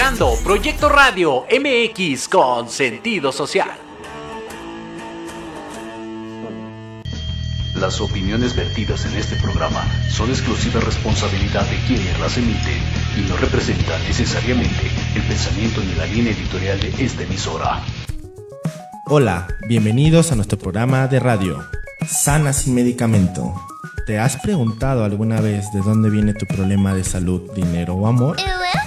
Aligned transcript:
Escuchando 0.00 0.34
Proyecto 0.42 0.88
Radio 0.88 1.44
MX 1.50 2.26
con 2.28 2.70
sentido 2.70 3.30
social. 3.32 3.68
Las 7.74 8.00
opiniones 8.00 8.56
vertidas 8.56 9.04
en 9.04 9.18
este 9.18 9.36
programa 9.36 9.84
son 10.08 10.30
exclusiva 10.30 10.80
responsabilidad 10.80 11.68
de 11.68 11.76
quienes 11.86 12.18
las 12.18 12.38
emiten 12.38 12.82
y 13.14 13.28
no 13.28 13.36
representan 13.36 14.02
necesariamente 14.04 14.90
el 15.16 15.22
pensamiento 15.24 15.82
ni 15.82 15.94
la 15.94 16.06
línea 16.06 16.32
editorial 16.32 16.80
de 16.80 17.04
esta 17.04 17.24
emisora. 17.24 17.84
Hola, 19.04 19.48
bienvenidos 19.68 20.32
a 20.32 20.34
nuestro 20.34 20.58
programa 20.58 21.08
de 21.08 21.20
radio, 21.20 21.62
Sana 22.06 22.54
sin 22.54 22.74
medicamento. 22.74 23.69
¿Te 24.06 24.18
has 24.18 24.36
preguntado 24.36 25.04
alguna 25.04 25.40
vez 25.40 25.72
de 25.72 25.80
dónde 25.80 26.10
viene 26.10 26.34
tu 26.34 26.46
problema 26.46 26.94
de 26.94 27.04
salud, 27.04 27.52
dinero 27.54 27.94
o 27.94 28.06
amor? 28.06 28.36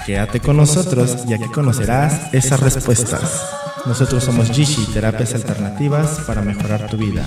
Quédate 0.06 0.40
con 0.40 0.58
nosotros 0.58 1.24
y 1.28 1.34
aquí 1.34 1.46
conocerás 1.46 2.34
esas 2.34 2.60
respuestas. 2.60 3.46
Nosotros 3.86 4.24
somos 4.24 4.50
Gishi, 4.50 4.86
terapias 4.94 5.34
alternativas 5.34 6.22
para 6.26 6.42
mejorar 6.42 6.88
tu 6.90 6.98
vida. 6.98 7.24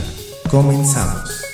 Comenzamos. 0.50 1.45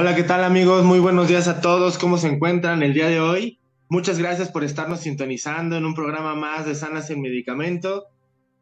Hola, 0.00 0.16
¿qué 0.16 0.22
tal 0.22 0.44
amigos? 0.44 0.82
Muy 0.82 0.98
buenos 0.98 1.28
días 1.28 1.46
a 1.46 1.60
todos. 1.60 1.98
¿Cómo 1.98 2.16
se 2.16 2.26
encuentran 2.26 2.82
el 2.82 2.94
día 2.94 3.08
de 3.08 3.20
hoy? 3.20 3.60
Muchas 3.90 4.18
gracias 4.18 4.50
por 4.50 4.64
estarnos 4.64 5.00
sintonizando 5.00 5.76
en 5.76 5.84
un 5.84 5.94
programa 5.94 6.34
más 6.34 6.64
de 6.64 6.74
Sanas 6.74 7.10
en 7.10 7.20
Medicamento. 7.20 8.06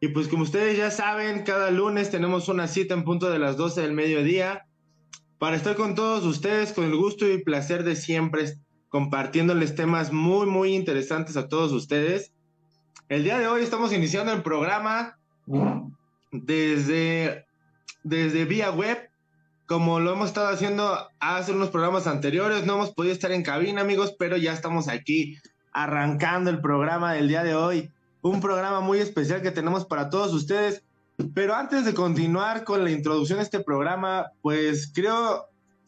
Y 0.01 0.09
pues 0.09 0.27
como 0.27 0.43
ustedes 0.43 0.77
ya 0.77 0.91
saben, 0.91 1.43
cada 1.43 1.71
lunes 1.71 2.11
tenemos 2.11 2.49
una 2.49 2.67
cita 2.67 2.93
en 2.93 3.05
punto 3.05 3.29
de 3.29 3.39
las 3.39 3.55
12 3.55 3.83
del 3.83 3.93
mediodía 3.93 4.65
para 5.37 5.55
estar 5.55 5.77
con 5.77 5.95
todos 5.95 6.25
ustedes 6.25 6.73
con 6.73 6.83
el 6.83 6.97
gusto 6.97 7.25
y 7.25 7.41
placer 7.41 7.85
de 7.85 7.95
siempre 7.95 8.55
compartiéndoles 8.89 9.75
temas 9.75 10.11
muy, 10.11 10.45
muy 10.45 10.75
interesantes 10.75 11.37
a 11.37 11.47
todos 11.47 11.71
ustedes. 11.71 12.33
El 13.07 13.23
día 13.23 13.39
de 13.39 13.47
hoy 13.47 13.63
estamos 13.63 13.93
iniciando 13.93 14.33
el 14.33 14.43
programa 14.43 15.17
desde, 16.33 17.45
desde 18.03 18.43
vía 18.43 18.71
web 18.71 19.08
como 19.69 19.99
lo 19.99 20.13
hemos 20.13 20.29
estado 20.29 20.47
haciendo 20.47 20.97
hace 21.19 21.51
unos 21.51 21.69
programas 21.69 22.07
anteriores, 22.07 22.65
no 22.65 22.73
hemos 22.73 22.91
podido 22.91 23.13
estar 23.13 23.31
en 23.31 23.43
cabina, 23.43 23.81
amigos, 23.81 24.15
pero 24.17 24.35
ya 24.35 24.51
estamos 24.51 24.87
aquí 24.87 25.37
arrancando 25.71 26.49
el 26.49 26.59
programa 26.59 27.13
del 27.13 27.27
día 27.27 27.43
de 27.43 27.53
hoy. 27.53 27.91
Un 28.23 28.41
programa 28.41 28.79
muy 28.79 28.97
especial 28.97 29.43
que 29.43 29.51
tenemos 29.51 29.85
para 29.85 30.09
todos 30.09 30.33
ustedes. 30.33 30.81
Pero 31.35 31.53
antes 31.53 31.85
de 31.85 31.93
continuar 31.93 32.63
con 32.63 32.83
la 32.83 32.89
introducción 32.89 33.37
de 33.37 33.43
este 33.43 33.59
programa, 33.59 34.31
pues 34.41 34.91
creo 34.91 35.45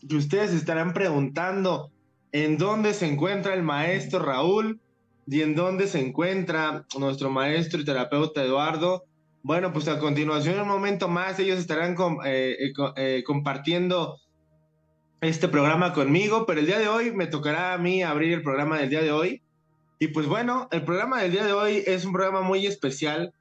que 0.08 0.16
ustedes 0.16 0.54
estarán 0.54 0.94
preguntando 0.94 1.90
en 2.34 2.60
dónde 2.60 2.94
se 2.94 3.08
encuentra 3.08 3.56
el 3.56 3.64
maestro 3.64 4.20
Raúl 4.20 4.80
y 5.26 5.42
en 5.42 5.56
dónde 5.56 5.88
se 5.88 6.06
encuentra 6.06 6.86
nuestro 7.00 7.32
maestro 7.32 7.82
y 7.82 7.86
terapeuta 7.86 8.44
Eduardo. 8.44 9.06
Bueno, 9.44 9.74
pues 9.74 9.88
a 9.88 9.98
continuación, 9.98 10.60
un 10.60 10.68
momento 10.68 11.08
más, 11.08 11.40
ellos 11.40 11.58
estarán 11.58 11.96
eh, 12.26 12.58
eh, 12.60 12.74
eh, 12.96 13.24
compartiendo 13.26 14.20
este 15.20 15.48
programa 15.48 15.94
conmigo, 15.94 16.46
pero 16.46 16.60
el 16.60 16.68
día 16.68 16.78
de 16.78 16.88
hoy 16.88 17.12
me 17.12 17.26
tocará 17.26 17.74
a 17.74 17.78
mí 17.80 18.04
abrir 18.04 18.34
el 18.34 18.44
programa 18.44 18.78
del 18.78 18.90
día 18.90 19.02
de 19.02 19.12
hoy. 19.12 19.42
Y 19.98 20.10
pues 20.10 20.28
bueno, 20.28 20.68
el 20.72 20.84
programa 20.84 21.22
del 21.22 21.32
día 21.32 21.44
de 21.44 21.54
hoy 21.54 21.84
es 21.88 22.06
un 22.06 22.14
programa 22.14 22.42
muy 22.42 22.68
especial, 22.68 23.34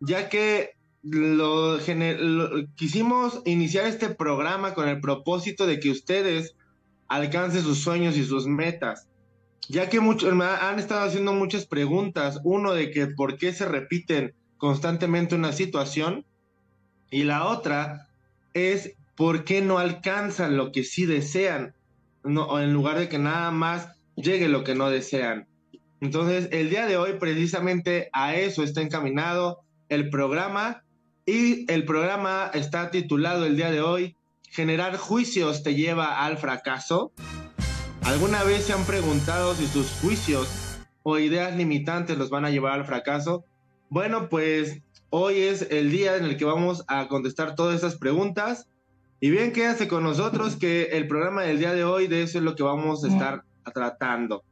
ya 0.00 0.28
que 0.28 0.72
lo, 1.02 1.78
quisimos 2.76 3.40
iniciar 3.46 3.86
este 3.86 4.10
programa 4.10 4.74
con 4.74 4.86
el 4.86 5.00
propósito 5.00 5.66
de 5.66 5.80
que 5.80 5.90
ustedes 5.90 6.56
alcancen 7.08 7.62
sus 7.62 7.78
sueños 7.78 8.18
y 8.18 8.24
sus 8.24 8.46
metas, 8.46 9.08
ya 9.68 9.88
que 9.88 10.00
muchos 10.00 10.30
han 10.30 10.78
estado 10.78 11.06
haciendo 11.06 11.32
muchas 11.32 11.66
preguntas, 11.66 12.38
uno 12.44 12.74
de 12.74 12.90
que 12.90 13.06
por 13.06 13.38
qué 13.38 13.54
se 13.54 13.66
repiten 13.66 14.34
constantemente 14.58 15.34
una 15.34 15.52
situación 15.52 16.26
y 17.10 17.24
la 17.24 17.46
otra 17.46 18.08
es 18.52 18.94
por 19.16 19.44
qué 19.44 19.62
no 19.62 19.78
alcanzan 19.78 20.56
lo 20.56 20.70
que 20.70 20.84
sí 20.84 21.06
desean, 21.06 21.74
no, 22.22 22.60
en 22.60 22.72
lugar 22.72 22.98
de 22.98 23.08
que 23.08 23.18
nada 23.18 23.50
más 23.50 23.88
llegue 24.16 24.48
lo 24.48 24.64
que 24.64 24.74
no 24.74 24.90
desean. 24.90 25.48
Entonces, 26.00 26.48
el 26.52 26.70
día 26.70 26.86
de 26.86 26.96
hoy 26.96 27.14
precisamente 27.18 28.10
a 28.12 28.34
eso 28.34 28.62
está 28.62 28.82
encaminado 28.82 29.60
el 29.88 30.10
programa 30.10 30.84
y 31.24 31.70
el 31.72 31.84
programa 31.84 32.50
está 32.54 32.90
titulado 32.90 33.46
el 33.46 33.56
día 33.56 33.70
de 33.70 33.80
hoy, 33.80 34.18
Generar 34.50 34.96
juicios 34.96 35.62
te 35.62 35.74
lleva 35.74 36.24
al 36.24 36.38
fracaso. 36.38 37.12
¿Alguna 38.02 38.42
vez 38.44 38.64
se 38.64 38.72
han 38.72 38.84
preguntado 38.84 39.54
si 39.54 39.66
sus 39.66 39.90
juicios 40.00 40.48
o 41.02 41.18
ideas 41.18 41.54
limitantes 41.54 42.16
los 42.16 42.30
van 42.30 42.44
a 42.44 42.50
llevar 42.50 42.72
al 42.72 42.86
fracaso? 42.86 43.44
Bueno, 43.90 44.28
pues 44.28 44.82
hoy 45.10 45.38
es 45.38 45.66
el 45.70 45.90
día 45.90 46.16
en 46.16 46.24
el 46.24 46.36
que 46.36 46.44
vamos 46.44 46.84
a 46.88 47.08
contestar 47.08 47.54
todas 47.54 47.76
esas 47.76 47.96
preguntas. 47.96 48.68
Y 49.20 49.30
bien, 49.30 49.52
quédate 49.52 49.88
con 49.88 50.02
nosotros 50.02 50.56
que 50.56 50.84
el 50.92 51.08
programa 51.08 51.42
del 51.42 51.58
día 51.58 51.72
de 51.72 51.84
hoy, 51.84 52.06
de 52.06 52.22
eso 52.22 52.38
es 52.38 52.44
lo 52.44 52.54
que 52.54 52.62
vamos 52.62 53.02
a 53.04 53.08
estar 53.08 53.42
tratando. 53.72 54.44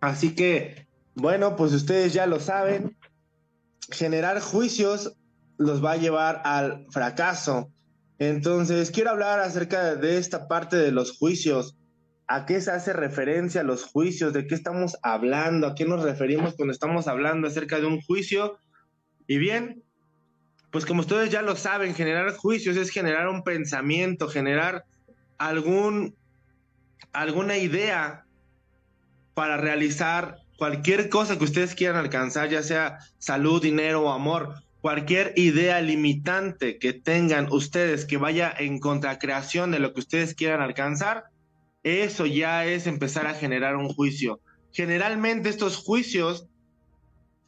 Así 0.00 0.34
que, 0.34 0.86
bueno, 1.14 1.56
pues 1.56 1.72
ustedes 1.72 2.12
ya 2.12 2.26
lo 2.26 2.40
saben, 2.40 2.96
generar 3.90 4.40
juicios 4.40 5.16
los 5.58 5.84
va 5.84 5.92
a 5.92 5.96
llevar 5.96 6.42
al 6.44 6.86
fracaso. 6.90 7.70
Entonces, 8.18 8.90
quiero 8.90 9.10
hablar 9.10 9.40
acerca 9.40 9.94
de 9.94 10.16
esta 10.16 10.48
parte 10.48 10.76
de 10.76 10.90
los 10.90 11.18
juicios 11.18 11.76
¿A 12.28 12.44
qué 12.44 12.60
se 12.60 12.72
hace 12.72 12.92
referencia 12.92 13.62
los 13.62 13.84
juicios? 13.84 14.32
¿De 14.32 14.46
qué 14.46 14.54
estamos 14.54 14.96
hablando? 15.02 15.68
¿A 15.68 15.74
qué 15.74 15.84
nos 15.84 16.02
referimos 16.02 16.54
cuando 16.54 16.72
estamos 16.72 17.06
hablando 17.06 17.46
acerca 17.46 17.78
de 17.78 17.86
un 17.86 18.00
juicio? 18.00 18.58
Y 19.28 19.38
bien, 19.38 19.84
pues 20.72 20.84
como 20.84 21.00
ustedes 21.00 21.30
ya 21.30 21.42
lo 21.42 21.54
saben, 21.54 21.94
generar 21.94 22.34
juicios 22.34 22.76
es 22.76 22.90
generar 22.90 23.28
un 23.28 23.44
pensamiento, 23.44 24.28
generar 24.28 24.84
algún, 25.38 26.16
alguna 27.12 27.58
idea 27.58 28.26
para 29.34 29.56
realizar 29.56 30.38
cualquier 30.58 31.08
cosa 31.08 31.38
que 31.38 31.44
ustedes 31.44 31.74
quieran 31.74 31.96
alcanzar, 31.96 32.48
ya 32.48 32.62
sea 32.62 32.98
salud, 33.18 33.62
dinero 33.62 34.02
o 34.02 34.12
amor, 34.12 34.54
cualquier 34.80 35.32
idea 35.36 35.80
limitante 35.80 36.78
que 36.78 36.92
tengan 36.92 37.52
ustedes 37.52 38.04
que 38.04 38.16
vaya 38.16 38.52
en 38.56 38.78
contracreación 38.78 39.70
de 39.70 39.78
lo 39.78 39.92
que 39.92 40.00
ustedes 40.00 40.34
quieran 40.34 40.60
alcanzar, 40.60 41.24
eso 41.86 42.26
ya 42.26 42.66
es 42.66 42.88
empezar 42.88 43.28
a 43.28 43.34
generar 43.34 43.76
un 43.76 43.88
juicio. 43.88 44.40
Generalmente 44.72 45.48
estos 45.48 45.76
juicios 45.76 46.48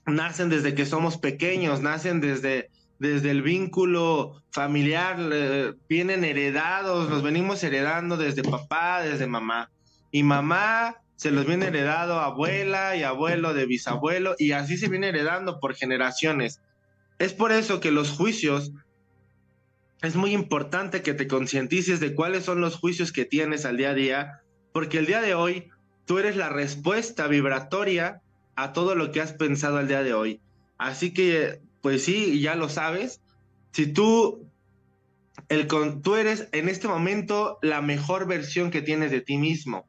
nacen 0.07 0.49
desde 0.49 0.77
que 0.77 0.87
somos 0.87 1.19
pequeños, 1.19 1.83
nacen 1.83 2.21
desde, 2.21 2.71
desde 3.01 3.33
el 3.33 3.43
vínculo 3.43 4.41
familiar, 4.53 5.19
vienen 5.89 6.23
heredados, 6.23 7.11
los 7.11 7.25
venimos 7.25 7.65
heredando 7.65 8.17
desde 8.17 8.45
papá, 8.45 9.03
desde 9.03 9.27
mamá. 9.27 9.73
Y 10.13 10.23
mamá 10.23 10.99
se 11.17 11.33
los 11.33 11.45
viene 11.45 11.67
heredado 11.67 12.21
abuela 12.21 12.95
y 12.95 13.03
abuelo 13.03 13.55
de 13.55 13.67
bisabuelo 13.67 14.37
y 14.39 14.53
así 14.53 14.77
se 14.77 14.89
viene 14.89 15.09
heredando 15.09 15.59
por 15.59 15.75
generaciones. 15.75 16.61
Es 17.19 17.33
por 17.33 17.51
eso 17.51 17.81
que 17.81 17.91
los 17.91 18.11
juicios 18.11 18.71
es 20.03 20.15
muy 20.17 20.33
importante 20.33 21.03
que 21.03 21.15
te 21.15 21.27
concientices 21.27 22.01
de 22.01 22.15
cuáles 22.15 22.45
son 22.45 22.61
los 22.61 22.77
juicios 22.77 23.13
que 23.13 23.25
tienes 23.25 23.65
al 23.65 23.77
día 23.77 23.91
a 23.91 23.95
día, 23.95 24.41
porque 24.73 24.99
el 24.99 25.07
día 25.07 25.21
de 25.21 25.35
hoy 25.35 25.71
tú 26.05 26.19
eres 26.19 26.37
la 26.37 26.49
respuesta 26.49 27.27
vibratoria 27.27 28.23
a 28.55 28.73
todo 28.73 28.95
lo 28.95 29.11
que 29.11 29.21
has 29.21 29.33
pensado 29.33 29.79
al 29.79 29.89
día 29.89 30.03
de 30.03 30.15
hoy. 30.15 30.41
Así 30.79 31.13
que, 31.13 31.61
pues 31.81 32.05
sí, 32.05 32.41
ya 32.41 32.55
lo 32.55 32.69
sabes, 32.69 33.21
si 33.73 33.87
tú, 33.87 34.49
tú 36.03 36.15
eres 36.15 36.49
en 36.53 36.69
este 36.69 36.87
momento 36.87 37.59
la 37.61 37.83
mejor 37.83 38.27
versión 38.27 38.71
que 38.71 38.83
tienes 38.83 39.11
de 39.11 39.21
ti 39.21 39.37
mismo. 39.37 39.87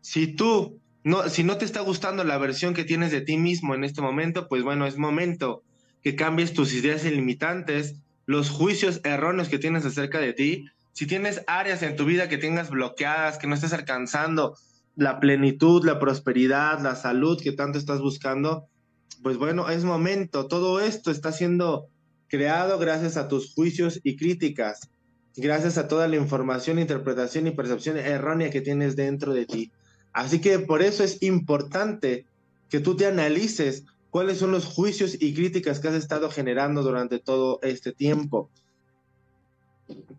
Si 0.00 0.26
tú, 0.26 0.80
no, 1.04 1.28
si 1.28 1.44
no 1.44 1.58
te 1.58 1.66
está 1.66 1.80
gustando 1.80 2.24
la 2.24 2.38
versión 2.38 2.72
que 2.72 2.84
tienes 2.84 3.12
de 3.12 3.20
ti 3.20 3.36
mismo 3.36 3.74
en 3.74 3.84
este 3.84 4.00
momento, 4.00 4.48
pues 4.48 4.62
bueno, 4.62 4.86
es 4.86 4.96
momento 4.96 5.62
que 6.02 6.16
cambies 6.16 6.54
tus 6.54 6.72
ideas 6.72 7.04
ilimitantes, 7.04 7.96
los 8.32 8.50
juicios 8.50 9.00
erróneos 9.04 9.48
que 9.48 9.58
tienes 9.58 9.84
acerca 9.84 10.18
de 10.18 10.32
ti. 10.32 10.64
Si 10.92 11.06
tienes 11.06 11.42
áreas 11.46 11.82
en 11.82 11.96
tu 11.96 12.04
vida 12.04 12.28
que 12.28 12.38
tengas 12.38 12.70
bloqueadas, 12.70 13.38
que 13.38 13.46
no 13.46 13.54
estés 13.54 13.72
alcanzando 13.72 14.56
la 14.96 15.20
plenitud, 15.20 15.84
la 15.84 15.98
prosperidad, 15.98 16.80
la 16.80 16.96
salud 16.96 17.40
que 17.40 17.52
tanto 17.52 17.78
estás 17.78 18.00
buscando, 18.00 18.68
pues 19.22 19.36
bueno, 19.36 19.68
es 19.68 19.84
momento. 19.84 20.48
Todo 20.48 20.80
esto 20.80 21.10
está 21.10 21.30
siendo 21.30 21.88
creado 22.26 22.78
gracias 22.78 23.16
a 23.16 23.28
tus 23.28 23.54
juicios 23.54 24.00
y 24.02 24.16
críticas, 24.16 24.90
gracias 25.36 25.76
a 25.76 25.86
toda 25.86 26.08
la 26.08 26.16
información, 26.16 26.78
interpretación 26.78 27.46
y 27.46 27.50
percepción 27.50 27.98
errónea 27.98 28.50
que 28.50 28.62
tienes 28.62 28.96
dentro 28.96 29.34
de 29.34 29.44
ti. 29.44 29.70
Así 30.14 30.40
que 30.40 30.58
por 30.58 30.82
eso 30.82 31.04
es 31.04 31.22
importante 31.22 32.26
que 32.70 32.80
tú 32.80 32.96
te 32.96 33.06
analices 33.06 33.84
cuáles 34.12 34.36
son 34.36 34.50
los 34.50 34.66
juicios 34.66 35.16
y 35.18 35.32
críticas 35.32 35.80
que 35.80 35.88
has 35.88 35.94
estado 35.94 36.28
generando 36.28 36.82
durante 36.82 37.18
todo 37.18 37.60
este 37.62 37.92
tiempo. 37.92 38.50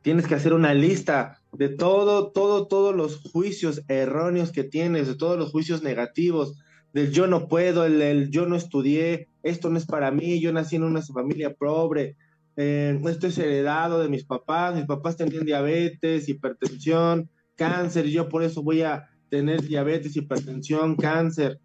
Tienes 0.02 0.26
que 0.26 0.34
hacer 0.34 0.54
una 0.54 0.74
lista 0.74 1.40
de 1.52 1.70
todo, 1.70 2.32
todo, 2.32 2.66
todos 2.66 2.96
los 2.96 3.22
juicios 3.22 3.84
erróneos 3.88 4.52
que 4.52 4.64
tienes, 4.64 5.06
de 5.06 5.14
todos 5.14 5.38
los 5.38 5.52
juicios 5.52 5.84
negativos, 5.84 6.58
del 6.92 7.12
yo 7.12 7.28
no 7.28 7.48
puedo, 7.48 7.86
el, 7.86 8.32
yo 8.32 8.48
no 8.48 8.56
estudié, 8.56 9.28
esto 9.44 9.70
no 9.70 9.78
es 9.78 9.86
para 9.86 10.10
mí, 10.10 10.40
yo 10.40 10.52
nací 10.52 10.76
en 10.76 10.84
una 10.86 11.04
familia 11.04 11.54
pobre, 11.54 12.16
eh, 12.58 13.00
esto 13.06 13.28
es 13.28 13.38
heredado 13.38 14.02
de 14.02 14.10
mis 14.10 14.26
papás, 14.26 14.76
mis 14.76 14.86
papás 14.88 15.18
tenían 15.18 15.46
diabetes, 15.46 16.28
hipertensión, 16.28 17.30
cáncer, 17.56 18.08
y 18.08 18.14
yo 18.14 18.28
por 18.28 18.42
eso 18.42 18.64
voy 18.64 18.82
a 18.82 19.08
tener 19.30 19.62
diabetes, 19.62 20.16
hipertensión, 20.16 20.96
cáncer. 20.96 21.60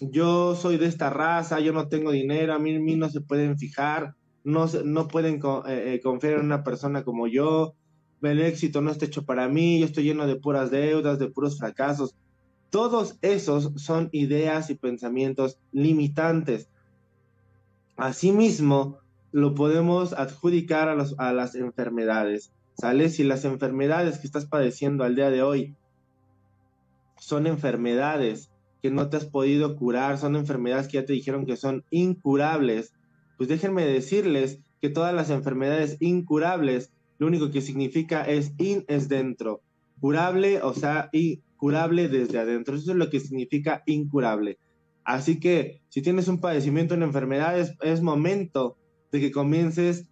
Yo 0.00 0.56
soy 0.56 0.76
de 0.76 0.86
esta 0.86 1.10
raza, 1.10 1.60
yo 1.60 1.72
no 1.72 1.88
tengo 1.88 2.10
dinero, 2.10 2.54
a 2.54 2.58
mí, 2.58 2.78
mí 2.78 2.96
no 2.96 3.08
se 3.08 3.20
pueden 3.20 3.58
fijar, 3.58 4.14
no, 4.42 4.66
no 4.84 5.08
pueden 5.08 5.36
eh, 5.36 5.94
eh, 5.94 6.00
confiar 6.02 6.34
en 6.34 6.46
una 6.46 6.64
persona 6.64 7.04
como 7.04 7.26
yo, 7.28 7.74
el 8.22 8.40
éxito 8.40 8.80
no 8.80 8.90
está 8.90 9.04
hecho 9.04 9.24
para 9.24 9.48
mí, 9.48 9.80
yo 9.80 9.86
estoy 9.86 10.04
lleno 10.04 10.26
de 10.26 10.36
puras 10.36 10.70
deudas, 10.70 11.18
de 11.18 11.28
puros 11.28 11.58
fracasos. 11.58 12.14
Todos 12.70 13.18
esos 13.22 13.70
son 13.76 14.08
ideas 14.12 14.70
y 14.70 14.74
pensamientos 14.74 15.58
limitantes. 15.72 16.68
Asimismo, 17.96 18.98
lo 19.30 19.54
podemos 19.54 20.12
adjudicar 20.12 20.88
a, 20.88 21.06
a 21.18 21.32
las 21.32 21.54
enfermedades. 21.54 22.52
¿Sale? 22.76 23.08
Si 23.08 23.22
las 23.22 23.44
enfermedades 23.44 24.18
que 24.18 24.26
estás 24.26 24.46
padeciendo 24.46 25.04
al 25.04 25.14
día 25.14 25.30
de 25.30 25.42
hoy 25.42 25.76
son 27.18 27.46
enfermedades 27.46 28.50
que 28.84 28.90
no 28.90 29.08
te 29.08 29.16
has 29.16 29.24
podido 29.24 29.76
curar, 29.76 30.18
son 30.18 30.36
enfermedades 30.36 30.88
que 30.88 30.98
ya 30.98 31.06
te 31.06 31.14
dijeron 31.14 31.46
que 31.46 31.56
son 31.56 31.86
incurables, 31.88 32.92
pues 33.38 33.48
déjenme 33.48 33.82
decirles 33.86 34.60
que 34.82 34.90
todas 34.90 35.14
las 35.14 35.30
enfermedades 35.30 35.96
incurables, 36.00 36.92
lo 37.16 37.26
único 37.26 37.50
que 37.50 37.62
significa 37.62 38.24
es 38.24 38.52
in 38.58 38.84
es 38.86 39.08
dentro, 39.08 39.62
curable, 40.00 40.60
o 40.60 40.74
sea, 40.74 41.08
y 41.14 41.40
curable 41.56 42.10
desde 42.10 42.38
adentro. 42.38 42.76
Eso 42.76 42.90
es 42.90 42.98
lo 42.98 43.08
que 43.08 43.20
significa 43.20 43.82
incurable. 43.86 44.58
Así 45.02 45.40
que 45.40 45.80
si 45.88 46.02
tienes 46.02 46.28
un 46.28 46.42
padecimiento 46.42 46.92
en 46.92 47.04
enfermedades, 47.04 47.74
es 47.80 48.02
momento 48.02 48.76
de 49.10 49.18
que 49.18 49.32
comiences 49.32 50.10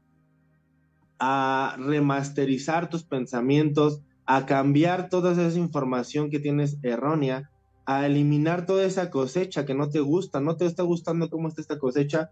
a 1.19 1.77
remasterizar 1.79 2.89
tus 2.89 3.05
pensamientos, 3.05 4.01
a 4.25 4.47
cambiar 4.47 5.11
toda 5.11 5.33
esa 5.33 5.59
información 5.59 6.31
que 6.31 6.41
tienes 6.41 6.79
errónea, 6.83 7.51
a 7.85 8.07
eliminar 8.07 8.67
toda 8.67 8.85
esa 8.85 9.11
cosecha 9.11 9.67
que 9.67 9.75
no 9.75 9.89
te 9.91 10.01
gusta, 10.01 10.41
no 10.41 10.57
te 10.57 10.67
está 10.67 10.83
gustando 10.83 11.29
cómo 11.31 11.49
está 11.49 11.61
esta 11.61 11.79
cosecha, 11.79 12.31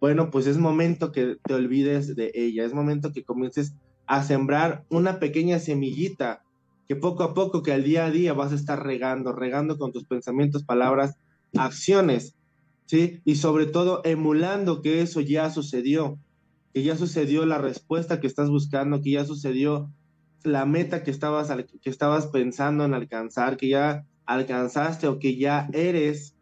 bueno, 0.00 0.30
pues 0.30 0.46
es 0.46 0.58
momento 0.58 1.12
que 1.12 1.36
te 1.42 1.54
olvides 1.54 2.14
de 2.14 2.30
ella, 2.34 2.64
es 2.64 2.74
momento 2.74 3.12
que 3.12 3.24
comiences 3.24 3.74
a 4.06 4.22
sembrar 4.22 4.84
una 4.90 5.18
pequeña 5.18 5.58
semillita 5.58 6.42
que 6.86 6.96
poco 6.96 7.22
a 7.22 7.34
poco, 7.34 7.62
que 7.62 7.72
al 7.72 7.84
día 7.84 8.04
a 8.04 8.10
día 8.10 8.34
vas 8.34 8.52
a 8.52 8.56
estar 8.56 8.84
regando, 8.84 9.32
regando 9.32 9.78
con 9.78 9.92
tus 9.92 10.04
pensamientos, 10.04 10.64
palabras, 10.64 11.16
acciones, 11.56 12.34
¿sí? 12.86 13.20
Y 13.24 13.36
sobre 13.36 13.66
todo 13.66 14.02
emulando 14.04 14.82
que 14.82 15.00
eso 15.00 15.20
ya 15.20 15.48
sucedió, 15.50 16.18
que 16.74 16.82
ya 16.82 16.96
sucedió 16.96 17.46
la 17.46 17.58
respuesta 17.58 18.20
que 18.20 18.26
estás 18.26 18.50
buscando, 18.50 19.00
que 19.00 19.12
ya 19.12 19.24
sucedió 19.24 19.90
la 20.42 20.66
meta 20.66 21.02
que 21.02 21.10
estabas, 21.10 21.50
que 21.80 21.90
estabas 21.90 22.26
pensando 22.26 22.84
en 22.84 22.92
alcanzar, 22.92 23.56
que 23.56 23.68
ya 23.68 24.04
alcanzaste 24.26 25.06
o 25.06 25.18
que 25.18 25.36
ya 25.36 25.68
eres 25.72 26.36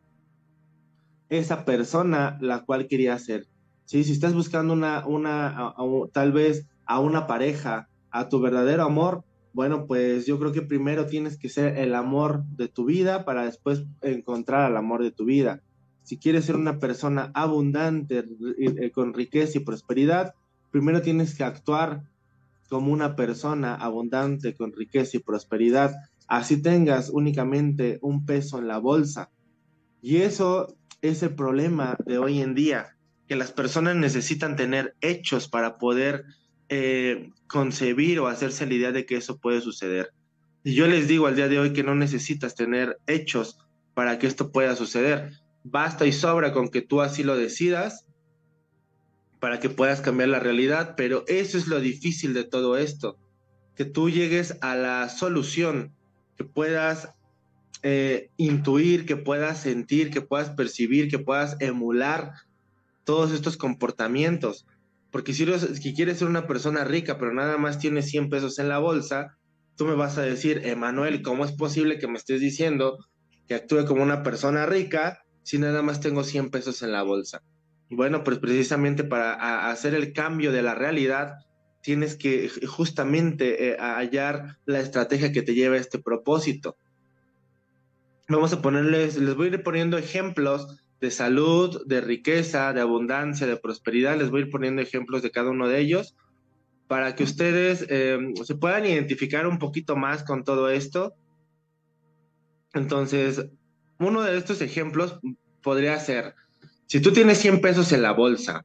esa 1.28 1.64
persona 1.64 2.38
la 2.40 2.64
cual 2.64 2.86
querías 2.88 3.24
ser. 3.24 3.46
¿Sí? 3.84 4.04
Si 4.04 4.12
estás 4.12 4.34
buscando 4.34 4.72
una, 4.72 5.06
una 5.06 5.74
tal 6.12 6.32
vez 6.32 6.68
a 6.86 7.00
una 7.00 7.26
pareja, 7.26 7.88
a 8.10 8.28
tu 8.28 8.40
verdadero 8.40 8.82
amor, 8.82 9.24
bueno, 9.54 9.86
pues 9.86 10.26
yo 10.26 10.38
creo 10.38 10.52
que 10.52 10.62
primero 10.62 11.06
tienes 11.06 11.36
que 11.36 11.48
ser 11.48 11.78
el 11.78 11.94
amor 11.94 12.44
de 12.56 12.68
tu 12.68 12.84
vida 12.86 13.24
para 13.24 13.44
después 13.44 13.84
encontrar 14.00 14.62
al 14.62 14.76
amor 14.76 15.02
de 15.02 15.10
tu 15.10 15.24
vida. 15.24 15.62
Si 16.04 16.18
quieres 16.18 16.46
ser 16.46 16.56
una 16.56 16.78
persona 16.78 17.30
abundante, 17.34 18.24
eh, 18.58 18.90
con 18.90 19.12
riqueza 19.12 19.58
y 19.58 19.64
prosperidad, 19.64 20.34
primero 20.70 21.02
tienes 21.02 21.34
que 21.34 21.44
actuar 21.44 22.02
como 22.68 22.92
una 22.92 23.14
persona 23.14 23.74
abundante, 23.74 24.54
con 24.54 24.72
riqueza 24.72 25.18
y 25.18 25.20
prosperidad. 25.20 25.94
Así 26.32 26.62
tengas 26.62 27.10
únicamente 27.10 27.98
un 28.00 28.24
peso 28.24 28.58
en 28.58 28.66
la 28.66 28.78
bolsa. 28.78 29.30
Y 30.00 30.22
eso 30.22 30.74
es 31.02 31.22
el 31.22 31.34
problema 31.34 31.98
de 32.06 32.16
hoy 32.16 32.40
en 32.40 32.54
día, 32.54 32.96
que 33.28 33.36
las 33.36 33.52
personas 33.52 33.96
necesitan 33.96 34.56
tener 34.56 34.96
hechos 35.02 35.46
para 35.46 35.76
poder 35.76 36.24
eh, 36.70 37.28
concebir 37.48 38.18
o 38.18 38.28
hacerse 38.28 38.64
la 38.64 38.72
idea 38.72 38.92
de 38.92 39.04
que 39.04 39.16
eso 39.16 39.40
puede 39.40 39.60
suceder. 39.60 40.14
Y 40.64 40.72
yo 40.72 40.86
les 40.86 41.06
digo 41.06 41.26
al 41.26 41.36
día 41.36 41.48
de 41.48 41.58
hoy 41.58 41.74
que 41.74 41.82
no 41.82 41.94
necesitas 41.94 42.54
tener 42.54 42.98
hechos 43.06 43.58
para 43.92 44.18
que 44.18 44.26
esto 44.26 44.50
pueda 44.52 44.74
suceder. 44.74 45.32
Basta 45.64 46.06
y 46.06 46.12
sobra 46.12 46.54
con 46.54 46.70
que 46.70 46.80
tú 46.80 47.02
así 47.02 47.24
lo 47.24 47.36
decidas 47.36 48.06
para 49.38 49.60
que 49.60 49.68
puedas 49.68 50.00
cambiar 50.00 50.30
la 50.30 50.40
realidad, 50.40 50.94
pero 50.96 51.24
eso 51.26 51.58
es 51.58 51.66
lo 51.66 51.78
difícil 51.78 52.32
de 52.32 52.44
todo 52.44 52.78
esto, 52.78 53.18
que 53.76 53.84
tú 53.84 54.08
llegues 54.08 54.56
a 54.62 54.76
la 54.76 55.10
solución, 55.10 55.92
que 56.36 56.44
puedas 56.44 57.12
eh, 57.82 58.30
intuir, 58.36 59.06
que 59.06 59.16
puedas 59.16 59.60
sentir, 59.60 60.10
que 60.10 60.20
puedas 60.20 60.50
percibir, 60.50 61.08
que 61.08 61.18
puedas 61.18 61.56
emular 61.60 62.32
todos 63.04 63.32
estos 63.32 63.56
comportamientos. 63.56 64.66
Porque 65.10 65.34
si, 65.34 65.44
quieres 65.94 66.18
ser 66.18 66.28
una 66.28 66.46
persona 66.46 66.84
rica, 66.84 67.18
pero 67.18 67.34
nada 67.34 67.58
más 67.58 67.78
tienes 67.78 68.08
100 68.08 68.30
pesos 68.30 68.58
en 68.58 68.68
la 68.68 68.78
bolsa, 68.78 69.36
tú 69.76 69.84
me 69.84 69.94
vas 69.94 70.16
a 70.16 70.22
decir, 70.22 70.62
Emanuel, 70.64 71.22
¿cómo 71.22 71.44
es 71.44 71.52
posible 71.52 71.98
que 71.98 72.08
me 72.08 72.18
estés 72.18 72.40
diciendo 72.40 72.98
que 73.48 73.54
actúe 73.54 73.84
como 73.84 74.02
una 74.02 74.22
persona 74.22 74.64
rica 74.64 75.24
si 75.42 75.58
nada 75.58 75.82
más 75.82 76.00
tengo 76.00 76.24
100 76.24 76.50
pesos 76.50 76.82
en 76.82 76.92
la 76.92 77.02
bolsa? 77.02 77.42
Bueno, 77.90 78.24
pues 78.24 78.38
precisamente 78.38 79.04
para 79.04 79.70
hacer 79.70 79.94
el 79.94 80.14
cambio 80.14 80.50
de 80.50 80.62
la 80.62 80.74
realidad, 80.74 81.34
tienes 81.82 82.16
que 82.16 82.48
justamente 82.48 83.68
eh, 83.68 83.76
hallar 83.78 84.58
la 84.64 84.80
estrategia 84.80 85.32
que 85.32 85.42
te 85.42 85.54
lleve 85.54 85.76
a 85.76 85.80
este 85.80 85.98
propósito. 85.98 86.76
Vamos 88.28 88.52
a 88.52 88.62
ponerles, 88.62 89.16
les 89.18 89.34
voy 89.34 89.48
a 89.48 89.50
ir 89.50 89.62
poniendo 89.62 89.98
ejemplos 89.98 90.80
de 91.00 91.10
salud, 91.10 91.84
de 91.84 92.00
riqueza, 92.00 92.72
de 92.72 92.80
abundancia, 92.80 93.46
de 93.46 93.56
prosperidad. 93.56 94.16
Les 94.16 94.30
voy 94.30 94.42
a 94.42 94.44
ir 94.44 94.50
poniendo 94.50 94.80
ejemplos 94.80 95.22
de 95.22 95.32
cada 95.32 95.50
uno 95.50 95.68
de 95.68 95.80
ellos 95.80 96.16
para 96.86 97.14
que 97.14 97.24
ustedes 97.24 97.84
eh, 97.88 98.18
se 98.44 98.54
puedan 98.54 98.86
identificar 98.86 99.46
un 99.46 99.58
poquito 99.58 99.96
más 99.96 100.22
con 100.22 100.44
todo 100.44 100.70
esto. 100.70 101.14
Entonces, 102.74 103.46
uno 103.98 104.22
de 104.22 104.36
estos 104.38 104.60
ejemplos 104.62 105.18
podría 105.62 105.98
ser, 105.98 106.34
si 106.86 107.00
tú 107.00 107.12
tienes 107.12 107.38
100 107.38 107.60
pesos 107.60 107.92
en 107.92 108.02
la 108.02 108.12
bolsa, 108.12 108.64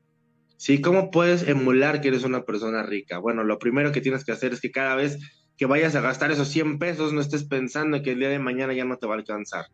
¿sí? 0.57 0.81
¿Cómo 0.81 1.11
puedes 1.11 1.47
emular 1.47 2.01
que 2.01 2.09
eres 2.09 2.23
una 2.23 2.43
persona 2.43 2.83
rica? 2.83 3.19
Bueno, 3.19 3.43
lo 3.43 3.59
primero 3.59 3.91
que 3.91 4.01
tienes 4.01 4.25
que 4.25 4.31
hacer 4.31 4.53
es 4.53 4.61
que 4.61 4.71
cada 4.71 4.95
vez 4.95 5.17
que 5.57 5.65
vayas 5.65 5.95
a 5.95 6.01
gastar 6.01 6.31
esos 6.31 6.49
100 6.49 6.77
pesos, 6.77 7.13
no 7.13 7.21
estés 7.21 7.43
pensando 7.43 8.01
que 8.03 8.11
el 8.11 8.19
día 8.19 8.29
de 8.29 8.39
mañana 8.39 8.73
ya 8.73 8.85
no 8.85 8.97
te 8.97 9.07
va 9.07 9.15
a 9.15 9.17
alcanzar. 9.17 9.65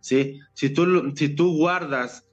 ¿sí? 0.00 0.40
Si 0.54 0.70
tú, 0.70 1.12
si 1.14 1.28
tú 1.28 1.56
guardas 1.56 2.26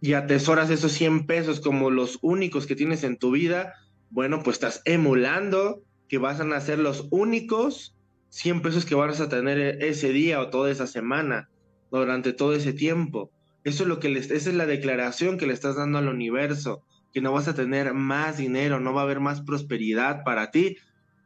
y 0.00 0.12
atesoras 0.12 0.70
esos 0.70 0.92
100 0.92 1.26
pesos 1.26 1.60
como 1.60 1.90
los 1.90 2.18
únicos 2.22 2.66
que 2.66 2.76
tienes 2.76 3.02
en 3.04 3.18
tu 3.18 3.32
vida, 3.32 3.74
bueno, 4.10 4.42
pues 4.42 4.56
estás 4.56 4.82
emulando 4.84 5.82
que 6.08 6.18
vas 6.18 6.40
a 6.40 6.60
ser 6.60 6.78
los 6.78 7.08
únicos 7.10 7.96
100 8.30 8.62
pesos 8.62 8.84
que 8.84 8.94
vas 8.94 9.20
a 9.20 9.28
tener 9.28 9.82
ese 9.82 10.12
día 10.12 10.40
o 10.40 10.50
toda 10.50 10.70
esa 10.70 10.86
semana, 10.86 11.48
durante 11.90 12.32
todo 12.32 12.54
ese 12.54 12.72
tiempo. 12.72 13.30
Eso 13.64 13.82
es 13.82 13.88
lo 13.88 14.00
que 14.00 14.08
les, 14.08 14.30
esa 14.30 14.50
es 14.50 14.56
la 14.56 14.66
declaración 14.66 15.36
que 15.36 15.46
le 15.46 15.52
estás 15.52 15.76
dando 15.76 15.98
al 15.98 16.08
universo, 16.08 16.82
que 17.12 17.20
no 17.20 17.32
vas 17.32 17.48
a 17.48 17.54
tener 17.54 17.94
más 17.94 18.38
dinero, 18.38 18.80
no 18.80 18.92
va 18.92 19.02
a 19.02 19.04
haber 19.04 19.20
más 19.20 19.40
prosperidad 19.42 20.22
para 20.24 20.50
ti 20.50 20.76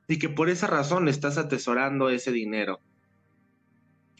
y 0.09 0.19
que 0.19 0.29
por 0.29 0.49
esa 0.49 0.67
razón 0.67 1.09
estás 1.09 1.39
atesorando 1.39 2.11
ese 2.11 2.33
dinero. 2.33 2.81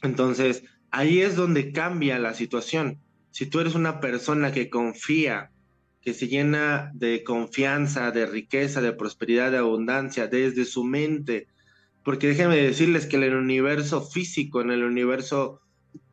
Entonces, 0.03 0.65
ahí 0.91 1.21
es 1.21 1.37
donde 1.37 1.73
cambia 1.73 2.19
la 2.19 2.35
situación. 2.35 3.01
Si 3.31 3.47
tú 3.47 3.61
eres 3.61 3.75
una 3.75 4.01
persona 4.01 4.53
que 4.53 4.71
confía, 4.71 5.51
que 6.05 6.13
se 6.13 6.29
llena 6.29 6.91
de 6.93 7.25
confianza, 7.25 8.11
de 8.11 8.27
riqueza, 8.27 8.83
de 8.83 8.93
prosperidad, 8.93 9.51
de 9.51 9.57
abundancia, 9.57 10.27
desde 10.27 10.67
su 10.67 10.85
mente. 10.85 11.49
Porque 12.05 12.29
déjenme 12.29 12.57
decirles 12.57 13.07
que 13.07 13.17
en 13.17 13.23
el 13.23 13.35
universo 13.35 14.03
físico, 14.03 14.61
en 14.61 14.71
el 14.71 14.85
universo, 14.85 15.63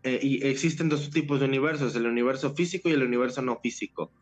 eh, 0.04 0.40
existen 0.44 0.88
dos 0.88 1.10
tipos 1.10 1.42
de 1.42 1.46
universos, 1.46 1.94
el 1.98 2.06
universo 2.06 2.56
físico 2.56 2.88
y 2.88 2.94
el 2.94 3.04
universo 3.04 3.42
no 3.42 3.60
físico. 3.60 4.14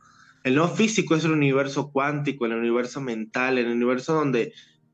El 0.44 0.56
no 0.56 0.68
físico 0.70 1.16
es 1.16 1.26
el 1.26 1.32
universo 1.32 1.92
cuántico, 1.92 2.46
el 2.46 2.54
universo 2.54 3.02
mental, 3.02 3.58
el 3.58 3.68
universo 3.68 4.14
donde 4.14 4.54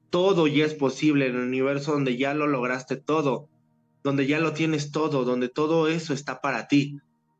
todo 0.10 0.48
ya 0.48 0.66
es 0.66 0.74
posible, 0.74 1.28
el 1.28 1.36
universo 1.36 1.92
donde 1.92 2.18
ya 2.18 2.34
lo 2.34 2.48
lograste 2.48 2.96
todo, 2.96 3.50
donde 4.04 4.28
ya 4.28 4.40
lo 4.40 4.54
tienes 4.54 4.92
todo, 4.92 5.24
donde 5.24 5.50
todo 5.50 5.88
eso 5.88 6.14
está 6.14 6.42
para 6.42 6.68
ti. 6.68 7.00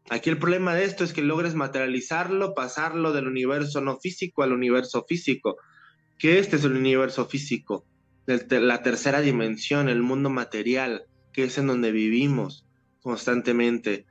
Aquí 0.10 0.30
el 0.30 0.38
problema 0.38 0.76
de 0.76 0.84
esto 0.84 1.04
es 1.04 1.14
que 1.14 1.24
logres 1.24 1.56
materializarlo, 1.56 2.54
pasarlo 2.54 3.12
del 3.12 3.28
universo 3.28 3.82
no 3.82 3.98
físico 3.98 4.44
al 4.44 4.54
universo 4.54 5.04
físico, 5.08 5.58
que 6.20 6.38
este 6.38 6.58
es 6.58 6.64
el 6.64 6.74
universo 6.74 7.26
físico, 7.26 7.86
la 8.28 8.84
tercera 8.84 9.22
dimensión, 9.22 9.90
el 9.90 10.04
mundo 10.04 10.30
material, 10.30 11.06
que 11.34 11.46
es 11.46 11.58
en 11.58 11.68
donde 11.68 11.92
vivimos 11.92 12.66
constantemente. 13.02 14.06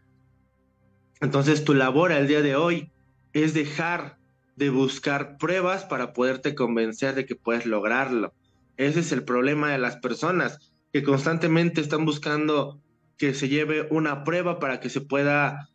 Entonces 1.20 1.64
tu 1.64 1.74
labor 1.74 2.12
al 2.12 2.26
día 2.26 2.42
de 2.42 2.56
hoy 2.56 2.90
es 3.34 3.52
dejar 3.52 4.16
de 4.56 4.70
buscar 4.70 5.36
pruebas 5.36 5.84
para 5.84 6.12
poderte 6.12 6.54
convencer 6.54 7.14
de 7.14 7.26
que 7.26 7.36
puedes 7.36 7.66
lograrlo. 7.66 8.32
Ese 8.76 9.00
es 9.00 9.12
el 9.12 9.24
problema 9.24 9.70
de 9.70 9.78
las 9.78 9.96
personas 9.96 10.72
que 10.92 11.02
constantemente 11.02 11.80
están 11.80 12.04
buscando 12.04 12.80
que 13.18 13.34
se 13.34 13.48
lleve 13.48 13.88
una 13.90 14.24
prueba 14.24 14.58
para 14.58 14.80
que 14.80 14.88
se 14.88 15.00
pueda 15.00 15.68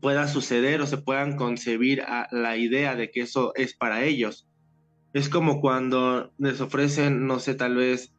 pueda 0.00 0.28
suceder 0.28 0.80
o 0.80 0.86
se 0.86 0.98
puedan 0.98 1.36
concebir 1.36 2.02
a 2.02 2.28
la 2.30 2.56
idea 2.56 2.96
de 2.96 3.10
que 3.10 3.22
eso 3.22 3.52
es 3.54 3.74
para 3.74 4.04
ellos. 4.04 4.46
Es 5.12 5.28
como 5.28 5.60
cuando 5.60 6.32
les 6.38 6.60
ofrecen, 6.60 7.26
no 7.26 7.38
sé, 7.38 7.54
tal 7.54 7.76
vez 7.76 8.12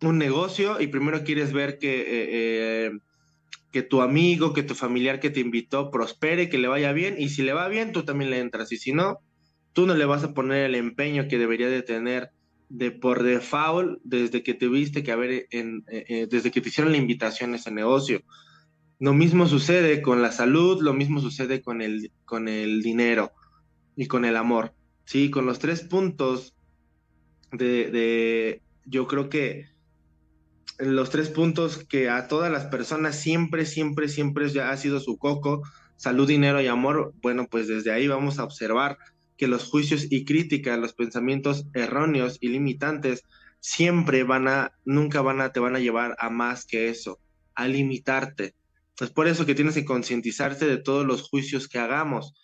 un 0.00 0.16
negocio 0.16 0.80
y 0.80 0.86
primero 0.86 1.24
quieres 1.24 1.52
ver 1.52 1.78
que, 1.78 2.00
eh, 2.00 2.86
eh, 2.86 2.90
que 3.72 3.82
tu 3.82 4.00
amigo, 4.00 4.52
que 4.52 4.62
tu 4.62 4.74
familiar 4.74 5.20
que 5.20 5.30
te 5.30 5.40
invitó 5.40 5.90
prospere, 5.90 6.48
que 6.48 6.58
le 6.58 6.68
vaya 6.68 6.92
bien 6.92 7.16
y 7.18 7.28
si 7.28 7.42
le 7.42 7.52
va 7.52 7.68
bien 7.68 7.92
tú 7.92 8.04
también 8.04 8.30
le 8.30 8.38
entras 8.38 8.72
y 8.72 8.78
si 8.78 8.92
no, 8.92 9.18
tú 9.72 9.86
no 9.86 9.94
le 9.94 10.06
vas 10.06 10.24
a 10.24 10.34
poner 10.34 10.64
el 10.64 10.74
empeño 10.74 11.28
que 11.28 11.38
debería 11.38 11.68
de 11.68 11.82
tener 11.82 12.30
de 12.68 12.90
por 12.90 13.22
default 13.22 14.00
desde 14.04 14.42
que 14.42 14.54
te 14.54 14.68
viste 14.68 15.02
que 15.02 15.12
haber 15.12 15.46
en, 15.50 15.84
eh, 15.90 16.26
desde 16.30 16.50
que 16.50 16.60
te 16.60 16.68
hicieron 16.68 16.92
la 16.92 16.98
invitación 16.98 17.52
a 17.52 17.56
ese 17.56 17.70
negocio. 17.70 18.22
Lo 18.98 19.14
mismo 19.14 19.46
sucede 19.46 20.02
con 20.02 20.22
la 20.22 20.32
salud, 20.32 20.82
lo 20.82 20.92
mismo 20.92 21.20
sucede 21.20 21.62
con 21.62 21.82
el, 21.82 22.10
con 22.24 22.48
el 22.48 22.82
dinero 22.82 23.32
y 23.96 24.06
con 24.06 24.24
el 24.24 24.36
amor. 24.36 24.74
Sí, 25.04 25.30
con 25.30 25.46
los 25.46 25.58
tres 25.58 25.82
puntos 25.82 26.54
de, 27.52 27.90
de, 27.90 28.62
yo 28.84 29.06
creo 29.06 29.28
que 29.28 29.66
los 30.78 31.10
tres 31.10 31.28
puntos 31.28 31.84
que 31.84 32.08
a 32.08 32.28
todas 32.28 32.50
las 32.50 32.66
personas 32.66 33.16
siempre, 33.18 33.66
siempre, 33.66 34.08
siempre 34.08 34.48
ya 34.48 34.70
ha 34.70 34.76
sido 34.76 35.00
su 35.00 35.18
coco, 35.18 35.62
salud, 35.96 36.28
dinero 36.28 36.60
y 36.60 36.66
amor, 36.66 37.12
bueno, 37.20 37.46
pues 37.50 37.68
desde 37.68 37.92
ahí 37.92 38.06
vamos 38.06 38.38
a 38.38 38.44
observar 38.44 38.98
que 39.36 39.48
los 39.48 39.64
juicios 39.64 40.06
y 40.10 40.24
críticas, 40.24 40.78
los 40.78 40.92
pensamientos 40.92 41.66
erróneos 41.74 42.38
y 42.40 42.48
limitantes 42.48 43.24
siempre 43.60 44.22
van 44.22 44.48
a, 44.48 44.72
nunca 44.84 45.20
van 45.20 45.40
a, 45.40 45.52
te 45.52 45.60
van 45.60 45.76
a 45.76 45.80
llevar 45.80 46.16
a 46.18 46.30
más 46.30 46.64
que 46.64 46.88
eso, 46.88 47.18
a 47.54 47.66
limitarte, 47.66 48.54
es 49.04 49.10
por 49.10 49.28
eso 49.28 49.46
que 49.46 49.54
tienes 49.54 49.74
que 49.74 49.84
concientizarte 49.84 50.66
de 50.66 50.78
todos 50.78 51.06
los 51.06 51.22
juicios 51.22 51.68
que 51.68 51.78
hagamos. 51.78 52.34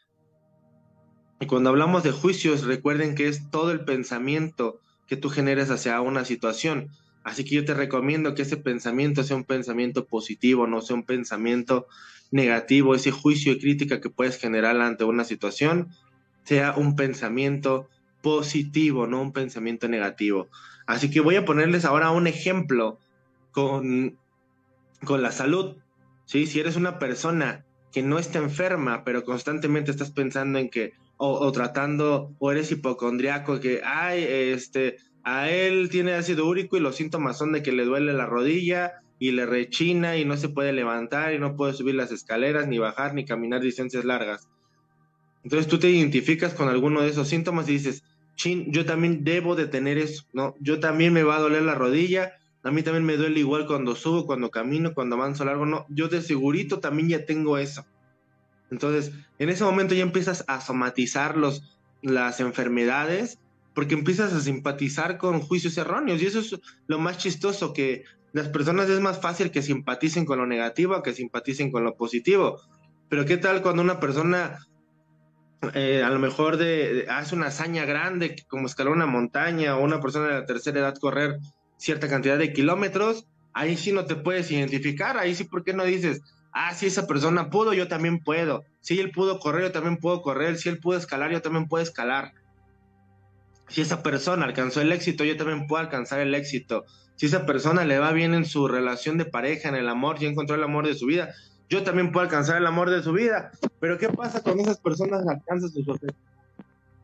Y 1.40 1.46
cuando 1.46 1.70
hablamos 1.70 2.04
de 2.04 2.12
juicios, 2.12 2.64
recuerden 2.64 3.14
que 3.14 3.26
es 3.26 3.50
todo 3.50 3.72
el 3.72 3.84
pensamiento 3.84 4.80
que 5.08 5.16
tú 5.16 5.30
generes 5.30 5.70
hacia 5.70 6.00
una 6.00 6.24
situación. 6.24 6.90
Así 7.24 7.44
que 7.44 7.54
yo 7.56 7.64
te 7.64 7.74
recomiendo 7.74 8.34
que 8.34 8.42
ese 8.42 8.58
pensamiento 8.58 9.24
sea 9.24 9.36
un 9.36 9.44
pensamiento 9.44 10.06
positivo, 10.06 10.66
no 10.66 10.82
sea 10.82 10.94
un 10.94 11.04
pensamiento 11.04 11.86
negativo. 12.30 12.94
Ese 12.94 13.10
juicio 13.10 13.52
y 13.52 13.58
crítica 13.58 14.00
que 14.00 14.10
puedes 14.10 14.38
generar 14.38 14.78
ante 14.80 15.04
una 15.04 15.24
situación 15.24 15.88
sea 16.44 16.74
un 16.76 16.96
pensamiento 16.96 17.88
positivo, 18.22 19.06
no 19.06 19.22
un 19.22 19.32
pensamiento 19.32 19.88
negativo. 19.88 20.48
Así 20.86 21.10
que 21.10 21.20
voy 21.20 21.36
a 21.36 21.46
ponerles 21.46 21.86
ahora 21.86 22.10
un 22.10 22.26
ejemplo 22.26 22.98
con, 23.52 24.18
con 25.04 25.22
la 25.22 25.32
salud. 25.32 25.76
¿sí? 26.26 26.46
Si 26.46 26.60
eres 26.60 26.76
una 26.76 26.98
persona 26.98 27.64
que 27.90 28.02
no 28.02 28.18
está 28.18 28.38
enferma, 28.38 29.04
pero 29.04 29.24
constantemente 29.24 29.90
estás 29.90 30.10
pensando 30.10 30.58
en 30.58 30.68
que, 30.68 30.92
o, 31.16 31.50
tratando, 31.52 32.34
o 32.38 32.50
eres 32.50 32.72
hipocondriaco, 32.72 33.60
que, 33.60 33.80
ay, 33.84 34.24
este, 34.28 34.96
a 35.24 35.50
él 35.50 35.88
tiene 35.90 36.12
ácido 36.12 36.46
úrico 36.46 36.76
y 36.76 36.80
los 36.80 36.96
síntomas 36.96 37.38
son 37.38 37.52
de 37.52 37.62
que 37.62 37.72
le 37.72 37.84
duele 37.84 38.12
la 38.12 38.26
rodilla 38.26 39.00
y 39.18 39.32
le 39.32 39.46
rechina 39.46 40.16
y 40.16 40.24
no 40.24 40.36
se 40.36 40.50
puede 40.50 40.72
levantar 40.72 41.32
y 41.32 41.38
no 41.38 41.56
puede 41.56 41.72
subir 41.72 41.94
las 41.94 42.12
escaleras, 42.12 42.68
ni 42.68 42.78
bajar, 42.78 43.14
ni 43.14 43.24
caminar 43.24 43.62
distancias 43.62 44.04
largas. 44.04 44.48
Entonces 45.42 45.66
tú 45.66 45.78
te 45.78 45.90
identificas 45.90 46.52
con 46.52 46.68
alguno 46.68 47.00
de 47.00 47.08
esos 47.08 47.28
síntomas 47.28 47.68
y 47.68 47.72
dices, 47.72 48.02
chin, 48.36 48.70
yo 48.70 48.84
también 48.84 49.24
debo 49.24 49.56
de 49.56 49.66
tener 49.66 49.98
eso, 49.98 50.24
¿no? 50.32 50.54
Yo 50.60 50.78
también 50.78 51.12
me 51.12 51.22
va 51.22 51.36
a 51.36 51.40
doler 51.40 51.62
la 51.62 51.74
rodilla, 51.74 52.34
a 52.62 52.70
mí 52.70 52.82
también 52.82 53.04
me 53.04 53.16
duele 53.16 53.40
igual 53.40 53.66
cuando 53.66 53.94
subo, 53.94 54.26
cuando 54.26 54.50
camino, 54.50 54.94
cuando 54.94 55.16
avanzo 55.16 55.44
largo. 55.44 55.66
No, 55.66 55.86
yo 55.88 56.08
de 56.08 56.22
segurito 56.22 56.80
también 56.80 57.08
ya 57.10 57.26
tengo 57.26 57.58
eso. 57.58 57.84
Entonces, 58.70 59.12
en 59.38 59.50
ese 59.50 59.64
momento 59.64 59.94
ya 59.94 60.02
empiezas 60.02 60.44
a 60.48 60.60
somatizar 60.60 61.36
los, 61.36 61.62
las 62.02 62.40
enfermedades 62.40 63.38
porque 63.74 63.94
empiezas 63.94 64.32
a 64.32 64.40
simpatizar 64.40 65.18
con 65.18 65.40
juicios 65.40 65.76
erróneos. 65.76 66.22
Y 66.22 66.26
eso 66.26 66.40
es 66.40 66.58
lo 66.86 66.98
más 66.98 67.18
chistoso, 67.18 67.72
que 67.72 68.04
las 68.32 68.48
personas 68.48 68.88
es 68.88 69.00
más 69.00 69.20
fácil 69.20 69.50
que 69.50 69.62
simpaticen 69.62 70.24
con 70.24 70.38
lo 70.38 70.46
negativo 70.46 71.02
que 71.02 71.12
simpaticen 71.12 71.70
con 71.70 71.84
lo 71.84 71.96
positivo. 71.96 72.60
Pero 73.08 73.24
¿qué 73.24 73.36
tal 73.36 73.62
cuando 73.62 73.82
una 73.82 74.00
persona 74.00 74.58
eh, 75.74 76.02
a 76.02 76.10
lo 76.10 76.18
mejor 76.18 76.58
hace 77.08 77.34
una 77.34 77.46
hazaña 77.46 77.84
grande, 77.84 78.36
como 78.48 78.66
escalar 78.66 78.92
una 78.92 79.06
montaña, 79.06 79.76
o 79.76 79.84
una 79.84 80.00
persona 80.00 80.28
de 80.28 80.34
la 80.34 80.46
tercera 80.46 80.80
edad 80.80 80.96
correr 80.98 81.38
cierta 81.76 82.08
cantidad 82.08 82.38
de 82.38 82.52
kilómetros, 82.52 83.26
ahí 83.52 83.76
sí 83.76 83.92
no 83.92 84.04
te 84.04 84.16
puedes 84.16 84.50
identificar, 84.50 85.16
ahí 85.16 85.34
sí, 85.34 85.44
¿por 85.44 85.64
qué 85.64 85.72
no 85.72 85.84
dices, 85.84 86.22
ah, 86.52 86.74
si 86.74 86.86
esa 86.86 87.06
persona 87.06 87.50
pudo, 87.50 87.72
yo 87.72 87.88
también 87.88 88.18
puedo, 88.20 88.64
si 88.80 88.98
él 89.00 89.10
pudo 89.10 89.38
correr, 89.38 89.62
yo 89.64 89.72
también 89.72 89.98
puedo 89.98 90.22
correr, 90.22 90.56
si 90.56 90.68
él 90.68 90.78
pudo 90.78 90.98
escalar, 90.98 91.30
yo 91.30 91.42
también 91.42 91.66
puedo 91.66 91.82
escalar. 91.82 92.32
Si 93.68 93.80
esa 93.80 94.02
persona 94.02 94.44
alcanzó 94.44 94.80
el 94.80 94.92
éxito, 94.92 95.24
yo 95.24 95.36
también 95.36 95.66
puedo 95.66 95.82
alcanzar 95.82 96.20
el 96.20 96.34
éxito. 96.34 96.84
Si 97.16 97.26
esa 97.26 97.46
persona 97.46 97.84
le 97.84 97.98
va 97.98 98.12
bien 98.12 98.34
en 98.34 98.44
su 98.44 98.68
relación 98.68 99.18
de 99.18 99.24
pareja, 99.24 99.68
en 99.68 99.76
el 99.76 99.88
amor, 99.88 100.18
ya 100.18 100.28
encontró 100.28 100.56
el 100.56 100.64
amor 100.64 100.86
de 100.86 100.94
su 100.94 101.06
vida, 101.06 101.30
yo 101.68 101.82
también 101.82 102.12
puedo 102.12 102.24
alcanzar 102.24 102.58
el 102.58 102.66
amor 102.66 102.90
de 102.90 103.02
su 103.02 103.12
vida. 103.12 103.50
Pero 103.80 103.98
¿qué 103.98 104.08
pasa 104.08 104.42
con 104.42 104.60
esas 104.60 104.78
personas 104.78 105.26
alcanzan 105.26 105.70
sus 105.70 105.88
objetivos? 105.88 106.16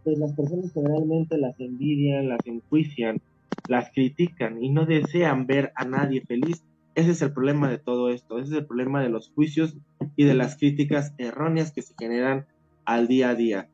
Pues 0.05 0.19
las 0.19 0.33
personas 0.33 0.73
generalmente 0.73 1.39
las 1.39 1.59
envidian, 1.61 2.29
las 2.29 2.41
enjuician, 2.45 3.21
las 3.69 3.91
critican 3.93 4.63
y 4.63 4.71
no 4.71 4.87
desean 4.87 5.47
ver 5.47 5.73
a 5.77 5.85
nadie 5.85 6.23
feliz. 6.23 6.63
Ese 6.95 7.13
es 7.13 7.23
el 7.23 7.33
problema 7.33 7.71
de 7.71 7.79
todo 7.79 8.11
esto, 8.11 8.39
ese 8.39 8.53
es 8.53 8.59
el 8.59 8.67
problema 8.67 9.03
de 9.03 9.11
los 9.11 9.31
juicios 9.31 9.77
y 10.17 10.25
de 10.25 10.35
las 10.35 10.57
críticas 10.57 11.15
erróneas 11.19 11.73
que 11.73 11.83
se 11.83 11.95
generan 11.99 12.47
al 12.85 13.07
día 13.09 13.31
a 13.31 13.35
día. 13.35 13.69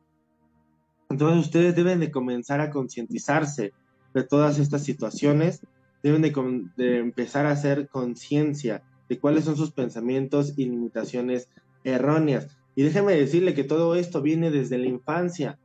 Entonces 1.09 1.45
ustedes 1.45 1.75
deben 1.75 1.99
de 1.99 2.11
comenzar 2.11 2.59
a 2.59 2.69
concientizarse 2.69 3.73
de 4.13 4.23
todas 4.23 4.59
estas 4.59 4.83
situaciones, 4.83 5.61
deben 6.03 6.21
de, 6.21 6.99
empezar 6.99 7.45
a 7.45 7.51
hacer 7.51 7.87
conciencia 7.87 8.83
de 9.09 9.19
cuáles 9.19 9.45
son 9.45 9.55
sus 9.55 9.71
pensamientos 9.71 10.53
y 10.57 10.65
limitaciones 10.65 11.49
erróneas. 11.83 12.47
Y 12.75 12.83
déjeme 12.83 13.15
decirle 13.15 13.53
que 13.53 13.63
todo 13.63 13.95
esto 13.95 14.21
viene 14.21 14.51
desde 14.51 14.77
la 14.77 14.87
infancia 14.87 15.57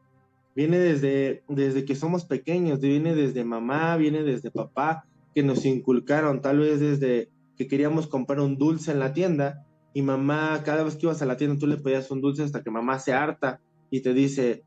viene 0.54 0.78
desde, 0.78 1.42
desde 1.48 1.84
que 1.84 1.94
somos 1.94 2.24
pequeños, 2.24 2.80
viene 2.80 3.14
desde 3.14 3.44
mamá, 3.44 3.96
viene 3.96 4.22
desde 4.22 4.50
papá, 4.50 5.04
que 5.34 5.42
nos 5.42 5.64
inculcaron, 5.64 6.42
tal 6.42 6.58
vez 6.58 6.80
desde 6.80 7.30
que 7.56 7.66
queríamos 7.66 8.06
comprar 8.06 8.40
un 8.40 8.58
dulce 8.58 8.92
en 8.92 8.98
la 8.98 9.12
tienda 9.14 9.64
y 9.94 10.02
mamá, 10.02 10.62
cada 10.64 10.82
vez 10.84 10.96
que 10.96 11.06
ibas 11.06 11.22
a 11.22 11.26
la 11.26 11.36
tienda 11.36 11.58
tú 11.58 11.66
le 11.66 11.78
pedías 11.78 12.10
un 12.10 12.20
dulce 12.20 12.42
hasta 12.42 12.62
que 12.62 12.70
mamá 12.70 12.98
se 12.98 13.12
harta 13.12 13.60
y 13.90 14.00
te 14.00 14.12
dice, 14.12 14.62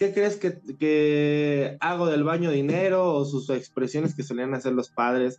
¿qué 0.00 0.12
crees 0.12 0.36
que, 0.36 1.76
hago 1.78 2.06
del 2.06 2.24
baño 2.24 2.50
dinero? 2.50 3.14
O 3.14 3.24
sus 3.24 3.48
expresiones 3.50 4.16
que 4.16 4.24
solían 4.24 4.54
hacer 4.54 4.72
los 4.72 4.90
padres 4.90 5.38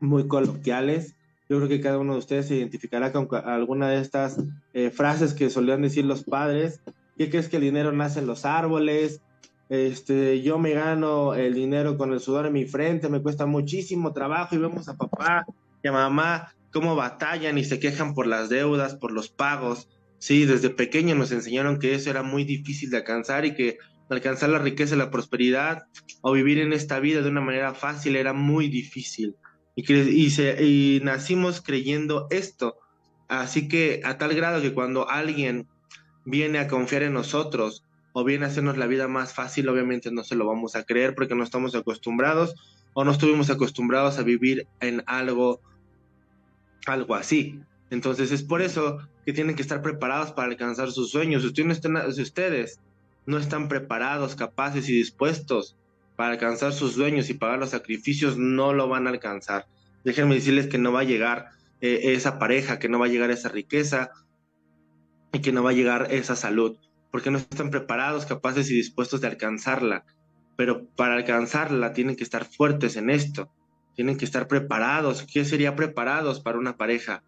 muy 0.00 0.26
coloquiales. 0.26 1.14
Yo 1.48 1.58
creo 1.58 1.68
que 1.68 1.80
cada 1.80 1.98
uno 1.98 2.14
de 2.14 2.18
ustedes 2.18 2.48
se 2.48 2.56
identificará 2.56 3.12
con 3.12 3.28
alguna 3.44 3.88
de 3.88 4.00
estas 4.00 4.42
eh, 4.74 4.90
frases 4.90 5.32
que 5.32 5.48
solían 5.48 5.82
decir 5.82 6.04
los 6.04 6.24
padres 6.24 6.82
¿Qué 7.18 7.28
crees 7.30 7.48
que 7.48 7.56
el 7.56 7.62
dinero 7.62 7.90
nace 7.90 8.20
en 8.20 8.28
los 8.28 8.44
árboles? 8.44 9.20
Este, 9.68 10.40
yo 10.40 10.58
me 10.58 10.70
gano 10.70 11.34
el 11.34 11.52
dinero 11.52 11.98
con 11.98 12.12
el 12.12 12.20
sudor 12.20 12.46
en 12.46 12.52
mi 12.52 12.64
frente, 12.64 13.08
me 13.08 13.20
cuesta 13.20 13.44
muchísimo 13.44 14.12
trabajo 14.12 14.54
y 14.54 14.58
vemos 14.58 14.88
a 14.88 14.96
papá 14.96 15.44
y 15.82 15.88
a 15.88 15.92
mamá 15.92 16.54
cómo 16.72 16.94
batallan 16.94 17.58
y 17.58 17.64
se 17.64 17.80
quejan 17.80 18.14
por 18.14 18.28
las 18.28 18.48
deudas, 18.48 18.94
por 18.94 19.10
los 19.10 19.28
pagos. 19.28 19.88
Sí, 20.18 20.44
desde 20.46 20.70
pequeño 20.70 21.14
nos 21.14 21.30
enseñaron 21.32 21.78
que 21.78 21.94
eso 21.94 22.10
era 22.10 22.22
muy 22.22 22.44
difícil 22.44 22.90
de 22.90 22.98
alcanzar 22.98 23.44
y 23.44 23.54
que 23.54 23.78
alcanzar 24.10 24.48
la 24.48 24.58
riqueza, 24.58 24.96
la 24.96 25.10
prosperidad 25.10 25.84
o 26.22 26.32
vivir 26.32 26.58
en 26.58 26.72
esta 26.72 26.98
vida 26.98 27.22
de 27.22 27.28
una 27.28 27.40
manera 27.40 27.74
fácil 27.74 28.16
era 28.16 28.32
muy 28.32 28.68
difícil. 28.68 29.36
Y, 29.76 29.84
y 29.92 31.00
nacimos 31.04 31.60
creyendo 31.60 32.26
esto. 32.30 32.76
Así 33.28 33.68
que 33.68 34.00
a 34.04 34.18
tal 34.18 34.34
grado 34.34 34.60
que 34.60 34.74
cuando 34.74 35.08
alguien 35.08 35.68
viene 36.24 36.58
a 36.58 36.68
confiar 36.68 37.02
en 37.02 37.12
nosotros 37.12 37.84
o 38.12 38.24
viene 38.24 38.44
a 38.44 38.48
hacernos 38.48 38.76
la 38.76 38.86
vida 38.86 39.06
más 39.06 39.34
fácil, 39.34 39.68
obviamente 39.68 40.10
no 40.10 40.24
se 40.24 40.34
lo 40.34 40.46
vamos 40.46 40.74
a 40.74 40.84
creer 40.84 41.14
porque 41.14 41.34
no 41.34 41.44
estamos 41.44 41.74
acostumbrados 41.74 42.54
o 42.94 43.04
no 43.04 43.12
estuvimos 43.12 43.50
acostumbrados 43.50 44.18
a 44.18 44.22
vivir 44.22 44.66
en 44.80 45.04
algo, 45.06 45.60
algo 46.86 47.14
así. 47.14 47.60
Entonces 47.90 48.32
es 48.32 48.42
por 48.42 48.62
eso 48.62 48.98
que 49.24 49.32
tienen 49.32 49.56
que 49.56 49.62
estar 49.62 49.82
preparados 49.82 50.32
para 50.32 50.48
alcanzar 50.48 50.90
sus 50.90 51.10
sueños. 51.10 51.42
Si 51.42 51.48
ustedes, 51.48 51.66
no 51.66 51.72
están, 51.72 52.12
si 52.12 52.22
ustedes 52.22 52.80
no 53.26 53.38
están 53.38 53.68
preparados, 53.68 54.34
capaces 54.34 54.88
y 54.88 54.94
dispuestos 54.94 55.76
para 56.16 56.32
alcanzar 56.32 56.72
sus 56.72 56.94
sueños 56.94 57.30
y 57.30 57.34
pagar 57.34 57.58
los 57.58 57.70
sacrificios, 57.70 58.36
no 58.36 58.72
lo 58.72 58.88
van 58.88 59.06
a 59.06 59.10
alcanzar. 59.10 59.66
Déjenme 60.04 60.34
decirles 60.34 60.66
que 60.66 60.78
no 60.78 60.92
va 60.92 61.00
a 61.00 61.04
llegar 61.04 61.50
eh, 61.80 62.14
esa 62.14 62.38
pareja, 62.38 62.78
que 62.78 62.88
no 62.88 62.98
va 62.98 63.06
a 63.06 63.10
llegar 63.10 63.30
esa 63.30 63.48
riqueza 63.48 64.10
y 65.32 65.40
que 65.40 65.52
no 65.52 65.62
va 65.62 65.70
a 65.70 65.74
llegar 65.74 66.08
esa 66.10 66.36
salud, 66.36 66.76
porque 67.10 67.30
no 67.30 67.38
están 67.38 67.70
preparados, 67.70 68.26
capaces 68.26 68.70
y 68.70 68.74
dispuestos 68.74 69.20
de 69.20 69.28
alcanzarla. 69.28 70.04
Pero 70.56 70.86
para 70.96 71.14
alcanzarla 71.14 71.92
tienen 71.92 72.16
que 72.16 72.24
estar 72.24 72.44
fuertes 72.44 72.96
en 72.96 73.10
esto, 73.10 73.52
tienen 73.94 74.16
que 74.16 74.24
estar 74.24 74.48
preparados. 74.48 75.24
¿Qué 75.32 75.44
sería 75.44 75.76
preparados 75.76 76.40
para 76.40 76.58
una 76.58 76.76
pareja? 76.76 77.22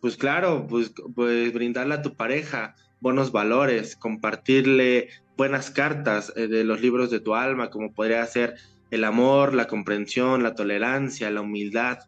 Pues 0.00 0.16
claro, 0.16 0.66
pues, 0.68 0.92
pues 1.14 1.52
brindarle 1.52 1.94
a 1.94 2.02
tu 2.02 2.14
pareja 2.14 2.74
buenos 3.00 3.32
valores, 3.32 3.96
compartirle 3.96 5.08
buenas 5.36 5.70
cartas 5.70 6.32
eh, 6.36 6.48
de 6.48 6.64
los 6.64 6.80
libros 6.80 7.10
de 7.10 7.20
tu 7.20 7.34
alma, 7.34 7.70
como 7.70 7.92
podría 7.92 8.26
ser 8.26 8.56
el 8.90 9.04
amor, 9.04 9.54
la 9.54 9.66
comprensión, 9.66 10.42
la 10.42 10.54
tolerancia, 10.54 11.30
la 11.30 11.42
humildad, 11.42 11.98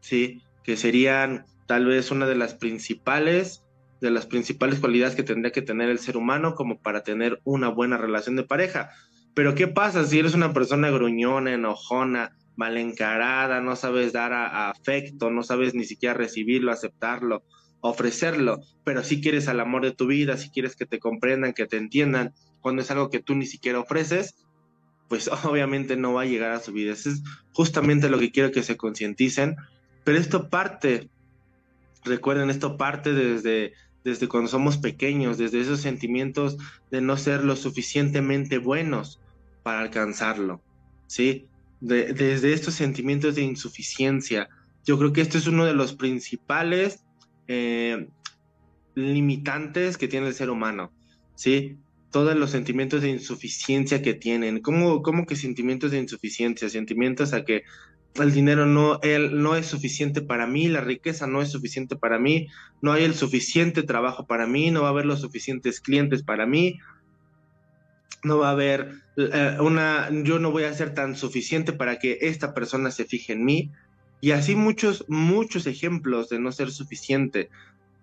¿sí? 0.00 0.42
Que 0.62 0.76
serían 0.76 1.46
tal 1.66 1.86
vez 1.86 2.10
una 2.10 2.26
de 2.26 2.34
las 2.34 2.54
principales, 2.54 3.64
de 4.00 4.10
las 4.10 4.26
principales 4.26 4.78
cualidades 4.78 5.14
que 5.14 5.22
tendría 5.22 5.52
que 5.52 5.62
tener 5.62 5.88
el 5.88 5.98
ser 5.98 6.16
humano 6.16 6.54
como 6.54 6.78
para 6.78 7.02
tener 7.02 7.40
una 7.44 7.68
buena 7.68 7.96
relación 7.96 8.36
de 8.36 8.42
pareja. 8.42 8.90
Pero 9.34 9.54
¿qué 9.54 9.68
pasa 9.68 10.04
si 10.04 10.18
eres 10.18 10.34
una 10.34 10.52
persona 10.52 10.90
gruñona, 10.90 11.52
enojona, 11.52 12.36
mal 12.56 12.76
encarada, 12.76 13.60
no 13.60 13.76
sabes 13.76 14.12
dar 14.12 14.32
afecto, 14.32 15.30
no 15.30 15.42
sabes 15.42 15.74
ni 15.74 15.84
siquiera 15.84 16.14
recibirlo, 16.14 16.72
aceptarlo, 16.72 17.44
ofrecerlo, 17.80 18.60
pero 18.84 19.02
si 19.02 19.20
quieres 19.20 19.48
al 19.48 19.60
amor 19.60 19.82
de 19.82 19.92
tu 19.92 20.06
vida, 20.06 20.36
si 20.36 20.50
quieres 20.50 20.76
que 20.76 20.86
te 20.86 20.98
comprendan, 20.98 21.52
que 21.52 21.66
te 21.66 21.76
entiendan, 21.76 22.32
cuando 22.60 22.82
es 22.82 22.90
algo 22.90 23.10
que 23.10 23.20
tú 23.20 23.34
ni 23.34 23.46
siquiera 23.46 23.80
ofreces, 23.80 24.36
pues 25.08 25.28
obviamente 25.44 25.96
no 25.96 26.14
va 26.14 26.22
a 26.22 26.26
llegar 26.26 26.52
a 26.52 26.60
su 26.60 26.72
vida. 26.72 26.92
Eso 26.92 27.10
es 27.10 27.22
justamente 27.52 28.08
lo 28.08 28.18
que 28.18 28.30
quiero 28.30 28.52
que 28.52 28.62
se 28.62 28.76
concienticen, 28.76 29.56
pero 30.04 30.18
esto 30.18 30.48
parte, 30.48 31.10
recuerden, 32.04 32.50
esto 32.50 32.76
parte 32.76 33.12
desde, 33.12 33.74
desde 34.04 34.28
cuando 34.28 34.48
somos 34.48 34.78
pequeños, 34.78 35.38
desde 35.38 35.60
esos 35.60 35.80
sentimientos 35.80 36.56
de 36.90 37.00
no 37.00 37.16
ser 37.16 37.44
lo 37.44 37.56
suficientemente 37.56 38.58
buenos 38.58 39.20
para 39.62 39.80
alcanzarlo, 39.80 40.62
¿sí? 41.06 41.48
Desde 41.82 42.52
estos 42.52 42.74
sentimientos 42.74 43.34
de 43.34 43.42
insuficiencia. 43.42 44.48
Yo 44.84 44.98
creo 44.98 45.12
que 45.12 45.20
esto 45.20 45.36
es 45.36 45.48
uno 45.48 45.64
de 45.64 45.74
los 45.74 45.94
principales 45.94 47.04
eh, 47.48 48.08
limitantes 48.94 49.98
que 49.98 50.06
tiene 50.06 50.28
el 50.28 50.34
ser 50.34 50.50
humano, 50.50 50.92
¿sí? 51.34 51.78
Todos 52.12 52.36
los 52.36 52.50
sentimientos 52.50 53.02
de 53.02 53.08
insuficiencia 53.08 54.00
que 54.00 54.14
tienen. 54.14 54.60
¿Cómo, 54.60 55.02
cómo 55.02 55.26
que 55.26 55.34
sentimientos 55.34 55.90
de 55.90 55.98
insuficiencia? 55.98 56.68
Sentimientos 56.68 57.32
a 57.32 57.44
que 57.44 57.64
el 58.14 58.32
dinero 58.32 58.66
no, 58.66 59.00
no 59.32 59.56
es 59.56 59.66
suficiente 59.66 60.20
para 60.20 60.46
mí, 60.46 60.68
la 60.68 60.82
riqueza 60.82 61.26
no 61.26 61.42
es 61.42 61.50
suficiente 61.50 61.96
para 61.96 62.18
mí, 62.18 62.46
no 62.80 62.92
hay 62.92 63.04
el 63.04 63.14
suficiente 63.14 63.82
trabajo 63.82 64.26
para 64.26 64.46
mí, 64.46 64.70
no 64.70 64.82
va 64.82 64.88
a 64.88 64.90
haber 64.90 65.06
los 65.06 65.20
suficientes 65.20 65.80
clientes 65.80 66.22
para 66.22 66.46
mí, 66.46 66.78
no 68.22 68.38
va 68.38 68.48
a 68.48 68.52
haber 68.52 69.02
eh, 69.16 69.56
una, 69.60 70.08
yo 70.22 70.38
no 70.38 70.50
voy 70.50 70.64
a 70.64 70.74
ser 70.74 70.94
tan 70.94 71.16
suficiente 71.16 71.72
para 71.72 71.98
que 71.98 72.18
esta 72.22 72.54
persona 72.54 72.90
se 72.90 73.04
fije 73.04 73.32
en 73.32 73.44
mí. 73.44 73.70
Y 74.20 74.30
así 74.30 74.54
muchos, 74.54 75.04
muchos 75.08 75.66
ejemplos 75.66 76.28
de 76.28 76.38
no 76.38 76.52
ser 76.52 76.70
suficiente, 76.70 77.50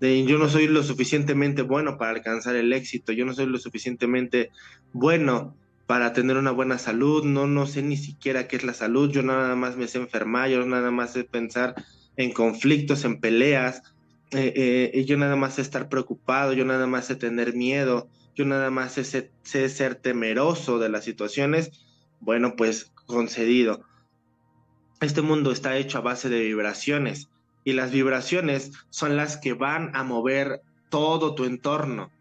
de 0.02 0.26
yo 0.26 0.38
no 0.38 0.50
soy 0.50 0.68
lo 0.68 0.84
suficientemente 0.84 1.62
bueno 1.62 1.98
para 1.98 2.12
alcanzar 2.12 2.56
el 2.56 2.74
éxito, 2.74 3.14
yo 3.14 3.26
no 3.26 3.34
soy 3.34 3.46
lo 3.46 3.58
suficientemente 3.58 4.52
bueno 4.92 5.56
para 5.88 6.14
tener 6.14 6.38
una 6.38 6.52
buena 6.52 6.78
salud, 6.78 7.24
no, 7.24 7.48
no 7.48 7.66
sé 7.66 7.82
ni 7.82 7.98
siquiera 7.98 8.48
qué 8.48 8.58
es 8.58 8.64
la 8.64 8.74
salud, 8.74 9.10
yo 9.10 9.24
nada 9.24 9.56
más 9.56 9.78
me 9.78 9.88
sé 9.88 9.98
enfermar, 9.98 10.50
yo 10.50 10.66
nada 10.66 10.92
más 10.92 11.14
sé 11.14 11.24
pensar 11.24 11.74
en 12.18 12.32
conflictos, 12.32 13.06
en 13.06 13.20
peleas, 13.20 13.82
eh, 14.32 14.92
eh, 14.94 15.06
yo 15.06 15.18
nada 15.18 15.36
más 15.36 15.56
sé 15.56 15.62
estar 15.62 15.90
preocupado, 15.90 16.54
yo 16.54 16.66
nada 16.66 16.86
más 16.86 17.06
sé 17.06 17.16
tener 17.16 17.56
miedo, 17.56 18.08
yo 18.36 18.46
nada 18.46 18.70
más 18.70 18.94
sé, 18.94 19.32
sé 19.44 19.70
ser 19.70 19.96
temeroso 19.96 20.80
de 20.80 20.90
las 20.90 21.04
situaciones, 21.04 21.72
bueno, 22.20 22.56
pues 22.56 22.92
concedido. 23.06 23.82
Este 25.02 25.22
mundo 25.22 25.52
está 25.52 25.78
hecho 25.78 25.98
a 25.98 26.02
base 26.02 26.30
de 26.30 26.42
vibraciones 26.42 27.30
y 27.64 27.74
las 27.74 27.92
vibraciones 27.92 28.72
son 28.90 29.16
las 29.16 29.38
que 29.38 29.54
van 29.54 29.96
a 29.96 30.04
mover 30.04 30.62
todo 30.90 31.36
tu 31.36 31.46
entorno. 31.46 32.12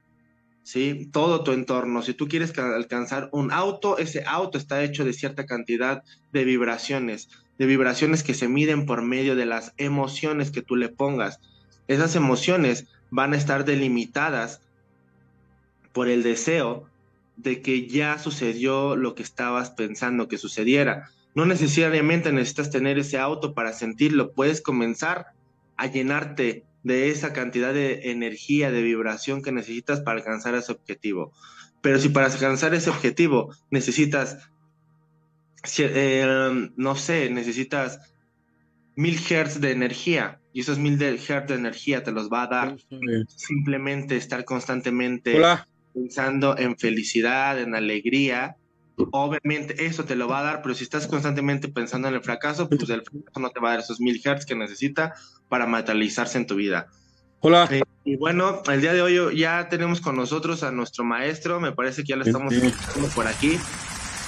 ¿Sí? 0.62 1.08
Todo 1.12 1.42
tu 1.44 1.52
entorno. 1.52 2.02
Si 2.02 2.12
tú 2.12 2.28
quieres 2.28 2.56
alcanzar 2.58 3.30
un 3.32 3.50
auto, 3.52 3.96
ese 3.96 4.24
auto 4.26 4.58
está 4.58 4.84
hecho 4.84 5.04
de 5.06 5.14
cierta 5.14 5.46
cantidad 5.46 6.02
de 6.32 6.44
vibraciones, 6.44 7.30
de 7.58 7.64
vibraciones 7.64 8.22
que 8.22 8.34
se 8.34 8.48
miden 8.48 8.84
por 8.84 9.00
medio 9.00 9.34
de 9.34 9.46
las 9.46 9.72
emociones 9.78 10.50
que 10.50 10.60
tú 10.60 10.76
le 10.76 10.90
pongas. 10.90 11.40
Esas 11.86 12.16
emociones 12.16 12.86
van 13.10 13.32
a 13.32 13.38
estar 13.38 13.64
delimitadas 13.64 14.60
por 15.98 16.08
el 16.08 16.22
deseo 16.22 16.86
de 17.36 17.60
que 17.60 17.88
ya 17.88 18.20
sucedió 18.20 18.94
lo 18.94 19.16
que 19.16 19.24
estabas 19.24 19.70
pensando 19.70 20.28
que 20.28 20.38
sucediera. 20.38 21.10
No 21.34 21.44
necesariamente 21.44 22.30
necesitas 22.30 22.70
tener 22.70 23.00
ese 23.00 23.18
auto 23.18 23.52
para 23.52 23.72
sentirlo, 23.72 24.30
puedes 24.30 24.60
comenzar 24.60 25.32
a 25.76 25.88
llenarte 25.88 26.62
de 26.84 27.10
esa 27.10 27.32
cantidad 27.32 27.74
de 27.74 28.12
energía, 28.12 28.70
de 28.70 28.80
vibración 28.82 29.42
que 29.42 29.50
necesitas 29.50 30.00
para 30.00 30.18
alcanzar 30.18 30.54
ese 30.54 30.70
objetivo. 30.70 31.32
Pero 31.80 31.98
si 31.98 32.10
para 32.10 32.26
alcanzar 32.26 32.74
ese 32.74 32.90
objetivo 32.90 33.52
necesitas, 33.72 34.38
eh, 35.78 36.70
no 36.76 36.94
sé, 36.94 37.28
necesitas 37.28 37.98
mil 38.94 39.18
hertz 39.28 39.60
de 39.60 39.72
energía 39.72 40.38
y 40.52 40.60
esos 40.60 40.78
mil 40.78 41.02
hertz 41.02 41.48
de 41.48 41.56
energía 41.56 42.04
te 42.04 42.12
los 42.12 42.30
va 42.30 42.44
a 42.44 42.46
dar 42.46 42.76
simplemente 43.26 44.16
estar 44.16 44.44
constantemente 44.44 45.36
pensando 45.98 46.56
en 46.56 46.78
felicidad, 46.78 47.60
en 47.60 47.74
alegría, 47.74 48.56
obviamente 49.12 49.86
eso 49.86 50.04
te 50.04 50.16
lo 50.16 50.28
va 50.28 50.40
a 50.40 50.42
dar, 50.42 50.62
pero 50.62 50.74
si 50.74 50.84
estás 50.84 51.06
constantemente 51.06 51.68
pensando 51.68 52.08
en 52.08 52.14
el 52.14 52.22
fracaso, 52.22 52.68
pues 52.68 52.88
el 52.90 53.02
fracaso 53.02 53.40
no 53.40 53.50
te 53.50 53.60
va 53.60 53.68
a 53.68 53.70
dar 53.72 53.80
esos 53.80 54.00
mil 54.00 54.20
hertz 54.24 54.46
que 54.46 54.54
necesita 54.54 55.14
para 55.48 55.66
materializarse 55.66 56.38
en 56.38 56.46
tu 56.46 56.56
vida. 56.56 56.88
Hola. 57.40 57.68
Eh, 57.70 57.82
y 58.04 58.16
bueno, 58.16 58.62
el 58.70 58.80
día 58.80 58.92
de 58.92 59.02
hoy 59.02 59.38
ya 59.38 59.68
tenemos 59.68 60.00
con 60.00 60.16
nosotros 60.16 60.62
a 60.62 60.70
nuestro 60.70 61.04
maestro, 61.04 61.60
me 61.60 61.72
parece 61.72 62.02
que 62.02 62.08
ya 62.08 62.16
lo 62.16 62.24
estamos 62.24 62.52
escuchando 62.52 63.08
por 63.08 63.26
aquí. 63.26 63.58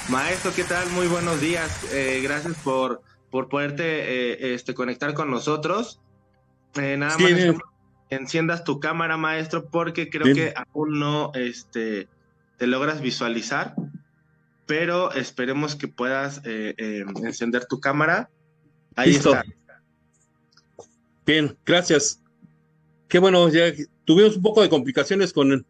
Maestro, 0.09 0.51
¿qué 0.55 0.63
tal? 0.63 0.89
Muy 0.91 1.07
buenos 1.07 1.41
días. 1.41 1.83
Eh, 1.93 2.21
gracias 2.23 2.55
por, 2.63 3.01
por 3.29 3.49
poderte 3.49 3.83
eh, 3.83 4.53
este, 4.53 4.73
conectar 4.73 5.13
con 5.13 5.29
nosotros. 5.29 5.99
nada 6.75 7.17
más 7.17 7.70
enciendas 8.11 8.63
tu 8.63 8.79
cámara, 8.79 9.17
maestro, 9.17 9.69
porque 9.69 10.09
creo 10.09 10.35
que 10.35 10.53
aún 10.55 10.99
no 10.99 11.31
este, 11.33 12.07
te 12.57 12.67
logras 12.67 13.01
visualizar 13.01 13.75
pero 14.71 15.11
esperemos 15.11 15.75
que 15.75 15.89
puedas 15.89 16.37
eh, 16.45 16.73
eh, 16.77 17.03
encender 17.25 17.65
tu 17.65 17.81
cámara. 17.81 18.29
Ahí 18.95 19.11
está. 19.15 19.43
Bien, 21.25 21.57
gracias. 21.65 22.21
Qué 23.09 23.19
bueno, 23.19 23.49
ya 23.49 23.73
tuvimos 24.05 24.37
un 24.37 24.41
poco 24.41 24.61
de 24.61 24.69
complicaciones 24.69 25.33
con 25.33 25.65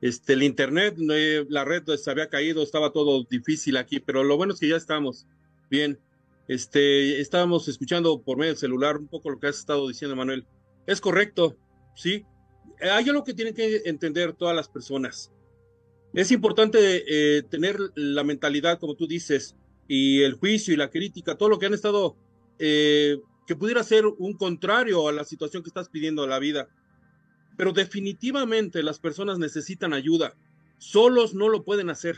este, 0.00 0.34
el 0.34 0.44
internet, 0.44 0.94
la 1.48 1.64
red 1.64 1.82
se 1.96 2.08
había 2.08 2.28
caído, 2.28 2.62
estaba 2.62 2.92
todo 2.92 3.24
difícil 3.28 3.76
aquí, 3.76 3.98
pero 3.98 4.22
lo 4.22 4.36
bueno 4.36 4.54
es 4.54 4.60
que 4.60 4.68
ya 4.68 4.76
estamos. 4.76 5.26
Bien, 5.68 5.98
este, 6.46 7.20
estábamos 7.20 7.66
escuchando 7.66 8.22
por 8.22 8.36
medio 8.38 8.52
del 8.52 8.58
celular 8.58 8.98
un 8.98 9.08
poco 9.08 9.30
lo 9.30 9.40
que 9.40 9.48
has 9.48 9.58
estado 9.58 9.88
diciendo, 9.88 10.14
Manuel. 10.14 10.46
Es 10.86 11.00
correcto, 11.00 11.56
sí. 11.94 12.24
Hay 12.80 13.08
algo 13.08 13.24
que 13.24 13.34
tienen 13.34 13.54
que 13.54 13.82
entender 13.84 14.32
todas 14.34 14.54
las 14.54 14.68
personas. 14.68 15.32
Es 16.12 16.30
importante 16.30 17.04
eh, 17.06 17.42
tener 17.42 17.78
la 17.94 18.22
mentalidad, 18.22 18.78
como 18.78 18.94
tú 18.94 19.06
dices, 19.06 19.56
y 19.88 20.22
el 20.22 20.34
juicio 20.34 20.72
y 20.72 20.76
la 20.76 20.90
crítica, 20.90 21.36
todo 21.36 21.48
lo 21.48 21.58
que 21.58 21.66
han 21.66 21.74
estado, 21.74 22.16
eh, 22.58 23.18
que 23.46 23.56
pudiera 23.56 23.82
ser 23.82 24.06
un 24.06 24.34
contrario 24.34 25.08
a 25.08 25.12
la 25.12 25.24
situación 25.24 25.62
que 25.62 25.68
estás 25.68 25.88
pidiendo 25.88 26.22
a 26.22 26.28
la 26.28 26.38
vida. 26.38 26.68
pero 27.56 27.72
definitivamente 27.72 28.82
las 28.82 28.98
personas 28.98 29.38
necesitan 29.38 29.92
ayuda. 29.92 30.34
Solos 30.78 31.34
no 31.34 31.48
lo 31.48 31.62
pueden 31.62 31.88
hacer. 31.88 32.16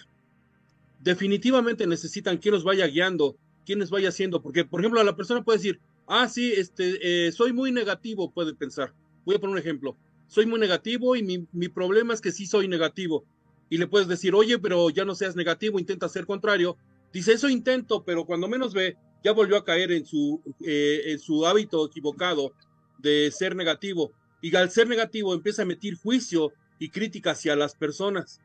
Definitivamente 1.00 1.86
necesitan 1.86 2.38
quien 2.38 2.54
los 2.54 2.64
vaya 2.64 2.86
guiando, 2.86 3.36
quien 3.66 3.80
les 3.80 3.90
vaya 3.90 4.08
haciendo, 4.08 4.40
porque 4.40 4.64
por 4.64 4.80
ejemplo 4.80 5.02
la 5.04 5.14
persona 5.14 5.44
puede 5.44 5.58
decir, 5.58 5.80
ah, 6.06 6.26
sí, 6.28 6.52
este, 6.56 7.26
eh, 7.26 7.32
soy 7.32 7.52
muy 7.52 7.70
negativo, 7.70 8.32
puede 8.32 8.54
pensar. 8.54 8.94
Voy 9.26 9.34
a 9.34 9.38
poner 9.38 9.52
un 9.52 9.58
ejemplo. 9.58 9.98
Soy 10.28 10.46
muy 10.46 10.58
negativo 10.58 11.14
y 11.16 11.22
mi, 11.22 11.46
mi 11.52 11.68
problema 11.68 12.14
es 12.14 12.22
que 12.22 12.32
sí 12.32 12.46
soy 12.46 12.68
negativo. 12.68 13.26
Y 13.68 13.76
le 13.76 13.86
puedes 13.86 14.08
decir, 14.08 14.34
oye, 14.34 14.58
pero 14.58 14.88
ya 14.88 15.04
no 15.04 15.14
seas 15.14 15.36
negativo, 15.36 15.78
intenta 15.78 16.08
ser 16.08 16.24
contrario. 16.24 16.78
Dice, 17.12 17.34
eso 17.34 17.48
intento, 17.48 18.04
pero 18.04 18.24
cuando 18.24 18.48
menos 18.48 18.72
ve, 18.72 18.96
ya 19.22 19.32
volvió 19.32 19.56
a 19.56 19.64
caer 19.64 19.92
en 19.92 20.06
su, 20.06 20.40
eh, 20.64 21.02
en 21.06 21.18
su 21.18 21.46
hábito 21.46 21.86
equivocado 21.86 22.52
de 22.98 23.30
ser 23.30 23.56
negativo 23.56 24.12
y 24.40 24.54
al 24.54 24.70
ser 24.70 24.88
negativo 24.88 25.34
empieza 25.34 25.62
a 25.62 25.64
emitir 25.64 25.96
juicio 25.96 26.52
y 26.78 26.90
crítica 26.90 27.32
hacia 27.32 27.56
las 27.56 27.74
personas. 27.74 28.40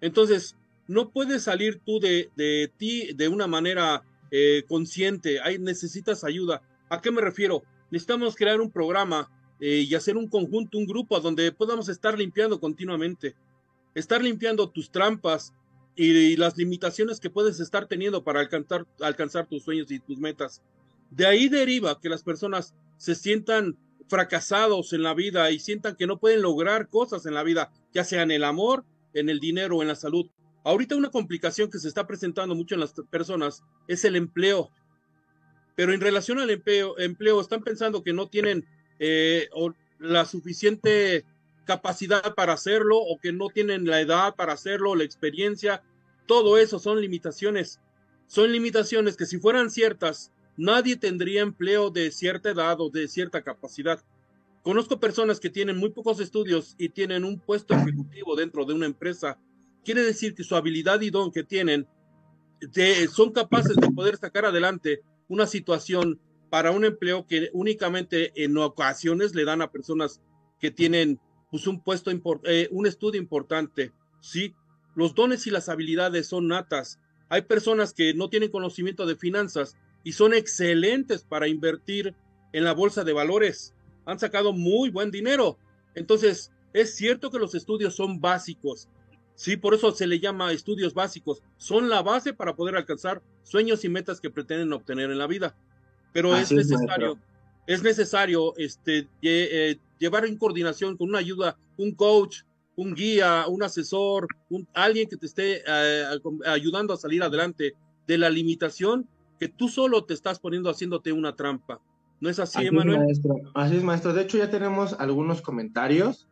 Entonces, 0.00 0.56
no 0.88 1.10
puedes 1.10 1.42
salir 1.42 1.80
tú 1.84 2.00
de, 2.00 2.30
de 2.36 2.72
ti 2.76 3.12
de 3.14 3.28
una 3.28 3.46
manera 3.46 4.02
eh, 4.30 4.64
consciente, 4.66 5.40
Hay, 5.40 5.58
necesitas 5.58 6.24
ayuda. 6.24 6.62
¿A 6.88 7.00
qué 7.02 7.10
me 7.10 7.20
refiero? 7.20 7.62
Necesitamos 7.90 8.34
crear 8.34 8.60
un 8.60 8.70
programa 8.70 9.30
eh, 9.64 9.86
y 9.88 9.94
hacer 9.94 10.16
un 10.16 10.26
conjunto, 10.26 10.76
un 10.76 10.86
grupo 10.86 11.20
donde 11.20 11.52
podamos 11.52 11.88
estar 11.88 12.18
limpiando 12.18 12.58
continuamente, 12.58 13.36
estar 13.94 14.20
limpiando 14.20 14.68
tus 14.68 14.90
trampas 14.90 15.54
y, 15.94 16.34
las 16.36 16.56
limitaciones 16.56 17.20
que 17.20 17.30
puedes 17.30 17.60
estar 17.60 17.86
teniendo 17.86 18.24
para 18.24 18.40
alcanzar, 18.40 18.88
alcanzar 19.00 19.46
tus 19.46 19.62
sueños 19.62 19.88
y 19.92 20.00
tus 20.00 20.18
metas. 20.18 20.62
De 21.12 21.26
ahí 21.26 21.48
deriva 21.48 22.00
que 22.00 22.08
las 22.08 22.24
personas 22.24 22.74
se 22.96 23.14
sientan 23.14 23.78
fracasados 24.08 24.92
en 24.94 25.04
la 25.04 25.14
vida 25.14 25.48
y 25.52 25.60
sientan 25.60 25.94
que 25.94 26.08
no 26.08 26.18
pueden 26.18 26.42
lograr 26.42 26.88
cosas 26.88 27.24
en 27.26 27.34
la 27.34 27.44
vida, 27.44 27.70
ya 27.94 28.02
sea 28.02 28.22
en 28.22 28.32
el 28.32 28.42
amor, 28.42 28.84
en 29.14 29.28
el 29.28 29.38
dinero 29.38 29.76
o 29.76 29.82
en 29.82 29.88
la 29.88 29.94
salud. 29.94 30.28
Ahorita 30.64 30.96
una 30.96 31.10
complicación 31.10 31.70
que 31.70 31.78
se 31.78 31.86
está 31.86 32.08
presentando 32.08 32.56
mucho 32.56 32.74
en 32.74 32.80
las 32.80 32.94
personas 33.10 33.62
es 33.86 34.04
el 34.04 34.16
empleo. 34.16 34.72
Pero 35.76 35.92
en 35.92 36.00
relación 36.00 36.40
al 36.40 36.50
empleo, 36.50 36.98
empleo 36.98 37.40
están 37.40 37.62
pensando 37.62 38.02
que 38.02 38.12
no 38.12 38.28
tienen 38.28 38.66
eh, 39.04 39.48
la 39.98 40.24
suficiente 40.26 41.24
capacidad 41.64 42.36
para 42.36 42.52
hacerlo 42.52 42.98
o 42.98 43.18
que 43.18 43.32
no 43.32 43.48
tienen 43.48 43.84
la 43.84 44.00
edad 44.00 44.36
para 44.36 44.52
hacerlo, 44.52 44.94
la 44.94 45.02
experiencia. 45.02 45.82
Todo 46.28 46.56
eso 46.56 46.78
son 46.78 47.00
limitaciones. 47.00 47.80
Son 48.28 48.52
limitaciones 48.52 49.16
que 49.16 49.26
si 49.26 49.38
fueran 49.38 49.72
ciertas, 49.72 50.30
nadie 50.56 50.96
tendría 50.96 51.42
empleo 51.42 51.90
de 51.90 52.12
cierta 52.12 52.50
edad 52.50 52.80
o 52.80 52.90
de 52.90 53.08
cierta 53.08 53.42
capacidad. 53.42 54.00
Conozco 54.62 55.00
personas 55.00 55.40
que 55.40 55.50
tienen 55.50 55.78
muy 55.78 55.90
pocos 55.90 56.20
estudios 56.20 56.76
y 56.78 56.88
tienen 56.90 57.24
un 57.24 57.40
puesto 57.40 57.74
ejecutivo 57.74 58.36
dentro 58.36 58.64
de 58.64 58.74
una 58.74 58.86
empresa. 58.86 59.36
Quiere 59.84 60.04
decir 60.04 60.36
que 60.36 60.44
su 60.44 60.54
habilidad 60.54 61.00
y 61.00 61.10
don 61.10 61.32
que 61.32 61.42
tienen 61.42 61.88
son 63.12 63.32
capaces 63.32 63.74
de 63.74 63.90
poder 63.90 64.16
sacar 64.16 64.44
adelante 64.44 65.02
una 65.26 65.48
situación 65.48 66.20
para 66.52 66.70
un 66.70 66.84
empleo 66.84 67.26
que 67.26 67.48
únicamente 67.54 68.44
en 68.44 68.58
ocasiones 68.58 69.34
le 69.34 69.46
dan 69.46 69.62
a 69.62 69.72
personas 69.72 70.20
que 70.60 70.70
tienen 70.70 71.18
pues, 71.50 71.66
un 71.66 71.82
puesto, 71.82 72.10
eh, 72.44 72.68
un 72.70 72.86
estudio 72.86 73.18
importante. 73.18 73.90
Sí, 74.20 74.54
los 74.94 75.14
dones 75.14 75.46
y 75.46 75.50
las 75.50 75.70
habilidades 75.70 76.26
son 76.26 76.48
natas. 76.48 76.98
Hay 77.30 77.40
personas 77.40 77.94
que 77.94 78.12
no 78.12 78.28
tienen 78.28 78.50
conocimiento 78.50 79.06
de 79.06 79.16
finanzas, 79.16 79.78
y 80.04 80.12
son 80.12 80.34
excelentes 80.34 81.22
para 81.22 81.48
invertir 81.48 82.14
en 82.52 82.64
la 82.64 82.74
bolsa 82.74 83.02
de 83.02 83.14
valores. 83.14 83.74
Han 84.04 84.18
sacado 84.18 84.52
muy 84.52 84.90
buen 84.90 85.10
dinero. 85.10 85.56
Entonces, 85.94 86.52
es 86.74 86.94
cierto 86.94 87.30
que 87.30 87.38
los 87.38 87.54
estudios 87.54 87.94
son 87.94 88.20
básicos. 88.20 88.90
Sí, 89.36 89.56
por 89.56 89.72
eso 89.72 89.92
se 89.92 90.06
le 90.06 90.20
llama 90.20 90.52
estudios 90.52 90.92
básicos. 90.92 91.42
Son 91.56 91.88
la 91.88 92.02
base 92.02 92.34
para 92.34 92.56
poder 92.56 92.76
alcanzar 92.76 93.22
sueños 93.42 93.86
y 93.86 93.88
metas 93.88 94.20
que 94.20 94.28
pretenden 94.28 94.74
obtener 94.74 95.10
en 95.10 95.16
la 95.16 95.26
vida. 95.26 95.56
Pero 96.12 96.36
es 96.36 96.52
necesario, 96.52 97.18
es, 97.66 97.82
necesario 97.82 98.54
este, 98.56 99.08
eh, 99.22 99.78
llevar 99.98 100.26
en 100.26 100.36
coordinación 100.36 100.96
con 100.96 101.08
una 101.08 101.18
ayuda, 101.18 101.56
un 101.76 101.92
coach, 101.92 102.42
un 102.76 102.94
guía, 102.94 103.44
un 103.48 103.62
asesor, 103.62 104.26
un, 104.50 104.66
alguien 104.74 105.08
que 105.08 105.16
te 105.16 105.26
esté 105.26 105.62
eh, 105.66 106.04
ayudando 106.46 106.94
a 106.94 106.96
salir 106.96 107.22
adelante 107.22 107.74
de 108.06 108.18
la 108.18 108.30
limitación 108.30 109.06
que 109.38 109.48
tú 109.48 109.68
solo 109.68 110.04
te 110.04 110.14
estás 110.14 110.38
poniendo 110.38 110.70
haciéndote 110.70 111.12
una 111.12 111.34
trampa. 111.34 111.80
¿No 112.20 112.30
es 112.30 112.38
así, 112.38 112.64
Emanuel? 112.64 113.00
Maestro. 113.00 113.34
Así 113.54 113.76
es, 113.76 113.82
maestro. 113.82 114.12
De 114.12 114.22
hecho, 114.22 114.38
ya 114.38 114.48
tenemos 114.48 114.94
algunos 115.00 115.42
comentarios. 115.42 116.28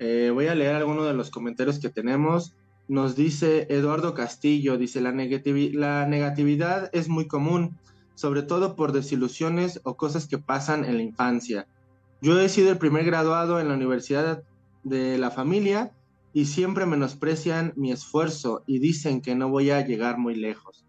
Eh, 0.00 0.30
voy 0.34 0.48
a 0.48 0.56
leer 0.56 0.74
algunos 0.74 1.06
de 1.06 1.14
los 1.14 1.30
comentarios 1.30 1.78
que 1.78 1.88
tenemos. 1.88 2.54
Nos 2.88 3.14
dice 3.14 3.68
Eduardo 3.70 4.14
Castillo, 4.14 4.76
dice, 4.76 5.00
la, 5.00 5.12
la 5.12 6.06
negatividad 6.06 6.90
es 6.92 7.08
muy 7.08 7.28
común, 7.28 7.78
sobre 8.20 8.42
todo 8.42 8.76
por 8.76 8.92
desilusiones 8.92 9.80
o 9.82 9.96
cosas 9.96 10.28
que 10.28 10.36
pasan 10.36 10.84
en 10.84 10.98
la 10.98 11.02
infancia. 11.02 11.66
Yo 12.20 12.38
he 12.38 12.50
sido 12.50 12.70
el 12.70 12.76
primer 12.76 13.06
graduado 13.06 13.58
en 13.60 13.68
la 13.68 13.74
Universidad 13.74 14.42
de 14.84 15.16
la 15.16 15.30
Familia 15.30 15.92
y 16.34 16.44
siempre 16.44 16.84
menosprecian 16.84 17.72
mi 17.76 17.92
esfuerzo 17.92 18.62
y 18.66 18.78
dicen 18.78 19.22
que 19.22 19.34
no 19.34 19.48
voy 19.48 19.70
a 19.70 19.86
llegar 19.86 20.18
muy 20.18 20.34
lejos. 20.34 20.84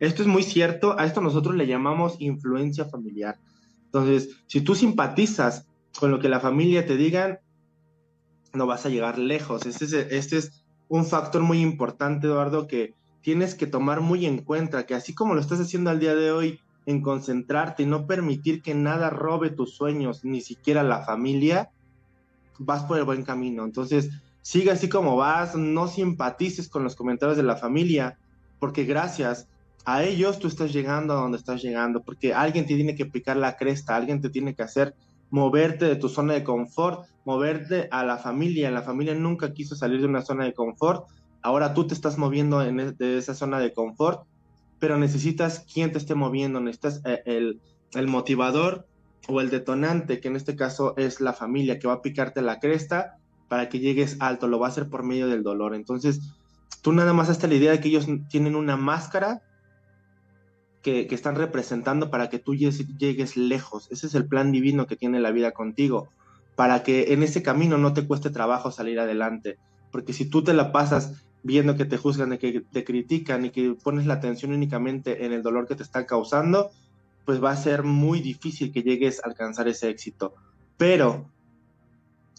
Esto 0.00 0.22
es 0.22 0.28
muy 0.28 0.42
cierto, 0.42 0.98
a 0.98 1.06
esto 1.06 1.20
nosotros 1.20 1.54
le 1.54 1.68
llamamos 1.68 2.16
influencia 2.18 2.84
familiar. 2.86 3.38
Entonces, 3.84 4.42
si 4.48 4.60
tú 4.60 4.74
simpatizas 4.74 5.68
con 5.96 6.10
lo 6.10 6.18
que 6.18 6.28
la 6.28 6.40
familia 6.40 6.84
te 6.84 6.96
digan, 6.96 7.38
no 8.54 8.66
vas 8.66 8.86
a 8.86 8.88
llegar 8.88 9.20
lejos. 9.20 9.66
Este 9.66 9.84
es, 9.84 9.92
este 9.92 10.38
es 10.38 10.64
un 10.88 11.06
factor 11.06 11.42
muy 11.42 11.60
importante, 11.60 12.26
Eduardo, 12.26 12.66
que 12.66 12.96
tienes 13.20 13.54
que 13.54 13.68
tomar 13.68 14.00
muy 14.00 14.26
en 14.26 14.38
cuenta, 14.38 14.84
que 14.84 14.96
así 14.96 15.14
como 15.14 15.36
lo 15.36 15.40
estás 15.40 15.60
haciendo 15.60 15.88
al 15.88 16.00
día 16.00 16.16
de 16.16 16.32
hoy, 16.32 16.58
en 16.86 17.02
concentrarte 17.02 17.82
y 17.82 17.86
no 17.86 18.06
permitir 18.06 18.62
que 18.62 18.74
nada 18.74 19.10
robe 19.10 19.50
tus 19.50 19.74
sueños, 19.74 20.24
ni 20.24 20.40
siquiera 20.40 20.82
la 20.82 21.02
familia, 21.02 21.70
vas 22.58 22.84
por 22.84 22.98
el 22.98 23.04
buen 23.04 23.24
camino. 23.24 23.64
Entonces, 23.64 24.10
sigue 24.40 24.70
así 24.70 24.88
como 24.88 25.16
vas, 25.16 25.54
no 25.54 25.88
simpatices 25.88 26.68
con 26.68 26.84
los 26.84 26.96
comentarios 26.96 27.36
de 27.36 27.44
la 27.44 27.56
familia, 27.56 28.18
porque 28.58 28.84
gracias 28.84 29.48
a 29.84 30.02
ellos 30.02 30.38
tú 30.38 30.48
estás 30.48 30.72
llegando 30.72 31.14
a 31.14 31.20
donde 31.20 31.38
estás 31.38 31.62
llegando, 31.62 32.02
porque 32.02 32.34
alguien 32.34 32.66
te 32.66 32.74
tiene 32.74 32.94
que 32.94 33.06
picar 33.06 33.36
la 33.36 33.56
cresta, 33.56 33.96
alguien 33.96 34.20
te 34.20 34.30
tiene 34.30 34.54
que 34.54 34.62
hacer 34.62 34.94
moverte 35.30 35.86
de 35.86 35.96
tu 35.96 36.08
zona 36.08 36.34
de 36.34 36.44
confort, 36.44 37.06
moverte 37.24 37.88
a 37.90 38.04
la 38.04 38.18
familia. 38.18 38.70
La 38.70 38.82
familia 38.82 39.14
nunca 39.14 39.54
quiso 39.54 39.74
salir 39.74 40.00
de 40.00 40.06
una 40.06 40.20
zona 40.20 40.44
de 40.44 40.52
confort, 40.52 41.06
ahora 41.40 41.74
tú 41.74 41.86
te 41.86 41.94
estás 41.94 42.18
moviendo 42.18 42.62
en 42.62 42.80
e, 42.80 42.92
de 42.92 43.18
esa 43.18 43.34
zona 43.34 43.58
de 43.58 43.72
confort, 43.72 44.26
pero 44.82 44.98
necesitas 44.98 45.60
quien 45.72 45.92
te 45.92 45.98
esté 45.98 46.16
moviendo, 46.16 46.58
necesitas 46.58 47.02
eh, 47.04 47.22
el, 47.24 47.60
el 47.94 48.08
motivador 48.08 48.84
o 49.28 49.40
el 49.40 49.48
detonante, 49.48 50.18
que 50.18 50.26
en 50.26 50.34
este 50.34 50.56
caso 50.56 50.94
es 50.96 51.20
la 51.20 51.32
familia, 51.32 51.78
que 51.78 51.86
va 51.86 51.92
a 51.92 52.02
picarte 52.02 52.42
la 52.42 52.58
cresta 52.58 53.16
para 53.46 53.68
que 53.68 53.78
llegues 53.78 54.16
alto, 54.18 54.48
lo 54.48 54.58
va 54.58 54.66
a 54.66 54.70
hacer 54.70 54.88
por 54.88 55.04
medio 55.04 55.28
del 55.28 55.44
dolor. 55.44 55.76
Entonces, 55.76 56.34
tú 56.82 56.92
nada 56.92 57.12
más 57.12 57.30
hasta 57.30 57.46
la 57.46 57.54
idea 57.54 57.70
de 57.70 57.78
que 57.78 57.90
ellos 57.90 58.08
tienen 58.28 58.56
una 58.56 58.76
máscara 58.76 59.44
que, 60.82 61.06
están 61.12 61.36
representando 61.36 62.10
para 62.10 62.28
que 62.28 62.40
tú 62.40 62.56
llegues, 62.56 63.36
lejos. 63.36 63.86
Ese 63.92 64.08
es 64.08 64.16
el 64.16 64.26
plan 64.26 64.50
divino 64.50 64.88
que 64.88 64.96
tiene 64.96 65.20
la 65.20 65.30
vida 65.30 65.52
contigo, 65.52 66.08
para 66.56 66.82
que 66.82 67.12
en 67.12 67.22
ese 67.22 67.40
camino 67.40 67.78
no 67.78 67.92
te 67.92 68.04
cueste 68.04 68.30
trabajo 68.30 68.72
salir 68.72 68.98
adelante. 68.98 69.58
Porque 69.92 70.12
si 70.12 70.28
tú 70.28 70.42
te 70.42 70.54
la 70.54 70.72
pasas 70.72 71.22
viendo 71.42 71.76
que 71.76 71.84
te 71.84 71.96
juzgan 71.96 72.32
y 72.32 72.38
que 72.38 72.60
te 72.60 72.84
critican 72.84 73.44
y 73.44 73.50
que 73.50 73.74
pones 73.82 74.06
la 74.06 74.14
atención 74.14 74.52
únicamente 74.52 75.24
en 75.24 75.32
el 75.32 75.42
dolor 75.42 75.66
que 75.66 75.74
te 75.74 75.82
están 75.82 76.04
causando, 76.04 76.70
pues 77.24 77.42
va 77.42 77.50
a 77.50 77.56
ser 77.56 77.82
muy 77.82 78.20
difícil 78.20 78.72
que 78.72 78.82
llegues 78.82 79.22
a 79.22 79.28
alcanzar 79.28 79.68
ese 79.68 79.88
éxito. 79.88 80.34
Pero 80.76 81.26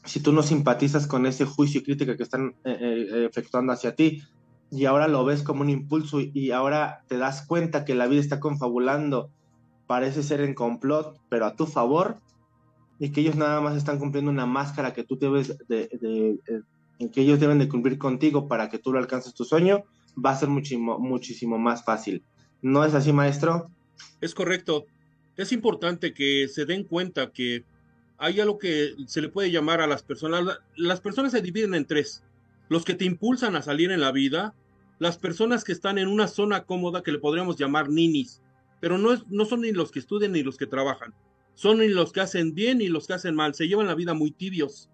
si 0.04 0.20
tú 0.22 0.34
no 0.34 0.44
simpatizas 0.44 1.08
con 1.08 1.26
ese 1.26 1.46
juicio 1.46 1.82
y 1.82 1.84
crítica 1.84 2.18
que 2.18 2.24
están 2.24 2.56
eh, 2.63 2.78
eh, 2.82 3.26
efectuando 3.30 3.74
hacia 3.74 3.96
ti, 3.96 4.24
y 4.72 4.86
ahora 4.86 5.08
lo 5.08 5.24
ves 5.24 5.44
como 5.44 5.62
un 5.62 5.70
impulso 5.70 6.20
y 6.20 6.50
ahora 6.52 7.04
te 7.08 7.18
das 7.18 7.46
cuenta 7.46 7.86
que 7.86 7.94
la 7.94 8.08
vida 8.08 8.22
está 8.22 8.39
confabulando, 8.39 9.30
parece 9.86 10.24
ser 10.24 10.42
en 10.42 10.56
complot, 10.56 11.20
pero 11.30 11.46
a 11.46 11.56
tu 11.56 11.68
favor, 11.68 12.18
y 12.98 13.12
que 13.12 13.22
ellos 13.22 13.36
nada 13.36 13.62
más 13.62 13.78
están 13.78 14.00
cumpliendo 14.00 14.32
una 14.32 14.48
máscara 14.48 14.94
que 14.94 15.04
tú 15.04 15.18
debes 15.18 15.58
de, 15.68 15.89
de, 16.02 16.39
de 16.48 16.63
que 17.12 17.21
ellos 17.21 17.39
deben 17.39 17.60
de 17.60 17.67
cumplir 17.67 17.97
contigo 17.97 18.47
para 18.47 18.69
que 18.69 18.79
tú 18.79 18.93
lo 18.93 18.99
alcances 18.99 19.34
tu 19.34 19.45
sueño, 19.45 19.84
va 20.23 20.32
a 20.32 20.36
ser 20.38 20.49
muchísimo, 20.49 20.99
muchísimo 20.99 21.58
más 21.58 21.84
fácil. 21.84 22.23
¿No 22.62 22.86
es 22.86 22.93
así, 22.93 23.12
maestro? 23.12 23.69
Es 24.21 24.34
correcto. 24.34 24.86
Es 25.36 25.51
importante 25.51 26.13
que 26.13 26.47
se 26.47 26.65
den 26.65 26.84
cuenta 26.84 27.32
que 27.32 27.65
hay 28.17 28.39
algo 28.39 28.58
que 28.58 28.93
se 29.08 29.21
le 29.21 29.29
puede 29.29 29.51
llamar 29.51 29.82
a 29.82 29.88
las 29.88 30.03
personas. 30.03 30.60
Las 30.75 31.01
personas 31.01 31.32
se 31.32 31.41
dividen 31.41 31.73
en 31.73 31.86
tres. 31.86 32.23
Los 32.69 32.86
que 32.86 32.93
te 32.93 33.06
impulsan 33.06 33.56
a 33.56 33.62
salir 33.62 33.91
en 33.91 33.99
la 33.99 34.12
vida, 34.12 34.53
las 34.99 35.17
personas 35.17 35.63
que 35.63 35.73
están 35.73 35.97
en 35.97 36.08
una 36.08 36.27
zona 36.27 36.63
cómoda 36.63 37.03
que 37.03 37.12
le 37.12 37.19
podríamos 37.19 37.58
llamar 37.58 37.89
ninis, 37.89 38.41
pero 38.79 38.97
no, 38.97 39.12
es, 39.12 39.27
no 39.27 39.45
son 39.45 39.62
ni 39.62 39.71
los 39.71 39.91
que 39.91 39.99
estudian 39.99 40.32
ni 40.32 40.43
los 40.43 40.58
que 40.58 40.67
trabajan, 40.67 41.13
son 41.56 41.79
ni 41.79 41.88
los 41.89 42.13
que 42.13 42.21
hacen 42.21 42.53
bien 42.56 42.77
ni 42.77 42.88
los 42.88 43.08
que 43.08 43.13
hacen 43.13 43.36
mal, 43.36 43.53
se 43.53 43.67
llevan 43.67 43.88
la 43.88 43.95
vida 43.95 44.13
muy 44.13 44.32
tibios. 44.32 44.89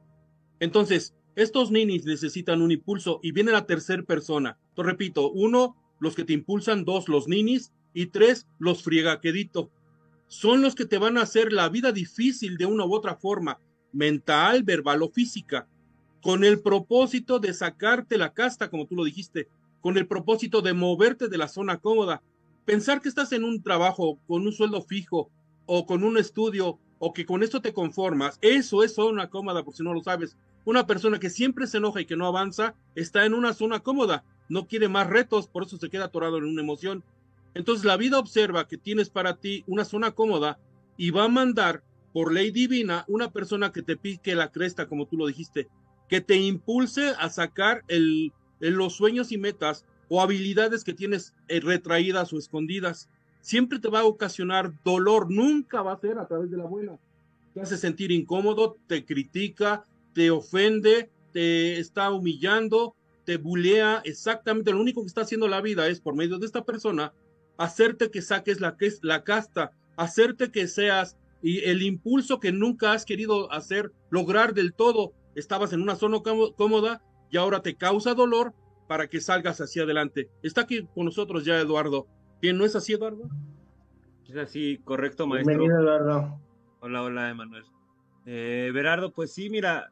Entonces, 0.59 1.13
estos 1.39 1.71
ninis 1.71 2.03
necesitan 2.03 2.61
un 2.61 2.71
impulso 2.71 3.21
y 3.23 3.31
viene 3.31 3.53
la 3.53 3.65
tercera 3.65 4.03
persona. 4.03 4.57
Te 4.75 4.83
repito, 4.83 5.31
uno, 5.31 5.77
los 5.99 6.13
que 6.13 6.25
te 6.25 6.33
impulsan, 6.33 6.83
dos, 6.83 7.07
los 7.07 7.29
ninis 7.29 7.71
y 7.93 8.07
tres, 8.07 8.45
los 8.59 8.83
friegaquedito. 8.83 9.71
Son 10.27 10.61
los 10.61 10.75
que 10.75 10.85
te 10.85 10.97
van 10.97 11.17
a 11.17 11.21
hacer 11.21 11.53
la 11.53 11.69
vida 11.69 11.93
difícil 11.93 12.57
de 12.57 12.65
una 12.65 12.85
u 12.85 12.93
otra 12.93 13.15
forma, 13.15 13.57
mental, 13.93 14.63
verbal 14.63 15.01
o 15.01 15.09
física, 15.09 15.65
con 16.21 16.43
el 16.43 16.59
propósito 16.59 17.39
de 17.39 17.53
sacarte 17.53 18.17
la 18.17 18.33
casta, 18.33 18.69
como 18.69 18.85
tú 18.85 18.95
lo 18.95 19.05
dijiste, 19.05 19.47
con 19.79 19.97
el 19.97 20.07
propósito 20.07 20.61
de 20.61 20.73
moverte 20.73 21.29
de 21.29 21.37
la 21.37 21.47
zona 21.47 21.77
cómoda. 21.77 22.21
Pensar 22.65 23.01
que 23.01 23.07
estás 23.07 23.31
en 23.31 23.45
un 23.45 23.63
trabajo 23.63 24.19
con 24.27 24.45
un 24.45 24.51
sueldo 24.51 24.81
fijo 24.81 25.29
o 25.65 25.85
con 25.85 26.03
un 26.03 26.17
estudio 26.17 26.79
o 26.99 27.13
que 27.13 27.25
con 27.25 27.43
esto 27.43 27.61
te 27.61 27.71
conformas, 27.71 28.37
eso 28.41 28.83
es 28.83 28.93
zona 28.93 29.29
cómoda, 29.29 29.63
por 29.63 29.73
si 29.73 29.83
no 29.83 29.93
lo 29.93 30.03
sabes. 30.03 30.35
Una 30.65 30.85
persona 30.85 31.19
que 31.19 31.29
siempre 31.29 31.67
se 31.67 31.77
enoja 31.77 32.01
y 32.01 32.05
que 32.05 32.17
no 32.17 32.27
avanza 32.27 32.75
está 32.95 33.25
en 33.25 33.33
una 33.33 33.53
zona 33.53 33.79
cómoda, 33.79 34.23
no 34.49 34.67
quiere 34.67 34.87
más 34.87 35.07
retos, 35.07 35.47
por 35.47 35.63
eso 35.63 35.77
se 35.77 35.89
queda 35.89 36.05
atorado 36.05 36.37
en 36.37 36.45
una 36.45 36.61
emoción. 36.61 37.03
Entonces 37.53 37.85
la 37.85 37.97
vida 37.97 38.19
observa 38.19 38.67
que 38.67 38.77
tienes 38.77 39.09
para 39.09 39.37
ti 39.37 39.63
una 39.67 39.85
zona 39.85 40.11
cómoda 40.11 40.59
y 40.97 41.11
va 41.11 41.25
a 41.25 41.29
mandar 41.29 41.83
por 42.13 42.33
ley 42.33 42.51
divina 42.51 43.05
una 43.07 43.31
persona 43.31 43.71
que 43.71 43.81
te 43.81 43.95
pique 43.95 44.35
la 44.35 44.51
cresta, 44.51 44.87
como 44.87 45.05
tú 45.05 45.17
lo 45.17 45.27
dijiste, 45.27 45.67
que 46.07 46.21
te 46.21 46.35
impulse 46.37 47.13
a 47.19 47.29
sacar 47.29 47.83
los 48.59 48.93
sueños 48.95 49.31
y 49.31 49.37
metas 49.37 49.85
o 50.09 50.21
habilidades 50.21 50.83
que 50.83 50.93
tienes 50.93 51.33
eh, 51.47 51.59
retraídas 51.59 52.33
o 52.33 52.37
escondidas. 52.37 53.09
Siempre 53.41 53.79
te 53.79 53.89
va 53.89 54.01
a 54.01 54.05
ocasionar 54.05 54.73
dolor, 54.83 55.31
nunca 55.31 55.81
va 55.81 55.93
a 55.93 55.99
ser 55.99 56.17
a 56.17 56.27
través 56.27 56.49
de 56.51 56.57
la 56.57 56.65
buena. 56.65 56.97
Te 57.53 57.61
hace 57.61 57.77
sentir 57.77 58.11
incómodo, 58.11 58.77
te 58.87 59.05
critica, 59.05 59.85
te 60.13 60.31
ofende, 60.31 61.09
te 61.31 61.79
está 61.79 62.11
humillando, 62.11 62.95
te 63.25 63.37
bulea. 63.37 64.01
Exactamente 64.05 64.71
lo 64.71 64.81
único 64.81 65.01
que 65.01 65.07
está 65.07 65.21
haciendo 65.21 65.47
la 65.47 65.61
vida 65.61 65.87
es 65.87 66.01
por 66.01 66.15
medio 66.15 66.39
de 66.39 66.45
esta 66.45 66.65
persona 66.65 67.13
hacerte 67.57 68.09
que 68.09 68.21
saques 68.21 68.61
la, 68.61 68.77
la 69.01 69.23
casta, 69.23 69.71
hacerte 69.97 70.49
que 70.49 70.67
seas 70.67 71.17
y 71.41 71.59
el 71.65 71.81
impulso 71.81 72.39
que 72.39 72.51
nunca 72.51 72.93
has 72.93 73.05
querido 73.05 73.51
hacer, 73.51 73.91
lograr 74.09 74.53
del 74.53 74.73
todo. 74.73 75.13
Estabas 75.35 75.73
en 75.73 75.81
una 75.81 75.95
zona 75.95 76.19
cómoda 76.55 77.03
y 77.29 77.37
ahora 77.37 77.61
te 77.61 77.75
causa 77.75 78.13
dolor 78.13 78.53
para 78.87 79.07
que 79.07 79.21
salgas 79.21 79.59
hacia 79.61 79.83
adelante. 79.83 80.29
Está 80.41 80.61
aquí 80.61 80.87
con 80.95 81.05
nosotros 81.05 81.45
ya 81.45 81.59
Eduardo. 81.59 82.07
¿Quién 82.41 82.57
no 82.57 82.65
es 82.65 82.75
así, 82.75 82.93
Eduardo? 82.93 83.29
Es 84.27 84.37
así, 84.37 84.79
correcto, 84.83 85.27
maestro. 85.27 85.57
Bienvenido, 85.57 85.81
Eduardo. 85.81 86.39
Hola, 86.79 87.03
hola, 87.03 87.29
Emanuel. 87.29 87.65
Eh, 88.25 88.71
Berardo, 88.73 89.11
pues 89.11 89.33
sí, 89.33 89.49
mira, 89.49 89.91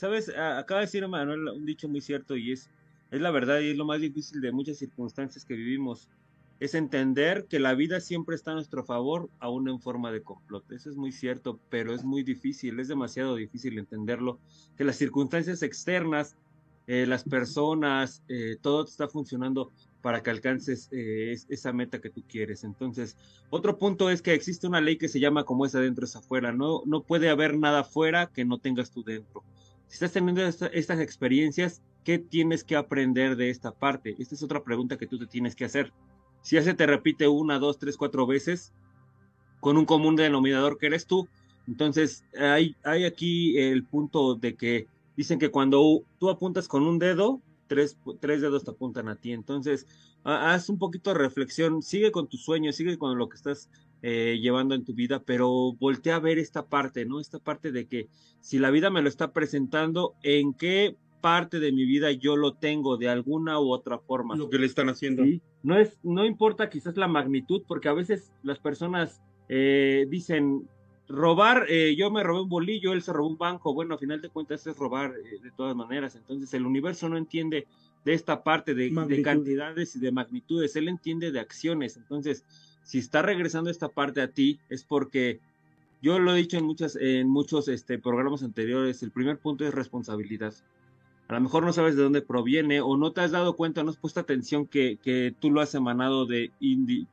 sabes, 0.00 0.30
acaba 0.30 0.80
de 0.80 0.86
decir 0.86 1.04
Emanuel 1.04 1.46
un 1.48 1.66
dicho 1.66 1.88
muy 1.88 2.00
cierto 2.00 2.36
y 2.36 2.52
es, 2.52 2.70
es 3.10 3.20
la 3.20 3.30
verdad 3.30 3.60
y 3.60 3.70
es 3.70 3.76
lo 3.76 3.84
más 3.84 4.00
difícil 4.00 4.40
de 4.40 4.50
muchas 4.50 4.78
circunstancias 4.78 5.44
que 5.44 5.54
vivimos 5.54 6.08
es 6.58 6.74
entender 6.74 7.46
que 7.48 7.58
la 7.58 7.74
vida 7.74 8.00
siempre 8.00 8.36
está 8.36 8.50
a 8.50 8.54
nuestro 8.54 8.84
favor, 8.84 9.30
aún 9.40 9.68
en 9.68 9.80
forma 9.80 10.12
de 10.12 10.22
complot. 10.22 10.70
Eso 10.72 10.90
es 10.90 10.96
muy 10.96 11.10
cierto, 11.10 11.58
pero 11.70 11.94
es 11.94 12.04
muy 12.04 12.22
difícil, 12.22 12.78
es 12.80 12.88
demasiado 12.88 13.34
difícil 13.34 13.78
entenderlo, 13.78 14.38
que 14.76 14.84
las 14.84 14.96
circunstancias 14.96 15.62
externas, 15.62 16.36
eh, 16.86 17.06
las 17.06 17.24
personas, 17.24 18.22
eh, 18.28 18.56
todo 18.60 18.84
está 18.84 19.08
funcionando 19.08 19.70
para 20.02 20.22
que 20.22 20.30
alcances 20.30 20.88
eh, 20.92 21.34
esa 21.48 21.72
meta 21.72 22.00
que 22.00 22.10
tú 22.10 22.24
quieres. 22.28 22.62
Entonces, 22.62 23.16
otro 23.48 23.78
punto 23.78 24.10
es 24.10 24.20
que 24.20 24.34
existe 24.34 24.66
una 24.66 24.82
ley 24.82 24.98
que 24.98 25.08
se 25.08 25.20
llama 25.20 25.44
como 25.44 25.64
es 25.64 25.74
adentro 25.74 26.04
es 26.04 26.14
afuera. 26.14 26.52
No, 26.52 26.82
no 26.84 27.02
puede 27.02 27.30
haber 27.30 27.56
nada 27.56 27.80
afuera 27.80 28.26
que 28.26 28.44
no 28.44 28.58
tengas 28.58 28.90
tú 28.90 29.02
dentro. 29.02 29.44
Si 29.90 29.96
estás 29.96 30.12
teniendo 30.12 30.42
estas 30.42 31.00
experiencias, 31.00 31.82
¿qué 32.04 32.18
tienes 32.18 32.64
que 32.64 32.76
aprender 32.76 33.36
de 33.36 33.50
esta 33.50 33.72
parte? 33.72 34.14
Esta 34.18 34.34
es 34.34 34.42
otra 34.42 34.64
pregunta 34.64 34.96
que 34.96 35.06
tú 35.06 35.18
te 35.18 35.26
tienes 35.26 35.54
que 35.54 35.66
hacer 35.66 35.92
si 36.42 36.56
ya 36.56 36.62
se 36.62 36.74
te 36.74 36.86
repite 36.86 37.28
una, 37.28 37.58
dos, 37.58 37.78
tres, 37.78 37.96
cuatro 37.96 38.26
veces, 38.26 38.72
con 39.60 39.76
un 39.76 39.84
común 39.84 40.16
denominador 40.16 40.78
que 40.78 40.86
eres 40.86 41.06
tú, 41.06 41.28
entonces 41.66 42.24
hay, 42.38 42.74
aquí 43.04 43.58
el 43.58 43.84
punto 43.84 44.34
de 44.34 44.56
que 44.56 44.86
dicen 45.16 45.38
que 45.38 45.50
cuando 45.50 46.02
tú 46.18 46.30
apuntas 46.30 46.66
con 46.66 46.82
un 46.82 46.98
dedo, 46.98 47.42
tres, 47.66 47.98
tres 48.20 48.40
dedos 48.40 48.64
te 48.64 48.70
apuntan 48.70 49.08
a 49.08 49.16
ti. 49.16 49.32
Entonces, 49.32 49.86
haz 50.24 50.68
un 50.68 50.78
poquito 50.78 51.10
de 51.10 51.18
reflexión, 51.18 51.82
sigue 51.82 52.10
con 52.10 52.26
tus 52.26 52.42
sueños, 52.42 52.74
sigue 52.74 52.96
con 52.96 53.16
lo 53.18 53.28
que 53.28 53.36
estás 53.36 53.68
eh, 54.02 54.38
llevando 54.40 54.74
en 54.74 54.84
tu 54.84 54.94
vida, 54.94 55.22
pero 55.24 55.72
voltea 55.74 56.16
a 56.16 56.20
ver 56.20 56.38
esta 56.38 56.66
parte, 56.66 57.04
¿no? 57.04 57.20
Esta 57.20 57.38
parte 57.38 57.72
de 57.72 57.86
que 57.86 58.08
si 58.40 58.58
la 58.58 58.70
vida 58.70 58.90
me 58.90 59.02
lo 59.02 59.08
está 59.08 59.32
presentando, 59.32 60.14
¿en 60.22 60.54
qué 60.54 60.96
parte 61.20 61.60
de 61.60 61.72
mi 61.72 61.84
vida 61.84 62.10
yo 62.12 62.36
lo 62.36 62.54
tengo 62.54 62.96
de 62.96 63.08
alguna 63.08 63.60
u 63.60 63.70
otra 63.70 63.98
forma? 63.98 64.36
Lo 64.36 64.48
que 64.48 64.58
le 64.58 64.66
están 64.66 64.88
haciendo. 64.88 65.24
No, 65.62 65.78
es, 65.78 65.98
no 66.02 66.24
importa 66.24 66.70
quizás 66.70 66.96
la 66.96 67.08
magnitud, 67.08 67.62
porque 67.66 67.88
a 67.88 67.92
veces 67.92 68.32
las 68.42 68.58
personas 68.58 69.22
eh, 69.48 70.06
dicen, 70.08 70.66
robar, 71.10 71.66
eh, 71.68 71.94
yo 71.96 72.10
me 72.10 72.22
robé 72.22 72.42
un 72.42 72.48
bolillo, 72.48 72.92
él 72.92 73.02
se 73.02 73.12
robó 73.12 73.28
un 73.28 73.36
banco, 73.36 73.74
bueno, 73.74 73.94
a 73.94 73.98
final 73.98 74.20
de 74.20 74.28
cuentas 74.28 74.66
es 74.66 74.76
robar 74.76 75.12
eh, 75.12 75.40
de 75.42 75.50
todas 75.50 75.74
maneras, 75.74 76.14
entonces 76.14 76.54
el 76.54 76.64
universo 76.64 77.08
no 77.08 77.16
entiende 77.16 77.66
de 78.04 78.14
esta 78.14 78.42
parte 78.42 78.74
de, 78.74 78.90
de, 78.90 79.22
cantidades 79.22 79.96
y 79.96 80.00
de 80.00 80.12
magnitudes, 80.12 80.76
él 80.76 80.88
entiende 80.88 81.32
de 81.32 81.40
acciones, 81.40 81.96
entonces 81.96 82.44
si 82.90 82.98
está 82.98 83.22
regresando 83.22 83.70
esta 83.70 83.88
parte 83.88 84.20
a 84.20 84.32
ti 84.32 84.58
es 84.68 84.82
porque 84.82 85.38
yo 86.02 86.18
lo 86.18 86.34
he 86.34 86.38
dicho 86.38 86.58
en 86.58 86.64
muchas 86.64 86.96
en 86.96 87.28
muchos 87.28 87.68
este, 87.68 88.00
programas 88.00 88.42
anteriores, 88.42 89.04
el 89.04 89.12
primer 89.12 89.38
punto 89.38 89.64
es 89.64 89.72
responsabilidad 89.72 90.54
a 91.28 91.34
lo 91.34 91.42
mejor 91.42 91.62
no 91.62 91.72
sabes 91.72 91.94
de 91.94 92.02
dónde 92.02 92.22
proviene 92.22 92.80
o 92.80 92.96
no 92.96 93.12
te 93.12 93.20
has 93.20 93.30
dado 93.30 93.54
cuenta, 93.54 93.84
no 93.84 93.90
has 93.90 93.96
puesto 93.96 94.18
atención 94.18 94.66
que, 94.66 94.98
que 95.00 95.32
tú 95.38 95.52
lo 95.52 95.60
has 95.60 95.72
emanado 95.76 96.26
de 96.26 96.50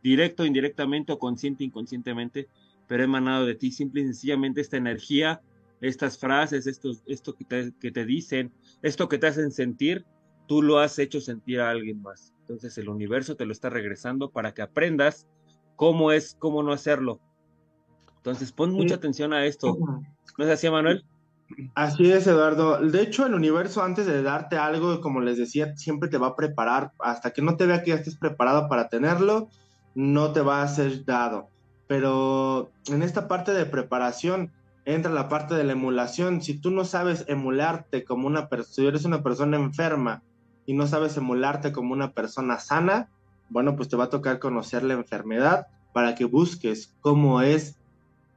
directo, 0.01 0.43
indirectamente 0.43 1.11
o 1.11 1.19
consciente, 1.19 1.63
inconscientemente, 1.63 2.47
pero 2.87 3.03
emanado 3.03 3.45
de 3.45 3.53
ti 3.53 3.69
simple 3.69 4.01
y 4.01 4.05
sencillamente 4.05 4.61
esta 4.61 4.77
energía, 4.77 5.41
estas 5.81 6.17
frases, 6.17 6.65
estos, 6.65 7.03
esto 7.05 7.35
que 7.35 7.45
te, 7.45 7.73
que 7.79 7.91
te 7.91 8.05
dicen, 8.05 8.51
esto 8.81 9.07
que 9.07 9.19
te 9.19 9.27
hacen 9.27 9.51
sentir, 9.51 10.03
tú 10.47 10.63
lo 10.63 10.79
has 10.79 10.97
hecho 10.97 11.21
sentir 11.21 11.59
a 11.59 11.69
alguien 11.69 12.01
más. 12.01 12.33
Entonces 12.39 12.75
el 12.79 12.89
universo 12.89 13.35
te 13.35 13.45
lo 13.45 13.51
está 13.51 13.69
regresando 13.69 14.31
para 14.31 14.55
que 14.55 14.63
aprendas 14.63 15.27
cómo 15.77 16.11
es, 16.11 16.35
cómo 16.37 16.61
no 16.61 16.73
hacerlo. 16.73 17.21
Entonces 18.17 18.51
pon 18.51 18.73
mucha 18.73 18.95
atención 18.95 19.31
a 19.31 19.45
esto. 19.45 19.77
¿No 20.37 20.43
es 20.43 20.51
así, 20.51 20.69
Manuel? 20.69 21.05
Así 21.75 22.11
es, 22.11 22.27
Eduardo. 22.27 22.79
De 22.79 23.01
hecho, 23.01 23.25
el 23.25 23.33
universo, 23.33 23.81
antes 23.81 24.05
de 24.05 24.21
darte 24.21 24.57
algo, 24.57 24.99
como 24.99 25.21
les 25.21 25.37
decía, 25.37 25.77
siempre 25.77 26.09
te 26.09 26.17
va 26.17 26.27
a 26.27 26.35
preparar. 26.35 26.91
Hasta 26.99 27.31
que 27.31 27.41
no 27.41 27.55
te 27.55 27.65
vea 27.65 27.83
que 27.83 27.91
ya 27.91 27.95
estés 27.95 28.17
preparado 28.17 28.67
para 28.67 28.89
tenerlo, 28.89 29.47
no 29.95 30.33
te 30.33 30.41
va 30.41 30.61
a 30.61 30.67
ser 30.67 31.05
dado. 31.05 31.47
Pero 31.87 32.69
en 32.87 33.01
esta 33.01 33.29
parte 33.29 33.53
de 33.53 33.65
preparación 33.65 34.51
entra 34.83 35.11
la 35.11 35.29
parte 35.29 35.55
de 35.55 35.63
la 35.63 35.71
emulación. 35.71 36.41
Si 36.41 36.59
tú 36.59 36.69
no 36.71 36.83
sabes 36.83 37.23
emularte 37.27 38.03
como 38.03 38.27
una 38.27 38.49
persona, 38.49 38.75
si 38.75 38.85
eres 38.85 39.05
una 39.05 39.23
persona 39.23 39.55
enferma 39.55 40.23
y 40.65 40.73
no 40.73 40.85
sabes 40.85 41.15
emularte 41.15 41.71
como 41.71 41.93
una 41.93 42.11
persona 42.11 42.59
sana, 42.59 43.09
bueno, 43.49 43.75
pues 43.75 43.89
te 43.89 43.95
va 43.95 44.05
a 44.05 44.09
tocar 44.09 44.39
conocer 44.39 44.83
la 44.83 44.93
enfermedad 44.93 45.67
para 45.93 46.15
que 46.15 46.25
busques 46.25 46.93
cómo 47.01 47.41
es 47.41 47.77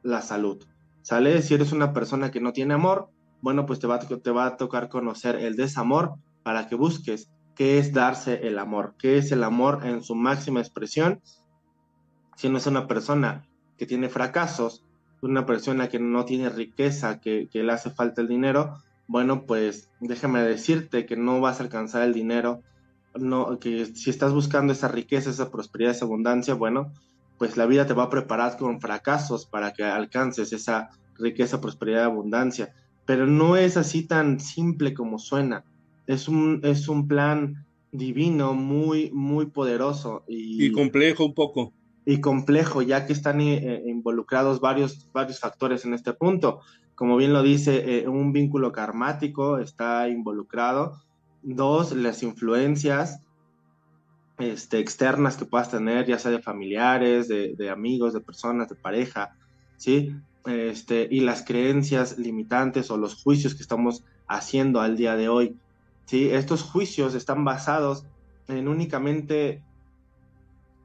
la 0.03 0.23
salud. 0.23 0.65
¿Sale? 1.03 1.43
Si 1.43 1.55
eres 1.55 1.73
una 1.73 1.93
persona 1.93 2.31
que 2.31 2.41
no 2.41 2.53
tiene 2.53 2.75
amor, 2.75 3.09
bueno, 3.41 3.67
pues 3.67 3.79
te 3.79 3.87
va, 3.87 3.99
te 3.99 4.31
va 4.31 4.47
a 4.47 4.57
tocar 4.57 4.89
conocer 4.89 5.37
el 5.37 5.57
desamor 5.57 6.15
para 6.43 6.69
que 6.69 6.75
busques 6.75 7.31
qué 7.55 7.79
es 7.79 7.93
darse 7.93 8.47
el 8.47 8.59
amor, 8.59 8.95
qué 8.99 9.19
es 9.19 9.33
el 9.33 9.45
amor 9.45 9.81
en 9.85 10.03
su 10.03 10.15
máxima 10.15 10.61
expresión. 10.61 11.21
Si 12.37 12.49
no 12.49 12.59
es 12.59 12.67
una 12.67 12.87
persona 12.87 13.47
que 13.77 13.87
tiene 13.87 14.09
fracasos, 14.09 14.85
una 15.23 15.47
persona 15.47 15.89
que 15.89 15.99
no 15.99 16.25
tiene 16.25 16.49
riqueza, 16.49 17.21
que, 17.21 17.49
que 17.51 17.63
le 17.63 17.73
hace 17.73 17.91
falta 17.91 18.23
el 18.23 18.29
dinero, 18.29 18.79
bueno, 19.07 19.45
pues 19.45 19.91
déjame 20.01 20.43
decirte 20.43 21.05
que 21.05 21.17
no 21.17 21.41
vas 21.41 21.61
a 21.61 21.65
alcanzar 21.65 22.03
el 22.03 22.15
dinero, 22.15 22.63
no, 23.15 23.59
que 23.59 23.87
si 23.87 24.11
estás 24.11 24.33
buscando 24.33 24.73
esa 24.73 24.89
riqueza, 24.89 25.31
esa 25.31 25.51
prosperidad, 25.51 25.93
esa 25.93 26.05
abundancia, 26.05 26.55
bueno, 26.55 26.93
pues 27.39 27.57
la 27.57 27.67
vida 27.67 27.87
te 27.87 27.95
va 27.95 28.05
a 28.05 28.11
preparar 28.11 28.59
con 28.59 28.81
fracasos 28.81 29.47
para 29.47 29.73
que 29.73 29.83
alcances 29.83 30.53
esa 30.53 30.91
riqueza, 31.19 31.61
prosperidad, 31.61 32.05
abundancia. 32.05 32.75
Pero 33.07 33.27
no 33.27 33.57
es 33.57 33.77
así 33.77 34.07
tan 34.07 34.41
simple 34.41 34.95
como 34.95 35.19
suena. 35.19 35.65
Es 36.07 36.29
un, 36.29 36.61
es 36.65 36.89
un 36.89 37.09
plan 37.09 37.65
divino 37.93 38.55
muy, 38.55 39.11
muy 39.13 39.47
poderoso. 39.47 40.23
Y, 40.29 40.71
complejo 40.73 41.25
un 41.25 41.35
poco. 41.35 41.73
Y 42.05 42.21
complejo, 42.21 42.83
ya 42.83 43.07
que 43.07 43.13
están 43.13 43.41
eh, 43.41 43.85
involucrados 43.87 44.61
varios, 44.61 45.11
varios 45.13 45.41
factores 45.41 45.85
en 45.85 45.95
este 45.95 46.13
punto. 46.13 46.61
Como 46.95 47.17
bien 47.17 47.33
lo 47.33 47.43
dice, 47.43 48.01
eh, 48.01 48.09
un 48.09 48.33
vínculo 48.33 48.73
karmático 48.73 49.59
está 49.59 50.09
involucrado. 50.09 51.01
Dos, 51.43 51.93
las 51.93 52.23
influencias 52.23 53.23
este, 54.41 54.79
externas 54.79 55.37
que 55.37 55.45
puedas 55.45 55.71
tener, 55.71 56.07
ya 56.07 56.19
sea 56.19 56.31
de 56.31 56.41
familiares, 56.43 57.29
de, 57.29 57.71
amigos, 57.71 58.13
de 58.13 58.21
personas, 58.21 58.69
de 58.69 58.75
pareja, 58.75 59.37
¿sí? 59.77 60.17
Este, 60.47 61.07
y 61.11 61.21
las 61.21 61.45
creencias 61.45 62.19
limitantes 62.19 62.91
o 62.91 62.97
los 62.97 63.23
juicios 63.23 63.55
que 63.55 63.63
estamos 63.63 64.05
haciendo 64.27 64.81
al 64.81 64.97
día 64.97 65.17
de 65.17 65.29
hoy. 65.29 65.57
¿sí? 66.07 66.31
Estos 66.31 66.63
juicios 66.63 67.15
están 67.15 67.45
basados 67.45 68.07
en 68.49 68.69
únicamente 68.69 69.63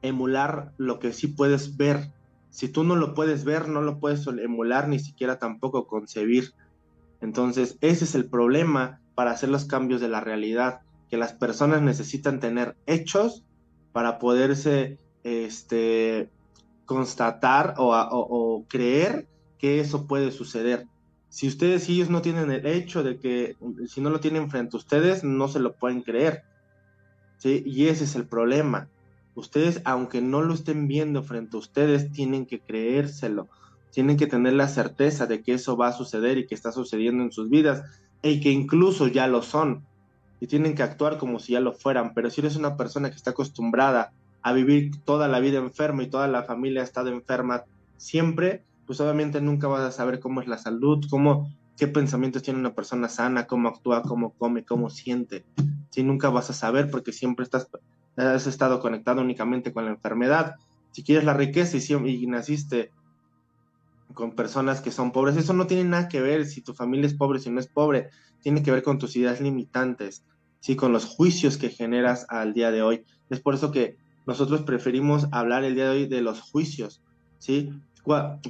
emular 0.02 0.74
lo 0.78 1.00
que 1.00 1.14
sí 1.14 1.28
puedes 1.28 1.78
ver. 1.78 2.12
Si 2.50 2.68
tú 2.68 2.84
no 2.84 2.96
lo 2.96 3.14
puedes 3.14 3.46
ver, 3.46 3.70
no 3.70 3.82
lo 3.82 4.00
puedes 4.00 4.28
emular 4.28 4.88
ni 4.88 5.00
siquiera 5.00 5.40
tampoco 5.40 5.88
concebir. 5.88 6.54
Entonces, 7.22 7.78
ese 7.82 8.04
es 8.04 8.16
el 8.16 8.26
problema 8.26 9.00
para 9.16 9.32
hacer 9.32 9.50
los 9.50 9.66
cambios 9.66 10.02
de 10.02 10.10
la 10.10 10.20
realidad, 10.20 10.82
que 11.10 11.18
las 11.18 11.34
personas 11.34 11.82
necesitan 11.82 12.40
tener 12.40 12.76
hechos 12.86 13.44
para 13.92 14.20
poderse 14.20 14.98
este, 15.24 16.30
constatar 16.86 17.76
o, 17.78 18.66
creer 18.68 19.28
que 19.58 19.80
eso 19.80 20.06
puede 20.06 20.32
suceder. 20.32 20.86
Si 21.30 21.48
ustedes 21.48 21.90
ellos 21.90 22.10
no 22.10 22.22
tienen 22.22 22.52
el 22.52 22.66
hecho 22.66 23.04
de 23.04 23.20
que, 23.20 23.56
si 23.88 24.02
no 24.02 24.10
lo 24.10 24.20
tienen 24.20 24.50
frente 24.50 24.78
a 24.78 24.80
ustedes, 24.80 25.24
no 25.24 25.48
se 25.48 25.60
lo 25.60 25.76
pueden 25.76 26.02
creer. 26.02 26.44
Y 27.44 27.88
ese 27.88 28.06
es 28.06 28.16
el 28.16 28.26
problema. 28.26 28.90
Ustedes, 29.36 29.82
aunque 29.84 30.22
no 30.22 30.42
lo 30.42 30.54
estén 30.54 30.88
viendo 30.88 31.24
frente 31.24 31.58
a 31.58 31.60
ustedes, 31.60 32.12
tienen 32.12 32.46
que 32.46 32.60
creérselo. 32.60 33.48
Tienen 33.92 34.18
que 34.18 34.28
tener 34.28 34.54
la 34.54 34.68
certeza 34.68 35.26
de 35.26 35.42
que 35.42 35.54
eso 35.54 35.78
va 35.78 35.90
a 35.90 35.94
suceder 35.94 36.38
y 36.38 36.48
que 36.48 36.56
está 36.56 36.72
sucediendo 36.72 37.24
en 37.24 37.32
sus 37.32 37.50
vidas 37.50 37.84
y 38.30 38.40
que 38.40 38.52
incluso 38.52 39.08
ya 39.08 39.28
lo 39.28 39.42
son. 39.42 39.86
Y 40.40 40.48
tienen 40.48 40.76
que 40.76 40.84
actuar 40.84 41.18
como 41.18 41.40
si 41.40 41.54
ya 41.54 41.60
lo 41.60 41.74
fueran. 41.74 42.14
Pero 42.14 42.30
si 42.30 42.42
eres 42.42 42.56
una 42.56 42.76
persona 42.76 43.10
que 43.10 43.16
está 43.16 43.32
acostumbrada 43.32 44.12
a 44.42 44.54
vivir 44.54 44.92
toda 45.04 45.28
la 45.28 45.40
vida 45.40 45.58
enferma 45.58 46.04
y 46.04 46.10
toda 46.10 46.28
la 46.28 46.44
familia 46.44 46.82
ha 46.82 46.84
estado 46.84 47.10
enferma 47.10 47.64
siempre, 47.98 48.64
pues 48.86 49.00
obviamente 49.00 49.42
nunca 49.42 49.68
vas 49.68 49.82
a 49.82 49.92
saber 49.92 50.20
cómo 50.20 50.42
es 50.42 50.48
la 50.48 50.58
salud, 50.58 51.06
cómo, 51.10 51.52
qué 51.78 51.88
pensamientos 51.88 52.44
tiene 52.44 52.60
una 52.60 52.74
persona 52.74 53.10
sana, 53.10 53.48
cómo 53.48 53.70
actúa, 53.70 54.02
cómo 54.02 54.32
come, 54.32 54.64
cómo 54.64 54.90
siente. 54.90 55.46
Si 55.90 56.04
nunca 56.04 56.30
vas 56.30 56.50
a 56.50 56.54
saber 56.54 56.92
porque 56.92 57.12
siempre 57.12 57.44
estás, 57.44 57.70
has 58.18 58.48
estado 58.48 58.80
conectado 58.80 59.22
únicamente 59.22 59.74
con 59.74 59.86
la 59.86 59.92
enfermedad. 59.92 60.56
Si 60.92 61.04
quieres 61.04 61.26
la 61.26 61.34
riqueza 61.34 61.78
y, 61.78 62.08
y 62.08 62.28
naciste 62.28 62.92
con 64.16 64.36
personas 64.36 64.82
que 64.82 64.90
son 64.90 65.12
pobres, 65.12 65.38
eso 65.38 65.54
no 65.54 65.68
tiene 65.68 65.84
nada 65.84 66.08
que 66.08 66.22
ver 66.22 66.46
si 66.46 66.62
tu 66.62 66.74
familia 66.74 67.06
es 67.06 67.14
pobre, 67.14 67.40
si 67.40 67.52
no 67.52 67.60
es 67.60 67.68
pobre, 67.68 68.10
tiene 68.42 68.64
que 68.64 68.72
ver 68.72 68.82
con 68.82 68.98
tus 68.98 69.16
ideas 69.16 69.42
limitantes, 69.42 70.26
¿sí? 70.60 70.76
con 70.76 70.92
los 70.92 71.06
juicios 71.06 71.58
que 71.58 71.70
generas 71.70 72.26
al 72.30 72.54
día 72.54 72.72
de 72.72 72.82
hoy. 72.82 73.06
Es 73.30 73.40
por 73.40 73.54
eso 73.54 73.72
que 73.72 73.98
nosotros 74.26 74.64
preferimos 74.64 75.28
hablar 75.32 75.64
el 75.64 75.76
día 75.76 75.86
de 75.86 75.90
hoy 75.92 76.06
de 76.08 76.22
los 76.22 76.42
juicios, 76.42 77.04
¿sí? 77.38 77.70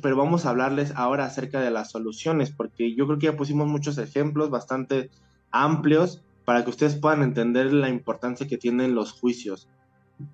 Pero 0.01 0.17
vamos 0.17 0.45
a 0.45 0.49
hablarles 0.49 0.93
ahora 0.95 1.25
acerca 1.25 1.61
de 1.61 1.71
las 1.71 1.91
soluciones, 1.91 2.51
porque 2.51 2.95
yo 2.95 3.07
creo 3.07 3.19
que 3.19 3.27
ya 3.27 3.37
pusimos 3.37 3.67
muchos 3.67 3.97
ejemplos 3.97 4.49
bastante 4.49 5.09
amplios 5.51 6.23
para 6.43 6.63
que 6.63 6.69
ustedes 6.69 6.95
puedan 6.95 7.23
entender 7.23 7.73
la 7.73 7.89
importancia 7.89 8.47
que 8.47 8.57
tienen 8.57 8.95
los 8.95 9.11
juicios 9.11 9.69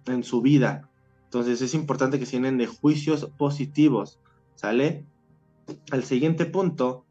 en 0.06 0.24
su 0.24 0.42
vida. 0.42 0.90
Entonces 1.26 1.62
es 1.62 1.74
importante 1.74 2.20
que 2.20 2.26
se 2.26 2.32
tienen 2.32 2.58
de 2.58 2.68
juicios 2.68 3.30
positivos, 3.38 4.20
¿sale? 4.56 5.06
El 5.92 6.04
siguiente 6.04 6.46
punto, 6.46 7.06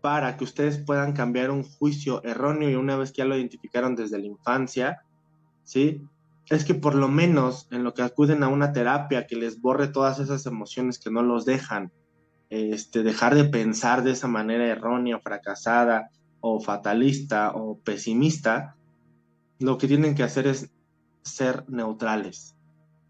para 0.00 0.36
que 0.36 0.44
ustedes 0.44 0.78
puedan 0.78 1.12
cambiar 1.12 1.50
un 1.50 1.62
juicio 1.62 2.22
erróneo 2.24 2.70
y 2.70 2.74
una 2.74 2.96
vez 2.96 3.12
que 3.12 3.18
ya 3.18 3.24
lo 3.24 3.36
identificaron 3.36 3.96
desde 3.96 4.18
la 4.18 4.26
infancia, 4.26 5.02
¿sí? 5.64 6.02
es 6.48 6.64
que 6.64 6.74
por 6.74 6.94
lo 6.94 7.08
menos 7.08 7.66
en 7.72 7.82
lo 7.82 7.92
que 7.92 8.02
acuden 8.02 8.42
a 8.42 8.48
una 8.48 8.72
terapia 8.72 9.26
que 9.26 9.36
les 9.36 9.60
borre 9.60 9.88
todas 9.88 10.20
esas 10.20 10.46
emociones 10.46 10.98
que 10.98 11.10
no 11.10 11.22
los 11.22 11.44
dejan, 11.44 11.90
este, 12.50 13.02
dejar 13.02 13.34
de 13.34 13.44
pensar 13.44 14.04
de 14.04 14.12
esa 14.12 14.28
manera 14.28 14.66
errónea, 14.66 15.18
fracasada 15.18 16.10
o 16.40 16.60
fatalista 16.60 17.52
o 17.54 17.78
pesimista, 17.80 18.76
lo 19.58 19.78
que 19.78 19.88
tienen 19.88 20.14
que 20.14 20.22
hacer 20.22 20.46
es 20.46 20.70
ser 21.22 21.64
neutrales. 21.68 22.54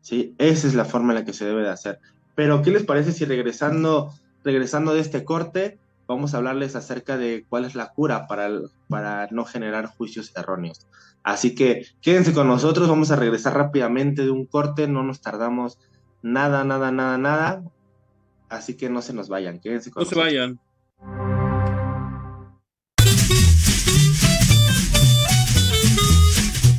¿sí? 0.00 0.34
Esa 0.38 0.66
es 0.66 0.74
la 0.74 0.86
forma 0.86 1.12
en 1.12 1.18
la 1.18 1.24
que 1.24 1.34
se 1.34 1.44
debe 1.44 1.62
de 1.62 1.70
hacer. 1.70 2.00
Pero, 2.34 2.62
¿qué 2.62 2.70
les 2.70 2.84
parece 2.84 3.12
si 3.12 3.24
regresando, 3.24 4.14
regresando 4.46 4.94
de 4.94 5.00
este 5.00 5.24
corte, 5.24 5.80
vamos 6.06 6.32
a 6.32 6.36
hablarles 6.36 6.76
acerca 6.76 7.18
de 7.18 7.44
cuál 7.48 7.64
es 7.64 7.74
la 7.74 7.92
cura 7.92 8.28
para, 8.28 8.48
para 8.88 9.26
no 9.32 9.44
generar 9.44 9.86
juicios 9.86 10.32
erróneos? 10.36 10.86
Así 11.24 11.56
que 11.56 11.84
quédense 12.00 12.32
con 12.32 12.46
nosotros, 12.46 12.88
vamos 12.88 13.10
a 13.10 13.16
regresar 13.16 13.54
rápidamente 13.54 14.22
de 14.22 14.30
un 14.30 14.46
corte, 14.46 14.86
no 14.86 15.02
nos 15.02 15.20
tardamos 15.20 15.78
nada, 16.22 16.62
nada, 16.62 16.92
nada, 16.92 17.18
nada. 17.18 17.62
Así 18.48 18.76
que 18.76 18.88
no 18.88 19.02
se 19.02 19.12
nos 19.12 19.28
vayan, 19.28 19.58
quédense 19.58 19.90
con 19.90 20.04
nosotros. 20.04 20.24
No 20.24 20.30
se 20.30 20.36
vayan. 20.36 20.60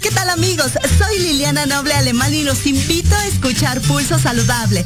¿Qué 0.01 0.09
tal 0.11 0.29
amigos? 0.29 0.71
Soy 0.97 1.19
Liliana 1.19 1.65
Noble 1.65 1.93
Alemán 1.93 2.33
y 2.33 2.45
los 2.45 2.65
invito 2.65 3.13
a 3.13 3.27
escuchar 3.27 3.81
Pulso 3.81 4.17
Saludable 4.17 4.85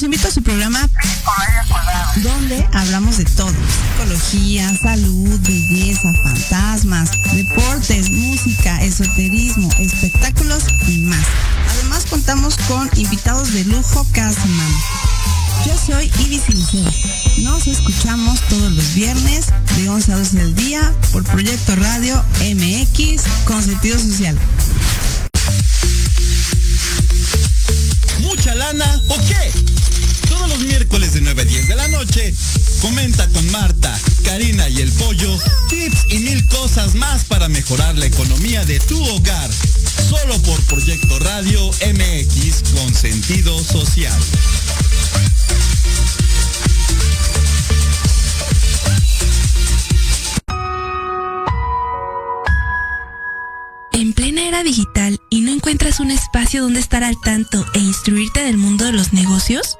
Los 0.00 0.06
invito 0.06 0.28
a 0.28 0.30
su 0.30 0.42
programa 0.42 0.88
donde 2.22 2.66
hablamos 2.72 3.18
de 3.18 3.26
todo. 3.26 3.52
Psicología, 3.98 4.74
salud, 4.78 5.38
belleza, 5.40 6.10
fantasmas, 6.24 7.10
deportes, 7.34 8.10
música, 8.10 8.82
esoterismo, 8.82 9.68
espectáculos 9.78 10.64
y 10.88 11.00
más. 11.00 11.22
Además 11.68 12.06
contamos 12.08 12.56
con 12.66 12.88
invitados 12.96 13.52
de 13.52 13.62
lujo 13.66 14.06
cada 14.12 14.32
semana. 14.32 14.76
Yo 15.66 15.76
soy 15.76 16.10
Ibis 16.24 16.44
Sincero. 16.44 16.90
Nos 17.36 17.66
escuchamos 17.66 18.40
todos 18.48 18.72
los 18.72 18.94
viernes 18.94 19.48
de 19.76 19.90
11 19.90 20.12
a 20.14 20.16
12 20.16 20.36
del 20.38 20.54
día 20.54 20.94
por 21.12 21.24
Proyecto 21.24 21.76
Radio 21.76 22.24
MX 22.40 23.22
con 23.44 23.62
sentido 23.62 23.98
social. 23.98 24.38
¿Mucha 28.20 28.54
lana 28.54 29.02
o 29.08 29.16
qué? 29.26 29.69
Miércoles 30.60 31.14
de 31.14 31.22
9 31.22 31.42
a 31.42 31.44
10 31.44 31.68
de 31.68 31.74
la 31.74 31.88
noche, 31.88 32.34
comenta 32.82 33.26
con 33.28 33.50
Marta, 33.50 33.98
Karina 34.24 34.68
y 34.68 34.80
el 34.80 34.92
Pollo 34.92 35.38
tips 35.68 36.06
y 36.10 36.18
mil 36.18 36.46
cosas 36.48 36.94
más 36.94 37.24
para 37.24 37.48
mejorar 37.48 37.96
la 37.96 38.06
economía 38.06 38.64
de 38.64 38.78
tu 38.80 39.02
hogar. 39.02 39.50
Solo 40.08 40.36
por 40.42 40.60
Proyecto 40.66 41.18
Radio 41.20 41.66
MX 41.68 42.72
con 42.74 42.94
sentido 42.94 43.58
social. 43.64 44.18
En 53.92 54.12
plena 54.12 54.46
era 54.46 54.62
digital 54.62 55.20
y 55.30 55.40
no 55.40 55.52
encuentras 55.52 56.00
un 56.00 56.10
espacio 56.10 56.62
donde 56.62 56.80
estar 56.80 57.04
al 57.04 57.18
tanto 57.20 57.64
e 57.74 57.78
instruirte 57.78 58.44
del 58.44 58.56
mundo 58.56 58.84
de 58.84 58.92
los 58.92 59.12
negocios? 59.12 59.79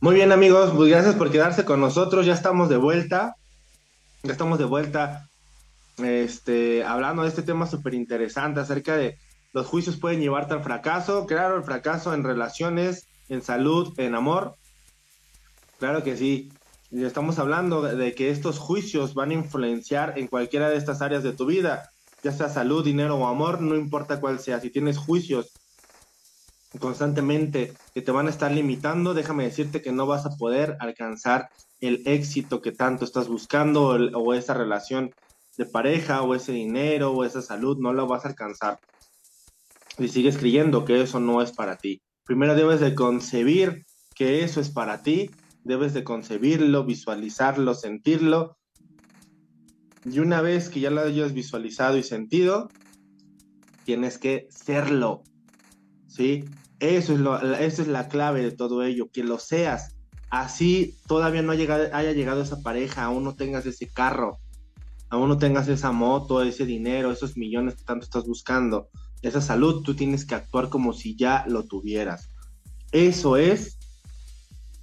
Muy 0.00 0.14
bien 0.14 0.30
amigos, 0.30 0.72
pues 0.76 0.90
gracias 0.90 1.16
por 1.16 1.32
quedarse 1.32 1.64
con 1.64 1.80
nosotros, 1.80 2.24
ya 2.24 2.32
estamos 2.32 2.68
de 2.68 2.76
vuelta, 2.76 3.34
ya 4.22 4.30
estamos 4.30 4.58
de 4.60 4.64
vuelta 4.64 5.28
este, 5.98 6.84
hablando 6.84 7.22
de 7.22 7.28
este 7.28 7.42
tema 7.42 7.66
súper 7.66 7.94
interesante 7.94 8.60
acerca 8.60 8.96
de 8.96 9.18
los 9.52 9.66
juicios 9.66 9.96
pueden 9.96 10.20
llevarte 10.20 10.54
al 10.54 10.62
fracaso. 10.62 11.26
Claro, 11.26 11.56
el 11.56 11.64
fracaso 11.64 12.14
en 12.14 12.22
relaciones, 12.22 13.08
en 13.28 13.42
salud, 13.42 13.92
en 13.98 14.14
amor. 14.14 14.54
Claro 15.78 16.04
que 16.04 16.16
sí. 16.16 16.52
Estamos 16.92 17.40
hablando 17.40 17.82
de 17.82 18.14
que 18.14 18.30
estos 18.30 18.58
juicios 18.58 19.14
van 19.14 19.30
a 19.30 19.34
influenciar 19.34 20.16
en 20.16 20.28
cualquiera 20.28 20.70
de 20.70 20.76
estas 20.76 21.02
áreas 21.02 21.24
de 21.24 21.32
tu 21.32 21.46
vida, 21.46 21.90
ya 22.22 22.30
sea 22.30 22.48
salud, 22.48 22.84
dinero 22.84 23.16
o 23.16 23.26
amor, 23.26 23.60
no 23.60 23.74
importa 23.74 24.20
cuál 24.20 24.38
sea. 24.38 24.60
Si 24.60 24.70
tienes 24.70 24.96
juicios 24.96 25.50
constantemente 26.78 27.72
que 27.94 28.02
te 28.02 28.12
van 28.12 28.26
a 28.26 28.30
estar 28.30 28.50
limitando, 28.50 29.14
déjame 29.14 29.44
decirte 29.44 29.82
que 29.82 29.92
no 29.92 30.06
vas 30.06 30.26
a 30.26 30.36
poder 30.36 30.76
alcanzar 30.80 31.50
el 31.80 32.02
éxito 32.06 32.60
que 32.60 32.72
tanto 32.72 33.04
estás 33.04 33.28
buscando 33.28 33.88
o, 33.88 34.34
esa 34.34 34.54
relación 34.54 35.14
de 35.56 35.66
pareja 35.66 36.22
o 36.22 36.34
ese 36.34 36.52
dinero 36.52 37.12
o 37.12 37.24
esa 37.24 37.42
salud, 37.42 37.78
no 37.78 37.92
lo 37.92 38.06
vas 38.06 38.24
a 38.24 38.28
alcanzar. 38.28 38.78
Y 39.98 40.08
sigues 40.08 40.38
creyendo 40.38 40.84
que 40.84 41.02
eso 41.02 41.20
no 41.20 41.42
es 41.42 41.52
para 41.52 41.76
ti. 41.76 42.00
Primero 42.24 42.54
debes 42.54 42.80
de 42.80 42.94
concebir 42.94 43.84
que 44.14 44.44
eso 44.44 44.60
es 44.60 44.70
para 44.70 45.02
ti, 45.02 45.30
debes 45.64 45.94
de 45.94 46.04
concebirlo, 46.04 46.84
visualizarlo, 46.84 47.74
sentirlo. 47.74 48.56
Y 50.04 50.20
una 50.20 50.40
vez 50.40 50.68
que 50.68 50.80
ya 50.80 50.90
lo 50.90 51.00
hayas 51.00 51.32
visualizado 51.32 51.96
y 51.96 52.02
sentido, 52.02 52.68
tienes 53.84 54.18
que 54.18 54.46
serlo. 54.50 55.22
¿Sí? 56.06 56.44
Eso 56.80 57.12
es, 57.14 57.20
lo, 57.20 57.40
eso 57.56 57.82
es 57.82 57.88
la 57.88 58.08
clave 58.08 58.42
de 58.42 58.52
todo 58.52 58.82
ello, 58.84 59.10
que 59.12 59.24
lo 59.24 59.38
seas. 59.38 59.96
Así 60.30 60.96
todavía 61.06 61.42
no 61.42 61.52
haya 61.52 62.12
llegado 62.12 62.42
esa 62.42 62.62
pareja, 62.62 63.04
aún 63.04 63.24
no 63.24 63.34
tengas 63.34 63.66
ese 63.66 63.88
carro, 63.88 64.38
aún 65.08 65.28
no 65.28 65.38
tengas 65.38 65.68
esa 65.68 65.90
moto, 65.90 66.42
ese 66.42 66.66
dinero, 66.66 67.10
esos 67.10 67.36
millones 67.36 67.76
que 67.76 67.84
tanto 67.84 68.04
estás 68.04 68.24
buscando, 68.24 68.88
esa 69.22 69.40
salud, 69.40 69.82
tú 69.82 69.94
tienes 69.94 70.24
que 70.24 70.34
actuar 70.34 70.68
como 70.68 70.92
si 70.92 71.16
ya 71.16 71.44
lo 71.48 71.64
tuvieras. 71.64 72.28
Eso 72.92 73.36
es 73.36 73.78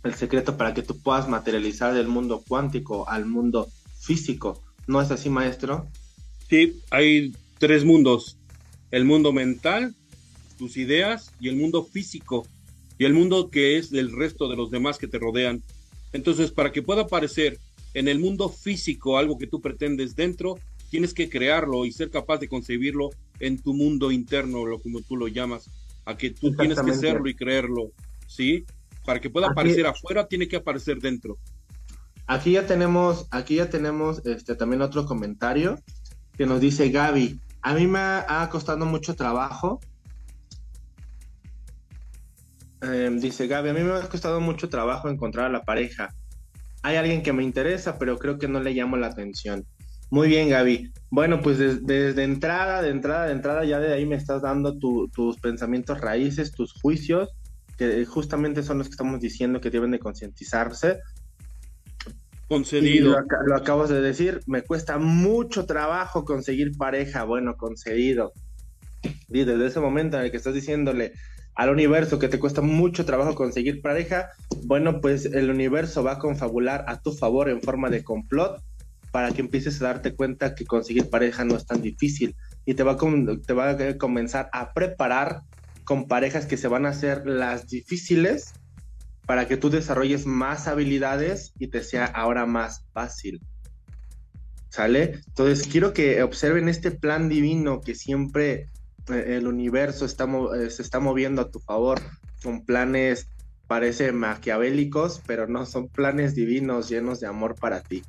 el 0.04 0.14
secreto 0.14 0.58
para 0.58 0.74
que 0.74 0.84
tú 0.84 1.02
puedas 1.02 1.28
materializar 1.28 1.94
del 1.94 2.08
mundo 2.08 2.44
cuántico 2.48 3.08
al 3.10 3.26
mundo 3.26 3.68
físico. 4.00 4.64
¿No 4.88 5.02
es 5.02 5.10
así, 5.12 5.30
maestro? 5.30 5.88
Sí, 6.50 6.82
hay 6.92 7.36
tres 7.58 7.86
mundos. 7.86 8.38
El 8.92 9.06
mundo 9.06 9.34
mental, 9.34 9.96
tus 10.56 10.78
ideas 10.78 11.32
y 11.40 11.50
el 11.50 11.56
mundo 11.56 11.84
físico 11.84 12.46
y 12.98 13.06
el 13.06 13.14
mundo 13.14 13.50
que 13.50 13.78
es 13.78 13.90
del 13.92 14.12
resto 14.12 14.48
de 14.48 14.56
los 14.56 14.72
demás 14.72 14.98
que 14.98 15.08
te 15.08 15.20
rodean. 15.20 15.62
Entonces, 16.14 16.52
para 16.52 16.72
que 16.72 16.82
pueda 16.82 17.04
aparecer 17.04 17.60
en 17.94 18.08
el 18.08 18.20
mundo 18.20 18.50
físico 18.50 19.18
algo 19.18 19.38
que 19.38 19.48
tú 19.48 19.62
pretendes 19.62 20.16
dentro, 20.16 20.58
tienes 20.90 21.14
que 21.14 21.30
crearlo 21.30 21.86
y 21.86 21.92
ser 21.92 22.10
capaz 22.10 22.38
de 22.38 22.48
concebirlo 22.48 23.10
en 23.40 23.62
tu 23.62 23.74
mundo 23.74 24.12
interno, 24.12 24.66
lo 24.66 24.80
como 24.80 25.02
tú 25.02 25.18
lo 25.18 25.28
llamas, 25.28 25.70
a 26.06 26.16
que 26.16 26.30
tú 26.30 26.56
tienes 26.56 26.80
que 26.80 26.94
serlo 26.94 27.28
y 27.28 27.36
creerlo, 27.36 27.92
¿sí? 28.28 28.66
Para 29.06 29.20
que 29.20 29.30
pueda 29.30 29.48
aparecer 29.48 29.86
afuera, 29.86 30.28
tiene 30.28 30.48
que 30.48 30.56
aparecer 30.56 31.00
dentro. 31.00 31.38
Aquí 32.28 32.54
ya 32.54 32.66
tenemos, 32.66 33.28
aquí 33.30 33.56
ya 33.56 33.70
tenemos 33.70 34.26
este 34.26 34.56
también 34.56 34.82
otro 34.82 35.06
comentario 35.06 35.80
que 36.38 36.46
nos 36.46 36.62
dice 36.62 36.90
Gaby. 36.90 37.40
A 37.62 37.74
mí 37.74 37.88
me 37.88 38.00
ha 38.00 38.48
costado 38.52 38.86
mucho 38.86 39.16
trabajo 39.16 39.80
Em, 42.94 43.20
dice 43.20 43.48
Gaby, 43.48 43.70
a 43.70 43.74
mí 43.74 43.82
me 43.82 43.94
ha 43.94 44.02
costado 44.10 44.40
mucho 44.40 44.70
trabajo 44.70 45.10
encontrar 45.10 45.48
a 45.48 45.50
la 45.50 45.64
pareja. 45.64 46.14
Hay 46.84 46.98
alguien 46.98 47.24
que 47.24 47.34
me 47.34 47.44
interesa, 47.44 47.98
pero 47.98 48.18
creo 48.18 48.38
que 48.38 48.48
no 48.48 48.60
le 48.60 48.74
llamo 48.74 48.98
la 48.98 49.08
atención. 49.08 49.66
Muy 50.12 50.28
bien, 50.28 50.50
Gaby. 50.50 50.92
Bueno, 51.10 51.42
pues 51.42 51.58
desde 51.58 52.24
entrada, 52.24 52.82
de 52.82 52.90
entrada, 52.90 53.26
de 53.26 53.32
entrada, 53.32 53.66
ya 53.66 53.80
de 53.80 53.94
ahí 53.94 54.06
me 54.06 54.16
estás 54.16 54.44
dando 54.44 54.78
tus 54.78 55.38
pensamientos 55.40 56.00
raíces, 56.00 56.52
tus 56.52 56.74
juicios, 56.74 57.30
que 57.78 58.06
justamente 58.06 58.62
son 58.62 58.78
los 58.78 58.88
que 58.88 58.92
estamos 58.92 59.20
diciendo 59.20 59.60
que 59.60 59.72
deben 59.72 59.92
de 59.92 60.00
concientizarse. 60.00 61.00
Concedido. 62.48 63.14
Lo, 63.14 63.48
lo, 63.48 63.56
acabas 63.56 63.90
de 63.90 64.02
decir, 64.02 64.42
me 64.46 64.62
cuesta 64.62 65.00
mucho 65.00 65.66
trabajo 65.66 66.24
conseguir 66.24 66.78
pareja. 66.78 67.24
Bueno, 67.24 67.58
concedido. 67.58 68.32
Y 69.30 69.44
desde 69.44 69.66
ese 69.66 69.80
momento 69.80 70.18
en 70.18 70.26
el 70.26 70.32
que 70.32 70.38
estás 70.38 70.54
diciéndole, 70.54 71.14
al 71.56 71.70
universo 71.70 72.20
que 72.20 72.28
te 72.28 72.40
cuesta 72.40 72.62
mucho 72.62 73.06
trabajo 73.06 73.34
conseguir 73.34 73.82
pareja, 73.82 74.30
bueno, 74.66 75.00
pues 75.00 75.26
el 75.26 75.50
universo 75.50 76.04
va 76.04 76.14
a 76.14 76.20
confabular 76.20 76.84
a 76.88 77.00
tu 77.00 77.14
favor 77.14 77.50
en 77.50 77.62
forma 77.62 77.90
de 77.90 78.04
complot 78.04 78.62
para 79.12 79.32
que 79.32 79.40
empieces 79.40 79.82
a 79.82 79.86
darte 79.86 80.14
cuenta 80.14 80.56
que 80.56 80.66
conseguir 80.66 81.10
pareja 81.10 81.46
no 81.46 81.56
es 81.56 81.66
tan 81.66 81.82
difícil 81.82 82.36
y 82.66 82.74
te 82.74 82.84
va 82.84 82.94
a, 82.94 82.98
te 82.98 83.54
va 83.54 83.70
a 83.70 83.98
comenzar 83.98 84.50
a 84.52 84.74
preparar 84.74 85.44
con 85.86 86.08
parejas 86.10 86.46
que 86.46 86.58
se 86.58 86.68
van 86.68 86.86
a 86.86 86.90
hacer 86.90 87.26
las 87.26 87.68
difíciles 87.68 88.54
para 89.26 89.48
que 89.48 89.56
tú 89.56 89.70
desarrolles 89.70 90.26
más 90.26 90.68
habilidades 90.68 91.54
y 91.58 91.68
te 91.68 91.82
sea 91.84 92.06
ahora 92.06 92.46
más 92.46 92.86
fácil. 92.92 93.40
¿Sale? 94.70 95.22
Entonces 95.28 95.66
quiero 95.68 95.94
que 95.94 96.22
observen 96.22 96.68
este 96.68 96.92
plan 96.92 97.30
divino 97.30 97.80
que 97.80 97.96
siempre 97.96 98.68
el 99.08 99.48
universo 99.48 100.06
está, 100.06 100.26
eh, 100.58 100.70
se 100.70 100.82
está 100.82 101.00
moviendo 101.00 101.42
a 101.42 101.52
tu 101.52 101.60
favor 101.60 102.02
con 102.44 102.66
planes, 102.66 103.28
parece 103.68 104.12
maquiavélicos, 104.12 105.22
pero 105.26 105.48
no, 105.48 105.66
son 105.66 105.90
planes 105.90 106.36
divinos 106.36 106.90
llenos 106.90 107.20
de 107.20 107.28
amor 107.28 107.56
para 107.56 107.82
ti. 107.82 108.04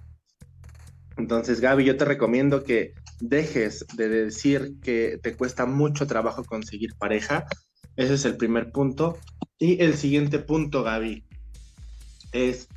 Entonces, 1.16 1.60
Gaby, 1.60 1.84
yo 1.84 1.96
te 1.96 2.04
recomiendo 2.04 2.62
que 2.62 2.92
dejes 3.20 3.86
de 3.94 4.08
decir 4.08 4.74
que 4.82 5.18
te 5.22 5.34
cuesta 5.34 5.64
mucho 5.64 6.06
trabajo 6.06 6.44
conseguir 6.44 6.94
pareja. 6.98 7.46
Ese 7.96 8.14
es 8.14 8.24
el 8.26 8.36
primer 8.36 8.70
punto. 8.70 9.18
Y 9.58 9.82
el 9.82 9.96
siguiente 9.96 10.38
punto, 10.38 10.82
Gaby, 10.82 11.24
es 12.32 12.68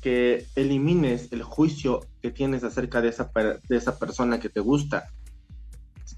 que 0.00 0.46
elimines 0.56 1.30
el 1.32 1.42
juicio 1.42 2.00
que 2.22 2.30
tienes 2.30 2.64
acerca 2.64 3.02
de 3.02 3.10
esa, 3.10 3.30
de 3.68 3.76
esa 3.76 3.98
persona 3.98 4.40
que 4.40 4.48
te 4.48 4.60
gusta 4.60 5.10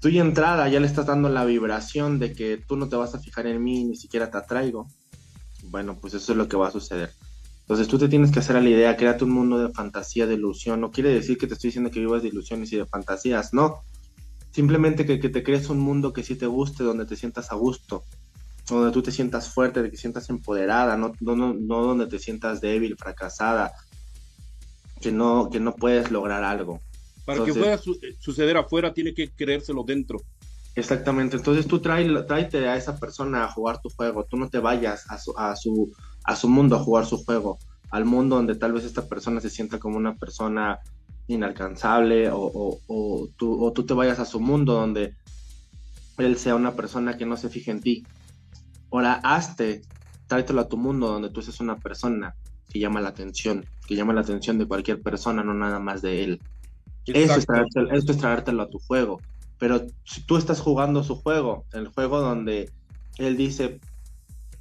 tú 0.05 0.11
ya 0.11 0.21
entrada 0.21 0.69
ya 0.69 0.79
le 0.79 0.85
estás 0.85 1.07
dando 1.07 1.29
la 1.29 1.45
vibración 1.45 2.19
de 2.19 2.33
que 2.33 2.57
tú 2.57 2.77
no 2.77 2.87
te 2.87 2.95
vas 2.95 3.15
a 3.15 3.19
fijar 3.19 3.47
en 3.47 3.63
mí, 3.63 3.85
ni 3.85 3.95
siquiera 3.95 4.29
te 4.29 4.37
atraigo, 4.37 4.87
bueno, 5.71 5.97
pues 5.99 6.13
eso 6.13 6.31
es 6.31 6.37
lo 6.37 6.47
que 6.47 6.55
va 6.55 6.67
a 6.67 6.71
suceder. 6.71 7.11
Entonces 7.61 7.87
tú 7.87 7.97
te 7.97 8.07
tienes 8.07 8.29
que 8.29 8.37
hacer 8.37 8.55
a 8.55 8.61
la 8.61 8.69
idea, 8.69 8.97
créate 8.97 9.23
un 9.23 9.31
mundo 9.31 9.57
de 9.57 9.73
fantasía, 9.73 10.27
de 10.27 10.35
ilusión. 10.35 10.79
No 10.79 10.91
quiere 10.91 11.09
decir 11.09 11.39
que 11.39 11.47
te 11.47 11.55
estoy 11.55 11.69
diciendo 11.69 11.89
que 11.89 12.01
vivas 12.01 12.21
de 12.21 12.27
ilusiones 12.27 12.71
y 12.71 12.77
de 12.77 12.85
fantasías, 12.85 13.51
no. 13.51 13.81
Simplemente 14.51 15.07
que, 15.07 15.19
que 15.19 15.29
te 15.29 15.41
crees 15.41 15.69
un 15.69 15.79
mundo 15.79 16.13
que 16.13 16.21
sí 16.21 16.35
te 16.35 16.45
guste, 16.45 16.83
donde 16.83 17.07
te 17.07 17.15
sientas 17.15 17.51
a 17.51 17.55
gusto, 17.55 18.03
donde 18.69 18.91
tú 18.91 19.01
te 19.01 19.11
sientas 19.11 19.49
fuerte, 19.49 19.81
de 19.81 19.89
que 19.89 19.97
sientas 19.97 20.29
empoderada, 20.29 20.97
no, 20.97 21.13
no, 21.19 21.35
no, 21.35 21.55
no 21.55 21.81
donde 21.81 22.05
te 22.05 22.19
sientas 22.19 22.61
débil, 22.61 22.95
fracasada, 22.95 23.71
que 25.01 25.11
no, 25.11 25.49
que 25.49 25.59
no 25.59 25.73
puedes 25.73 26.11
lograr 26.11 26.43
algo. 26.43 26.79
Para 27.25 27.43
que 27.43 27.53
pueda 27.53 27.79
suceder 28.19 28.57
afuera, 28.57 28.93
tiene 28.93 29.13
que 29.13 29.31
creérselo 29.31 29.83
dentro. 29.83 30.19
Exactamente, 30.75 31.37
entonces 31.37 31.67
tú 31.67 31.79
trae, 31.79 32.05
tráete 32.23 32.67
a 32.67 32.75
esa 32.75 32.99
persona 32.99 33.45
a 33.45 33.51
jugar 33.51 33.81
tu 33.81 33.89
juego, 33.89 34.25
tú 34.25 34.35
no 34.35 34.49
te 34.49 34.59
vayas 34.59 35.09
a 35.09 35.17
su, 35.17 35.33
a, 35.37 35.55
su, 35.55 35.93
a 36.25 36.35
su 36.35 36.49
mundo 36.49 36.75
a 36.75 36.79
jugar 36.79 37.05
su 37.05 37.23
juego, 37.23 37.57
al 37.91 38.03
mundo 38.03 38.35
donde 38.35 38.55
tal 38.55 38.73
vez 38.73 38.83
esta 38.83 39.07
persona 39.07 39.39
se 39.39 39.49
sienta 39.49 39.79
como 39.79 39.95
una 39.95 40.15
persona 40.15 40.79
inalcanzable 41.27 42.29
o, 42.29 42.79
o, 42.87 43.29
tú, 43.37 43.63
o 43.63 43.71
tú 43.71 43.85
te 43.85 43.93
vayas 43.93 44.19
a 44.19 44.25
su 44.25 44.41
mundo 44.41 44.73
donde 44.73 45.15
él 46.17 46.37
sea 46.37 46.55
una 46.55 46.75
persona 46.75 47.17
que 47.17 47.25
no 47.25 47.37
se 47.37 47.49
fije 47.49 47.71
en 47.71 47.81
ti. 47.81 48.05
Ahora, 48.91 49.13
hazte, 49.23 49.81
tráetelo 50.27 50.61
a 50.61 50.69
tu 50.69 50.77
mundo 50.77 51.07
donde 51.07 51.29
tú 51.29 51.41
seas 51.41 51.59
una 51.61 51.77
persona 51.77 52.35
que 52.69 52.79
llama 52.79 53.01
la 53.01 53.09
atención, 53.09 53.65
que 53.87 53.95
llama 53.95 54.13
la 54.13 54.21
atención 54.21 54.57
de 54.57 54.67
cualquier 54.67 55.01
persona, 55.01 55.43
no 55.43 55.53
nada 55.53 55.79
más 55.79 56.01
de 56.01 56.23
él. 56.23 56.41
Eso 57.07 57.35
es, 57.35 58.17
traértelo, 58.17 58.63
a 58.63 58.69
tu 58.69 58.79
juego. 58.79 59.21
Pero 59.57 59.85
si 60.03 60.25
tú 60.25 60.37
estás 60.37 60.59
jugando 60.59 61.03
su 61.03 61.15
juego, 61.15 61.65
el 61.73 61.87
juego 61.87 62.19
donde 62.19 62.71
él 63.17 63.37
dice, 63.37 63.79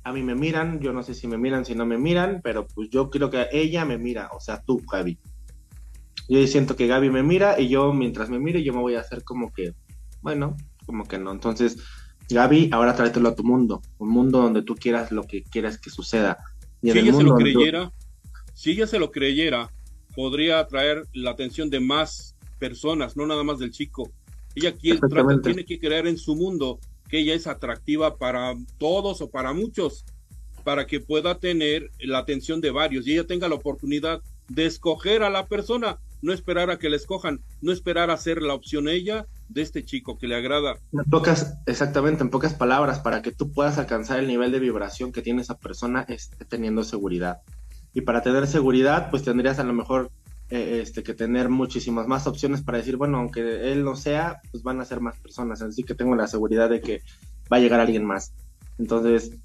a 0.05 0.13
mí 0.13 0.23
me 0.23 0.35
miran, 0.35 0.81
yo 0.81 0.93
no 0.93 1.03
sé 1.03 1.15
si 1.15 1.27
me 1.27 1.39
miran, 1.39 1.65
si 1.65 1.75
no 1.75 1.87
me 1.87 1.99
miran, 1.99 2.41
pero 2.43 2.67
pues 2.67 2.91
yo 2.91 3.11
creo 3.11 3.31
que 3.31 3.49
ella 3.53 3.85
me 3.85 3.99
mira, 3.99 4.31
o 4.33 4.41
sea, 4.41 4.63
tú, 4.63 4.83
Gaby. 4.91 5.19
Yo 6.29 6.47
siento 6.47 6.77
que 6.77 6.87
Gaby 6.87 7.11
me 7.11 7.23
mira 7.23 7.61
y 7.61 7.69
yo 7.69 7.93
mientras 7.93 8.31
me 8.31 8.39
mire 8.39 8.63
yo 8.63 8.73
me 8.73 8.81
voy 8.81 8.95
a 8.95 9.01
hacer 9.01 9.25
como 9.25 9.53
que, 9.53 9.75
bueno, 10.23 10.57
como 10.87 11.05
que 11.05 11.19
no. 11.19 11.33
Entonces, 11.33 11.79
Gaby, 12.31 12.71
ahora 12.73 12.95
tráetelo 12.95 13.31
a 13.31 13.35
tu 13.35 13.45
mundo, 13.45 13.83
un 13.99 14.09
mundo 14.11 14.41
donde 14.41 14.63
tú 14.63 14.75
quieras 14.75 15.11
lo 15.11 15.25
que 15.25 15.43
quieras 15.43 15.79
que 15.79 15.91
suceda. 15.91 16.39
si 16.83 16.91
ella 16.91 17.13
se 17.13 17.23
lo 17.23 17.35
creyera, 17.35 17.93
si 18.55 18.71
ella 18.71 18.87
se 18.87 18.99
lo 18.99 19.11
creyera, 19.11 19.71
podría 20.15 20.61
atraer 20.61 21.05
la 21.13 21.33
atención 21.33 21.71
de 21.71 21.81
más 21.81 22.34
personas, 22.59 23.17
no 23.17 23.27
nada 23.27 23.45
más 23.45 23.59
del 23.59 23.71
chico. 23.71 24.11
Ella 24.55 24.73
quiere, 24.73 25.01
tiene 25.43 25.65
que 25.65 25.79
creer 25.81 26.07
en 26.07 26.17
su 26.17 26.37
mundo 26.37 26.79
que 27.09 27.19
ella 27.19 27.35
es 27.35 27.47
atractiva 27.47 28.17
para 28.17 28.55
todos 28.79 29.21
o 29.21 29.31
para 29.31 29.53
muchos, 29.53 30.05
para 30.65 30.87
que 30.87 31.01
pueda 31.01 31.39
tener 31.39 31.91
la 32.01 32.19
atención 32.19 32.61
de 32.61 32.71
varios 32.71 33.07
y 33.07 33.13
ella 33.13 33.27
tenga 33.27 33.49
la 33.49 33.55
oportunidad 33.57 34.23
de 34.49 34.67
escoger 34.67 35.23
a 35.23 35.31
la 35.31 35.47
persona. 35.47 35.99
no 36.23 36.33
esperar 36.33 36.71
a 36.71 36.79
que 36.79 36.89
la 36.89 36.97
escojan, 36.97 37.43
no 37.61 37.71
esperar 37.71 38.11
a 38.11 38.17
ser 38.17 38.41
la 38.41 38.55
opción 38.55 38.89
ella 38.89 39.27
de 39.51 39.61
este 39.61 39.85
chico 39.85 40.17
que 40.17 40.27
le 40.27 40.35
agrada. 40.35 40.79
En 40.91 41.05
pocas, 41.05 41.59
exactamente, 41.67 42.23
en 42.23 42.31
pocas 42.31 42.55
palabras, 42.55 42.99
para 43.01 43.21
que 43.21 43.31
tú 43.31 43.53
puedas 43.53 43.77
alcanzar 43.77 44.21
el 44.21 44.27
nivel 44.27 44.51
de 44.51 44.59
vibración 44.59 45.13
que 45.13 45.21
tiene 45.21 45.43
esa 45.43 45.59
persona, 45.59 46.07
es 46.09 46.31
teniendo 46.49 46.83
seguridad. 46.83 47.43
Y 47.93 48.01
para 48.01 48.23
tener 48.23 48.47
seguridad, 48.47 49.11
pues 49.11 49.23
tendrías 49.23 49.59
a 49.59 49.65
lo 49.65 49.75
mejor 49.75 50.11
eh, 50.51 50.81
este, 50.83 51.03
que 51.03 51.15
tener 51.15 51.49
muchísimas 51.49 52.07
más 52.07 52.27
opciones 52.27 52.63
para 52.63 52.79
decir, 52.79 52.97
bueno, 52.97 53.19
aunque 53.19 53.73
él 53.73 53.83
no 53.83 53.97
sea, 53.97 54.41
pues 54.51 54.63
van 54.63 54.81
a 54.81 54.85
ser 54.85 55.01
más 55.01 55.19
personas, 55.19 55.63
así 55.63 55.83
que 55.83 55.95
tengo 55.95 56.15
la 56.15 56.27
seguridad 56.27 56.69
de 56.69 56.81
que 56.81 57.03
va 57.53 57.57
a 57.57 57.61
llegar 57.61 57.81
alguien 57.81 58.05
más. 58.05 58.35
Entonces, 58.79 59.39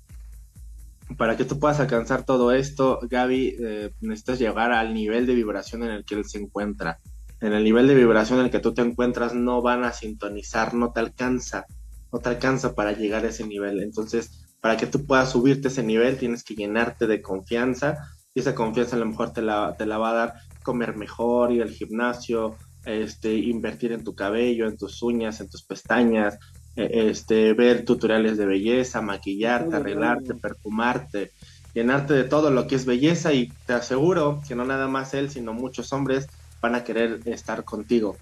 para 1.18 1.38
que 1.38 1.46
tú 1.46 1.60
puedas 1.60 1.80
alcanzar 1.80 2.26
todo 2.26 2.52
esto, 2.52 3.00
Gaby, 3.10 3.56
eh, 3.60 3.92
necesitas 4.02 4.40
llegar 4.40 4.72
al 4.72 4.94
nivel 4.94 5.26
de 5.26 5.36
vibración 5.36 5.84
en 5.84 5.92
el 5.92 6.06
que 6.06 6.16
él 6.16 6.26
se 6.26 6.40
encuentra. 6.40 7.00
En 7.42 7.54
el 7.54 7.64
nivel 7.64 7.88
de 7.88 7.96
vibración 7.96 8.40
en 8.40 8.46
el 8.46 8.52
que 8.52 8.60
tú 8.60 8.74
te 8.74 8.82
encuentras 8.82 9.34
no 9.34 9.62
van 9.62 9.84
a 9.86 9.94
sintonizar, 9.94 10.74
no 10.74 10.92
te 10.92 11.00
alcanza, 11.00 11.66
no 12.12 12.20
te 12.20 12.30
alcanza 12.30 12.76
para 12.76 12.92
llegar 12.92 13.24
a 13.24 13.30
ese 13.30 13.48
nivel. 13.48 13.82
Entonces, 13.82 14.46
para 14.62 14.78
que 14.78 14.88
tú 14.88 15.06
puedas 15.06 15.32
subirte 15.32 15.70
a 15.70 15.72
ese 15.72 15.84
nivel, 15.84 16.18
tienes 16.18 16.44
que 16.44 16.56
llenarte 16.56 17.08
de 17.08 17.22
confianza 17.22 18.10
y 18.34 18.42
esa 18.42 18.54
confianza 18.54 18.96
a 18.96 19.00
lo 19.00 19.06
mejor 19.06 19.32
te 19.32 19.42
la, 19.42 19.76
te 19.78 19.86
la 19.86 19.98
va 19.98 20.12
a 20.12 20.14
dar 20.14 20.34
comer 20.64 20.96
mejor, 20.96 21.52
ir 21.52 21.62
al 21.62 21.72
gimnasio, 21.72 22.58
este, 22.86 23.34
invertir 23.34 23.92
en 23.92 24.04
tu 24.04 24.16
cabello, 24.16 24.68
en 24.68 24.78
tus 24.78 25.02
uñas, 25.02 25.42
en 25.42 25.50
tus 25.50 25.64
pestañas, 25.64 26.38
e, 26.76 27.10
este, 27.10 27.54
ver 27.54 27.86
tutoriales 27.86 28.38
de 28.38 28.46
belleza, 28.46 29.02
maquillarte, 29.02 29.76
arreglarte, 29.76 30.36
perfumarte, 30.36 31.32
llenarte 31.74 32.14
de 32.14 32.24
todo 32.24 32.52
lo 32.52 32.68
que 32.68 32.76
es 32.76 32.86
belleza 32.86 33.34
y 33.34 33.52
te 33.66 33.74
aseguro 33.74 34.42
que 34.48 34.56
no 34.56 34.66
nada 34.66 34.88
más 34.88 35.14
él, 35.14 35.30
sino 35.30 35.54
muchos 35.54 35.92
hombres 35.94 36.28
van 36.62 36.76
a 36.76 36.84
querer 36.84 37.22
estar 37.26 37.64
contigo. 37.64 38.18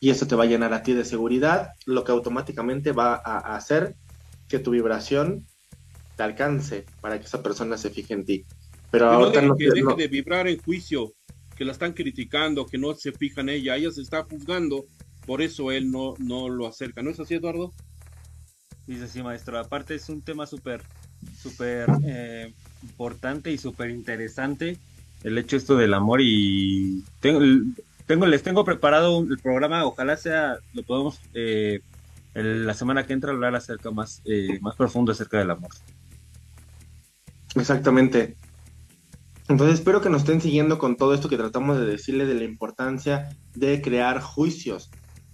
Y 0.00 0.10
eso 0.10 0.26
te 0.26 0.34
va 0.34 0.44
a 0.44 0.46
llenar 0.46 0.72
a 0.72 0.82
ti 0.82 0.94
de 0.94 1.04
seguridad, 1.04 1.72
lo 1.86 2.04
que 2.04 2.12
automáticamente 2.12 2.92
va 2.92 3.20
a 3.22 3.54
hacer 3.54 3.94
que 4.48 4.58
tu 4.58 4.70
vibración 4.70 5.46
te 6.16 6.22
alcance 6.22 6.86
para 7.00 7.18
que 7.18 7.26
esa 7.26 7.42
persona 7.42 7.76
se 7.76 7.90
fije 7.90 8.14
en 8.14 8.24
ti. 8.24 8.44
Pero 8.90 9.10
ahora 9.10 9.42
no, 9.42 9.54
que 9.56 9.70
deje 9.70 9.94
de 9.96 10.08
vibrar 10.08 10.48
en 10.48 10.58
juicio, 10.58 11.12
que 11.60 11.66
la 11.66 11.72
están 11.72 11.92
criticando, 11.92 12.64
que 12.64 12.78
no 12.78 12.94
se 12.94 13.12
fija 13.12 13.42
en 13.42 13.50
ella, 13.50 13.76
ella 13.76 13.90
se 13.90 14.00
está 14.00 14.22
juzgando, 14.22 14.86
por 15.26 15.42
eso 15.42 15.70
él 15.72 15.90
no, 15.90 16.14
no 16.16 16.48
lo 16.48 16.66
acerca. 16.66 17.02
¿No 17.02 17.10
es 17.10 17.20
así, 17.20 17.34
Eduardo? 17.34 17.70
Dice 18.86 19.06
sí, 19.06 19.22
maestro. 19.22 19.58
Aparte 19.58 19.94
es 19.94 20.08
un 20.08 20.22
tema 20.22 20.46
súper, 20.46 20.80
súper 21.36 21.86
eh, 22.02 22.54
importante 22.82 23.52
y 23.52 23.58
súper 23.58 23.90
interesante 23.90 24.78
el 25.22 25.36
hecho 25.36 25.58
esto 25.58 25.76
del 25.76 25.92
amor 25.92 26.20
y 26.22 27.04
tengo, 27.20 27.40
tengo 28.06 28.24
les 28.24 28.42
tengo 28.42 28.64
preparado 28.64 29.20
el 29.20 29.38
programa, 29.38 29.84
ojalá 29.84 30.16
sea, 30.16 30.56
lo 30.72 30.82
podemos 30.82 31.20
eh, 31.34 31.80
la 32.32 32.72
semana 32.72 33.04
que 33.04 33.12
entra 33.12 33.32
hablar 33.32 33.54
acerca 33.54 33.90
más, 33.90 34.22
eh, 34.24 34.58
más 34.62 34.76
profundo 34.76 35.12
acerca 35.12 35.36
del 35.36 35.50
amor. 35.50 35.72
Exactamente. 37.54 38.38
Entonces 39.50 39.80
espero 39.80 40.00
que 40.00 40.10
nos 40.10 40.22
estén 40.22 40.40
siguiendo 40.40 40.78
con 40.78 40.96
todo 40.96 41.12
esto 41.12 41.28
que 41.28 41.36
tratamos 41.36 41.76
de 41.76 41.84
decirle 41.84 42.24
de 42.24 42.34
la 42.34 42.44
importancia 42.44 43.36
de 43.56 43.82
crear 43.82 44.20
juicios. 44.20 44.90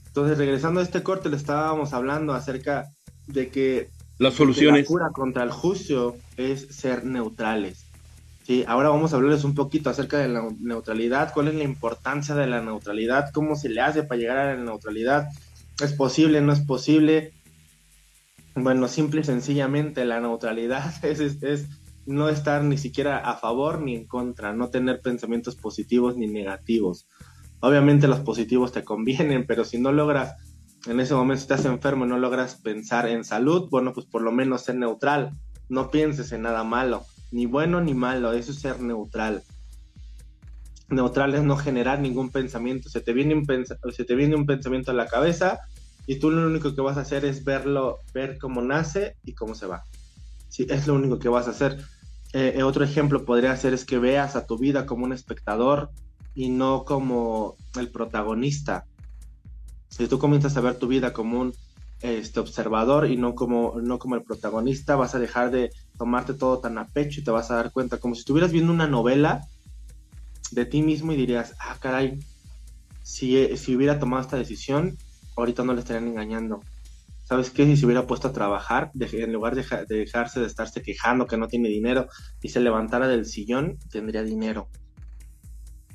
Entonces 0.07 0.39
regresando 0.39 0.81
a 0.81 0.83
este 0.83 1.03
corte 1.03 1.29
le 1.29 1.37
estábamos 1.37 1.93
hablando 1.93 2.33
acerca 2.33 2.87
de 3.27 3.51
que 3.51 3.91
las 4.17 4.33
soluciones 4.33 4.85
la 4.85 4.87
cura 4.87 5.11
contra 5.13 5.43
el 5.43 5.51
juicio 5.51 6.17
es 6.39 6.67
ser 6.71 7.05
neutrales. 7.05 7.85
Sí, 8.45 8.65
ahora 8.67 8.89
vamos 8.89 9.13
a 9.13 9.17
hablarles 9.17 9.45
un 9.45 9.55
poquito 9.55 9.91
acerca 9.91 10.17
de 10.17 10.29
la 10.29 10.49
neutralidad, 10.61 11.35
cuál 11.35 11.49
es 11.49 11.55
la 11.55 11.65
importancia 11.65 12.35
de 12.35 12.47
la 12.47 12.63
neutralidad, 12.63 13.31
cómo 13.35 13.55
se 13.55 13.69
le 13.69 13.83
hace 13.83 14.03
para 14.03 14.19
llegar 14.19 14.39
a 14.39 14.55
la 14.55 14.63
neutralidad, 14.63 15.29
es 15.83 15.93
posible, 15.93 16.41
no 16.41 16.55
es 16.55 16.61
posible. 16.61 17.35
Bueno, 18.55 18.89
simple 18.89 19.21
y 19.21 19.25
sencillamente 19.25 20.07
la 20.07 20.21
neutralidad 20.21 20.95
es, 21.05 21.21
es 21.21 21.67
no 22.07 22.29
estar 22.29 22.63
ni 22.63 22.79
siquiera 22.79 23.19
a 23.19 23.37
favor 23.37 23.81
ni 23.81 23.95
en 23.95 24.07
contra, 24.07 24.53
no 24.53 24.71
tener 24.71 25.01
pensamientos 25.01 25.57
positivos 25.57 26.17
ni 26.17 26.29
negativos. 26.29 27.09
Obviamente 27.61 28.07
los 28.07 28.21
positivos 28.21 28.73
te 28.73 28.85
convienen, 28.85 29.47
pero 29.47 29.65
si 29.65 29.79
no 29.79 29.93
logras, 29.93 30.35
en 30.87 31.01
ese 31.01 31.15
momento 31.15 31.43
estás 31.43 31.65
enfermo 31.65 32.07
y 32.07 32.09
no 32.09 32.19
logras 32.19 32.57
pensar 32.57 33.09
en 33.09 33.25
salud, 33.25 33.69
bueno, 33.71 33.93
pues 33.93 34.07
por 34.07 34.23
lo 34.23 34.31
menos 34.31 34.63
ser 34.63 34.77
neutral, 34.77 35.33
no 35.69 35.91
pienses 35.91 36.31
en 36.33 36.43
nada 36.43 36.63
malo, 36.65 37.05
ni 37.33 37.47
bueno 37.47 37.81
ni 37.81 37.95
malo, 37.95 38.33
eso 38.33 38.53
es 38.53 38.61
ser 38.61 38.81
neutral. 38.81 39.43
Neutral 40.89 41.35
es 41.35 41.43
no 41.43 41.57
generar 41.57 41.99
ningún 41.99 42.31
pensamiento, 42.31 42.89
se 42.89 43.01
te 43.01 43.13
viene 43.13 43.35
un, 43.35 43.47
se 43.93 44.05
te 44.05 44.15
viene 44.15 44.37
un 44.37 44.47
pensamiento 44.47 44.93
a 44.93 44.95
la 44.95 45.09
cabeza 45.09 45.59
y 46.07 46.21
tú 46.21 46.31
lo 46.31 46.47
único 46.47 46.73
que 46.73 46.81
vas 46.81 46.97
a 46.97 47.01
hacer 47.01 47.25
es 47.25 47.45
verlo, 47.45 47.99
ver 48.15 48.39
cómo 48.39 48.63
nace 48.63 49.17
y 49.25 49.35
cómo 49.35 49.57
se 49.57 49.67
va. 49.67 49.83
Sí, 50.49 50.67
es 50.71 50.87
lo 50.87 50.95
único 50.95 51.19
que 51.19 51.29
vas 51.29 51.49
a 51.49 51.51
hacer 51.51 51.85
eh, 52.39 52.63
otro 52.63 52.85
ejemplo 52.85 53.25
podría 53.25 53.57
ser 53.57 53.73
es 53.73 53.87
que 53.87 53.99
veas 53.99 54.37
a 54.37 54.47
tu 54.47 54.59
vida 54.59 54.85
como 54.85 55.07
un 55.07 55.15
espectador 55.15 55.91
y 56.35 56.51
no 56.51 56.85
como 56.85 57.57
el 57.79 57.89
protagonista. 57.89 58.85
Si 59.89 60.07
tú 60.07 60.19
comienzas 60.19 60.55
a 60.59 60.61
ver 60.61 60.79
tu 60.79 60.87
vida 60.87 61.15
como 61.15 61.41
un 61.41 61.55
este, 62.03 62.39
observador 62.39 63.11
y 63.11 63.17
no 63.17 63.35
como, 63.35 63.81
no 63.81 63.99
como 63.99 64.17
el 64.17 64.23
protagonista, 64.23 64.97
vas 64.97 65.15
a 65.15 65.19
dejar 65.19 65.51
de 65.51 65.71
tomarte 65.97 66.35
todo 66.35 66.59
tan 66.59 66.77
a 66.77 66.87
pecho 66.87 67.21
y 67.21 67.25
te 67.25 67.31
vas 67.31 67.51
a 67.51 67.57
dar 67.57 67.73
cuenta 67.73 67.97
como 67.97 68.15
si 68.15 68.21
estuvieras 68.21 68.53
viendo 68.53 68.71
una 68.71 68.87
novela 68.87 69.41
de 70.51 70.67
ti 70.67 70.83
mismo 70.83 71.13
y 71.13 71.17
dirías, 71.17 71.55
ah, 71.59 71.79
caray, 71.81 72.19
si, 73.03 73.57
si 73.57 73.75
hubiera 73.75 73.99
tomado 73.99 74.21
esta 74.21 74.37
decisión, 74.37 74.99
ahorita 75.37 75.65
no 75.65 75.73
le 75.73 75.81
estarían 75.81 76.09
engañando. 76.09 76.61
¿Sabes 77.27 77.51
qué? 77.51 77.67
Si 77.67 77.77
se 77.77 77.87
hubiera 77.87 78.07
puesto 78.07 78.29
a 78.29 78.33
trabajar, 78.33 78.93
en 78.95 79.33
lugar 79.33 79.57
de, 79.57 79.65
dejarse 79.89 80.39
de 80.39 80.47
estarse 80.47 80.81
quejando 80.81 81.27
que 81.27 81.37
no 81.37 81.49
tiene 81.49 81.69
dinero 81.69 82.07
y 82.41 82.51
se 82.51 82.61
levantara 82.61 83.09
del 83.09 83.27
sillón, 83.27 83.79
tendría 83.91 84.23
dinero. 84.23 84.69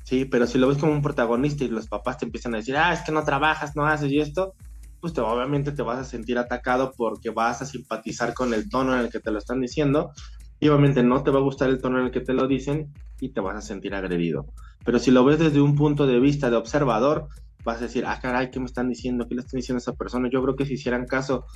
Sí, 0.04 0.26
pero 0.26 0.46
si 0.46 0.58
lo 0.58 0.68
ves 0.68 0.76
como 0.76 0.92
un 0.92 1.00
protagonista 1.00 1.64
y 1.64 1.68
los 1.68 1.88
papás 1.88 2.18
te 2.18 2.26
empiezan 2.26 2.52
a 2.52 2.58
decir, 2.58 2.76
ah, 2.76 2.92
es 2.92 3.00
que 3.00 3.12
no 3.12 3.24
trabajas, 3.24 3.74
no 3.74 3.86
haces 3.86 4.12
y 4.12 4.20
esto, 4.20 4.52
pues 5.00 5.14
te, 5.14 5.22
obviamente 5.22 5.72
te 5.72 5.80
vas 5.80 6.00
a 6.00 6.04
sentir 6.04 6.36
atacado 6.36 6.92
porque 6.94 7.30
vas 7.30 7.62
a 7.62 7.64
simpatizar 7.64 8.34
con 8.34 8.52
el 8.52 8.68
tono 8.68 8.92
en 8.92 9.00
el 9.00 9.08
que 9.08 9.20
te 9.20 9.30
lo 9.30 9.38
están 9.38 9.62
diciendo 9.62 10.12
y 10.60 10.68
obviamente 10.68 11.02
no 11.02 11.22
te 11.22 11.30
va 11.30 11.38
a 11.38 11.42
gustar 11.42 11.70
el 11.70 11.80
tono 11.80 11.98
en 11.98 12.04
el 12.04 12.10
que 12.10 12.20
te 12.20 12.34
lo 12.34 12.46
dicen 12.46 12.92
y 13.20 13.30
te 13.30 13.40
vas 13.40 13.56
a 13.56 13.62
sentir 13.62 13.94
agredido. 13.94 14.44
Pero 14.84 14.98
si 14.98 15.10
lo 15.10 15.24
ves 15.24 15.38
desde 15.38 15.62
un 15.62 15.76
punto 15.76 16.06
de 16.06 16.20
vista 16.20 16.50
de 16.50 16.56
observador, 16.56 17.28
vas 17.64 17.78
a 17.78 17.82
decir, 17.82 18.04
ah, 18.06 18.18
caray, 18.20 18.50
¿qué 18.50 18.58
me 18.58 18.66
están 18.66 18.88
diciendo? 18.88 19.26
¿Qué 19.28 19.34
le 19.34 19.42
están 19.42 19.58
diciendo 19.58 19.78
a 19.78 19.82
esa 19.82 19.94
persona? 19.94 20.28
Yo 20.30 20.42
creo 20.42 20.56
que 20.56 20.66
si 20.66 20.74
hicieran 20.74 21.06
caso, 21.06 21.46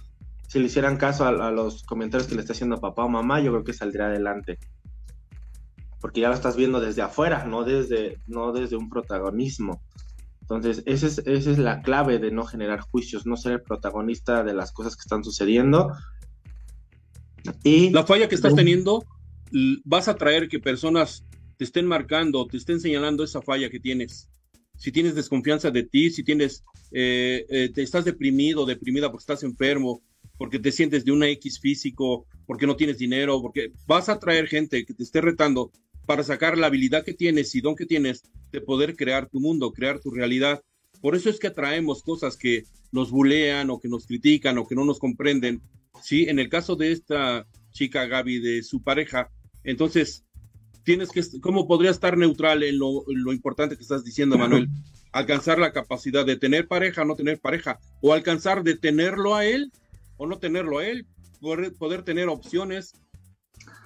si 0.48 0.58
le 0.58 0.66
hicieran 0.66 0.96
caso 0.96 1.24
a, 1.24 1.50
los 1.50 1.82
comentarios 1.82 2.28
que 2.28 2.34
le 2.34 2.40
está 2.40 2.52
haciendo 2.52 2.80
papá 2.80 3.04
o 3.04 3.08
mamá, 3.08 3.40
yo 3.40 3.50
creo 3.52 3.64
que 3.64 3.72
saldría 3.72 4.06
adelante. 4.06 4.58
Porque 6.00 6.20
ya 6.20 6.28
lo 6.28 6.34
estás 6.34 6.56
viendo 6.56 6.80
desde 6.80 7.02
afuera, 7.02 7.44
no 7.44 7.64
desde, 7.64 8.18
no 8.26 8.52
desde 8.52 8.76
un 8.76 8.88
protagonismo. 8.88 9.82
Entonces, 10.42 10.82
esa 10.86 11.06
es, 11.06 11.18
esa 11.26 11.50
es 11.50 11.58
la 11.58 11.82
clave 11.82 12.20
de 12.20 12.30
no 12.30 12.44
generar 12.44 12.80
juicios, 12.80 13.26
no 13.26 13.36
ser 13.36 13.52
el 13.52 13.62
protagonista 13.62 14.44
de 14.44 14.54
las 14.54 14.70
cosas 14.70 14.94
que 14.94 15.00
están 15.00 15.24
sucediendo. 15.24 15.92
Y 17.64 17.90
la 17.90 18.04
falla 18.04 18.28
que 18.28 18.36
estás 18.36 18.54
teniendo, 18.54 19.04
vas 19.84 20.06
a 20.06 20.14
traer 20.14 20.48
que 20.48 20.60
personas 20.60 21.24
te 21.56 21.64
estén 21.64 21.86
marcando, 21.86 22.46
te 22.46 22.58
estén 22.58 22.78
señalando 22.78 23.24
esa 23.24 23.42
falla 23.42 23.70
que 23.70 23.80
tienes 23.80 24.30
si 24.76 24.92
tienes 24.92 25.14
desconfianza 25.14 25.70
de 25.70 25.82
ti, 25.82 26.10
si 26.10 26.22
tienes, 26.22 26.64
eh, 26.92 27.44
eh, 27.48 27.70
te 27.74 27.82
estás 27.82 28.04
deprimido, 28.04 28.66
deprimida 28.66 29.10
porque 29.10 29.22
estás 29.22 29.42
enfermo, 29.42 30.02
porque 30.38 30.58
te 30.58 30.72
sientes 30.72 31.04
de 31.04 31.12
una 31.12 31.28
X 31.28 31.60
físico, 31.60 32.26
porque 32.46 32.66
no 32.66 32.76
tienes 32.76 32.98
dinero, 32.98 33.40
porque 33.40 33.72
vas 33.86 34.08
a 34.08 34.18
traer 34.18 34.46
gente 34.46 34.84
que 34.84 34.94
te 34.94 35.02
esté 35.02 35.20
retando 35.20 35.70
para 36.06 36.22
sacar 36.22 36.56
la 36.56 36.68
habilidad 36.68 37.04
que 37.04 37.14
tienes 37.14 37.54
y 37.54 37.60
don 37.60 37.74
que 37.74 37.86
tienes 37.86 38.22
de 38.52 38.60
poder 38.60 38.96
crear 38.96 39.28
tu 39.28 39.40
mundo, 39.40 39.72
crear 39.72 39.98
tu 39.98 40.10
realidad. 40.10 40.62
Por 41.00 41.16
eso 41.16 41.30
es 41.30 41.38
que 41.38 41.48
atraemos 41.48 42.02
cosas 42.02 42.36
que 42.36 42.64
nos 42.92 43.10
bulean 43.10 43.70
o 43.70 43.80
que 43.80 43.88
nos 43.88 44.06
critican 44.06 44.58
o 44.58 44.66
que 44.66 44.74
no 44.74 44.84
nos 44.84 44.98
comprenden. 44.98 45.62
Sí, 46.02 46.26
en 46.28 46.38
el 46.38 46.48
caso 46.48 46.76
de 46.76 46.92
esta 46.92 47.46
chica 47.72 48.06
Gaby, 48.06 48.38
de 48.38 48.62
su 48.62 48.82
pareja, 48.82 49.30
entonces 49.64 50.25
tienes 50.86 51.10
que, 51.10 51.20
¿cómo 51.40 51.66
podría 51.66 51.90
estar 51.90 52.16
neutral 52.16 52.62
en 52.62 52.78
lo, 52.78 53.02
importante 53.32 53.76
que 53.76 53.82
estás 53.82 54.04
diciendo, 54.04 54.38
Manuel? 54.38 54.68
Alcanzar 55.12 55.58
la 55.58 55.72
capacidad 55.72 56.24
de 56.24 56.36
tener 56.36 56.68
pareja, 56.68 57.04
no 57.04 57.16
tener 57.16 57.40
pareja, 57.40 57.80
o 58.00 58.14
alcanzar 58.14 58.62
de 58.62 58.76
tenerlo 58.76 59.34
a 59.34 59.44
él 59.44 59.72
o 60.16 60.26
no 60.26 60.38
tenerlo 60.38 60.78
a 60.78 60.86
él, 60.86 61.04
poder, 61.40 61.74
poder 61.74 62.02
tener 62.04 62.28
opciones 62.28 62.94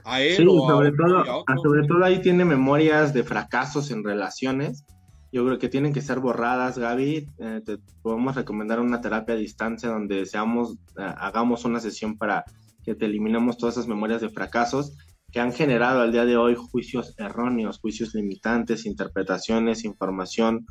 a 0.05 0.21
él 0.21 0.47
o 0.47 0.69
sobre 0.69 0.93
todo, 0.93 1.25
Sobre 1.63 1.87
todo 1.89 2.05
ahí 2.05 2.21
tiene 2.21 2.45
memorias 2.45 3.15
de 3.15 3.25
fracasos 3.25 3.91
en 3.91 4.05
relaciones. 4.05 4.85
Yo 5.33 5.47
creo 5.47 5.59
que 5.59 5.71
tienen 5.71 5.95
que 5.95 6.03
ser 6.03 6.21
borradas, 6.21 6.77
Gaby. 6.79 7.29
Eh, 7.39 7.63
te 7.65 7.79
podemos 8.03 8.35
recomendar 8.35 8.79
una 8.79 9.01
terapia 9.01 9.35
a 9.35 9.39
distancia 9.39 9.89
donde 9.89 10.27
seamos, 10.27 10.75
eh, 10.99 11.15
hagamos 11.17 11.65
una 11.65 11.81
sesión 11.81 12.19
para 12.19 12.45
que 12.85 12.95
te 12.95 13.07
eliminemos 13.07 13.57
todas 13.57 13.77
esas 13.77 13.89
memorias 13.89 14.21
de 14.21 14.29
fracasos 14.29 14.93
que 15.33 15.41
han 15.41 15.53
generado 15.53 16.01
al 16.01 16.13
día 16.13 16.25
de 16.25 16.37
hoy 16.37 16.57
juicios 16.57 17.15
erróneos, 17.19 17.79
juicios 17.79 18.15
limitantes, 18.15 18.87
interpretaciones, 18.87 19.85
información 19.85 20.67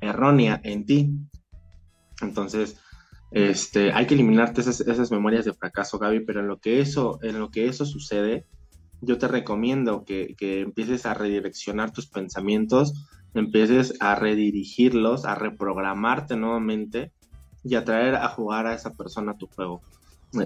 errónea 0.00 0.60
en 0.62 0.86
ti. 0.86 1.10
Entonces, 2.20 2.76
este, 3.30 3.92
hay 3.92 4.06
que 4.06 4.14
eliminarte 4.14 4.60
esas, 4.60 5.10
memorias 5.10 5.44
de 5.44 5.52
fracaso, 5.52 5.98
Gaby, 5.98 6.20
pero 6.20 6.40
en 6.40 6.46
lo 6.46 6.58
que 6.58 6.80
eso, 6.80 7.18
en 7.22 7.40
lo 7.40 7.50
que 7.50 7.66
eso 7.66 7.84
sucede, 7.84 8.46
yo 9.00 9.18
te 9.18 9.28
recomiendo 9.28 10.04
que, 10.04 10.34
que 10.38 10.60
empieces 10.60 11.04
a 11.06 11.14
redireccionar 11.14 11.92
tus 11.92 12.06
pensamientos, 12.06 13.08
empieces 13.34 13.94
a 14.00 14.14
redirigirlos, 14.14 15.24
a 15.24 15.34
reprogramarte 15.34 16.36
nuevamente 16.36 17.12
y 17.64 17.74
a 17.74 17.84
traer 17.84 18.14
a 18.14 18.28
jugar 18.28 18.66
a 18.66 18.74
esa 18.74 18.94
persona 18.94 19.32
a 19.32 19.36
tu 19.36 19.48
juego. 19.48 19.82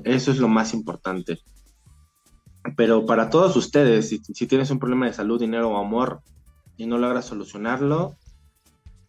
Eso 0.04 0.30
es 0.30 0.38
lo 0.38 0.48
más 0.48 0.72
importante. 0.72 1.38
Pero 2.76 3.06
para 3.06 3.30
todos 3.30 3.56
ustedes, 3.56 4.08
si, 4.08 4.18
si 4.18 4.46
tienes 4.46 4.70
un 4.70 4.78
problema 4.78 5.06
de 5.06 5.12
salud, 5.12 5.40
dinero 5.40 5.70
o 5.70 5.78
amor 5.78 6.22
y 6.76 6.86
no 6.86 6.98
logras 6.98 7.26
solucionarlo, 7.26 8.16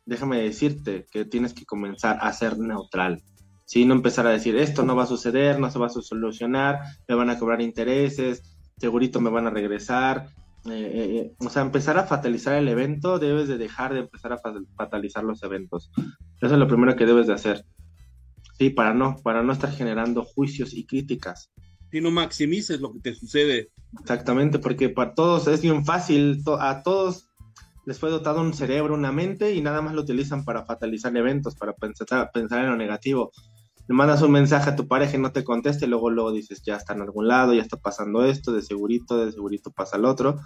déjame 0.05 0.41
decirte 0.41 1.05
que 1.11 1.25
tienes 1.25 1.53
que 1.53 1.65
comenzar 1.65 2.17
a 2.21 2.33
ser 2.33 2.57
neutral. 2.57 3.21
Si 3.65 3.85
no 3.85 3.93
empezar 3.93 4.25
a 4.25 4.31
decir 4.31 4.55
esto 4.57 4.83
no 4.83 4.95
va 4.95 5.03
a 5.03 5.07
suceder, 5.07 5.59
no 5.59 5.69
se 5.69 5.77
va 5.77 5.85
a 5.85 5.89
solucionar, 5.89 6.79
me 7.07 7.13
van 7.13 7.29
a 7.29 7.37
cobrar 7.37 7.61
intereses, 7.61 8.57
segurito 8.77 9.21
me 9.21 9.29
van 9.29 9.45
a 9.45 9.51
regresar. 9.51 10.29
Eh, 10.65 10.71
eh, 10.71 11.17
eh, 11.17 11.35
o 11.37 11.49
sea, 11.49 11.61
empezar 11.61 11.99
a 11.99 12.05
fatalizar 12.05 12.55
el 12.55 12.67
evento, 12.67 13.19
debes 13.19 13.47
de 13.47 13.59
dejar 13.59 13.93
de 13.93 13.99
empezar 13.99 14.33
a 14.33 14.39
fatalizar 14.75 15.23
los 15.23 15.43
eventos. 15.43 15.91
Eso 16.41 16.53
es 16.53 16.59
lo 16.59 16.67
primero 16.67 16.95
que 16.95 17.05
debes 17.05 17.27
de 17.27 17.33
hacer. 17.33 17.63
Sí, 18.57 18.71
para 18.71 18.95
no, 18.95 19.17
para 19.23 19.43
no 19.43 19.53
estar 19.53 19.71
generando 19.71 20.23
juicios 20.23 20.73
y 20.73 20.87
críticas. 20.87 21.51
Si 21.91 22.01
no 22.01 22.11
maximices 22.11 22.81
lo 22.81 22.93
que 22.93 22.99
te 22.99 23.15
sucede. 23.15 23.71
Exactamente, 23.99 24.59
porque 24.59 24.89
para 24.89 25.13
todos 25.13 25.47
es 25.47 25.61
bien 25.61 25.83
fácil, 25.83 26.43
a 26.59 26.83
todos 26.83 27.29
les 27.85 27.97
fue 27.97 28.11
dotado 28.11 28.41
un 28.41 28.53
cerebro, 28.53 28.93
una 28.93 29.11
mente 29.11 29.55
y 29.55 29.61
nada 29.61 29.81
más 29.81 29.95
lo 29.95 30.01
utilizan 30.01 30.45
para 30.45 30.63
fatalizar 30.63 31.15
eventos, 31.17 31.55
para 31.55 31.73
pensar, 31.73 32.29
en 32.35 32.69
lo 32.69 32.75
negativo. 32.75 33.31
Le 33.87 33.95
mandas 33.95 34.21
un 34.21 34.31
mensaje 34.31 34.69
a 34.69 34.75
tu 34.75 34.87
pareja 34.87 35.17
y 35.17 35.19
no 35.19 35.31
te 35.31 35.43
conteste, 35.43 35.85
y 35.85 35.89
luego 35.89 36.11
luego 36.11 36.31
dices, 36.31 36.61
ya 36.63 36.75
está 36.75 36.93
en 36.93 37.01
algún 37.01 37.27
lado, 37.27 37.55
ya 37.55 37.63
está 37.63 37.77
pasando 37.77 38.23
esto, 38.23 38.51
de 38.51 38.61
segurito, 38.61 39.25
de 39.25 39.31
segurito 39.31 39.71
pasa 39.71 39.97
el 39.97 40.05
otro. 40.05 40.39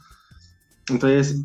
Entonces, 0.87 1.43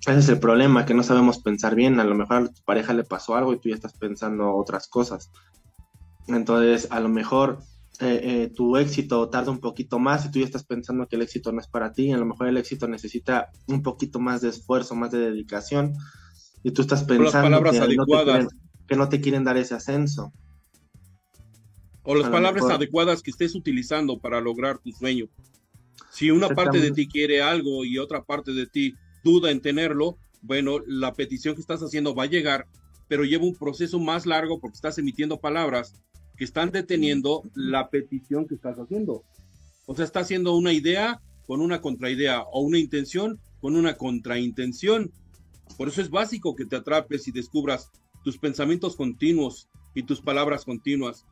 ese 0.00 0.18
es 0.18 0.28
el 0.28 0.40
problema, 0.40 0.84
que 0.84 0.94
no 0.94 1.04
sabemos 1.04 1.38
pensar 1.38 1.76
bien. 1.76 2.00
A 2.00 2.04
lo 2.04 2.16
mejor 2.16 2.36
a 2.36 2.48
tu 2.48 2.62
pareja 2.64 2.92
le 2.92 3.04
pasó 3.04 3.36
algo 3.36 3.52
y 3.52 3.60
tú 3.60 3.68
ya 3.68 3.76
estás 3.76 3.92
pensando 3.92 4.56
otras 4.56 4.88
cosas. 4.88 5.30
Entonces, 6.26 6.88
a 6.90 6.98
lo 6.98 7.08
mejor 7.08 7.60
eh, 8.00 8.20
eh, 8.22 8.52
tu 8.54 8.76
éxito 8.76 9.30
tarda 9.30 9.50
un 9.50 9.60
poquito 9.60 9.98
más 9.98 10.26
y 10.26 10.30
tú 10.30 10.38
ya 10.38 10.44
estás 10.44 10.64
pensando 10.64 11.06
que 11.08 11.16
el 11.16 11.22
éxito 11.22 11.50
no 11.52 11.60
es 11.60 11.66
para 11.66 11.92
ti. 11.92 12.12
A 12.12 12.18
lo 12.18 12.26
mejor 12.26 12.48
el 12.48 12.58
éxito 12.58 12.86
necesita 12.88 13.50
un 13.68 13.82
poquito 13.82 14.18
más 14.18 14.42
de 14.42 14.50
esfuerzo, 14.50 14.94
más 14.94 15.10
de 15.12 15.18
dedicación. 15.18 15.94
Y 16.62 16.72
tú 16.72 16.82
estás 16.82 17.04
pensando 17.04 17.62
que, 18.86 18.96
no 18.96 19.08
te 19.08 19.20
quieren 19.20 19.44
dar 19.44 19.56
ese 19.56 19.74
ascenso. 19.74 20.32
O 22.02 22.14
las 22.14 22.30
palabras 22.30 22.64
adecuadas 22.64 23.22
que 23.22 23.30
estés 23.30 23.54
utilizando 23.54 24.18
para 24.20 24.40
lograr 24.40 24.78
tu 24.78 24.92
sueño. 24.92 25.26
Si 26.10 26.30
una 26.30 26.48
parte 26.48 26.80
de 26.80 26.92
ti 26.92 27.08
quiere 27.08 27.42
algo 27.42 27.84
y 27.84 27.98
otra 27.98 28.24
parte 28.24 28.52
de 28.52 28.66
ti 28.66 28.94
duda 29.24 29.50
en 29.50 29.60
tenerlo, 29.60 30.18
bueno, 30.42 30.78
la 30.86 31.14
petición 31.14 31.54
que 31.54 31.60
estás 31.60 31.82
haciendo 31.82 32.14
va 32.14 32.24
a 32.24 32.26
llegar, 32.26 32.66
pero 33.08 33.24
lleva 33.24 33.44
un 33.44 33.56
proceso 33.56 33.98
más 33.98 34.26
largo 34.26 34.60
porque 34.60 34.76
estás 34.76 34.98
emitiendo 34.98 35.40
palabras 35.40 35.94
que 36.36 36.44
están 36.44 36.70
deteniendo 36.70 37.42
la 37.54 37.88
petición 37.90 38.46
que 38.46 38.54
estás 38.54 38.78
haciendo. 38.78 39.24
O 39.86 39.94
sea, 39.94 40.04
está 40.04 40.20
haciendo 40.20 40.54
una 40.54 40.72
idea 40.72 41.20
con 41.46 41.60
una 41.60 41.80
contraidea 41.80 42.42
o 42.42 42.60
una 42.60 42.78
intención 42.78 43.38
con 43.60 43.76
una 43.76 43.96
contraintención. 43.96 45.10
Por 45.76 45.88
eso 45.88 46.00
es 46.00 46.10
básico 46.10 46.54
que 46.54 46.66
te 46.66 46.76
atrapes 46.76 47.26
y 47.28 47.32
descubras 47.32 47.90
tus 48.24 48.38
pensamientos 48.38 48.96
continuos 48.96 49.68
y 49.94 50.02
tus 50.02 50.20
palabras 50.20 50.64
continuas. 50.64 51.24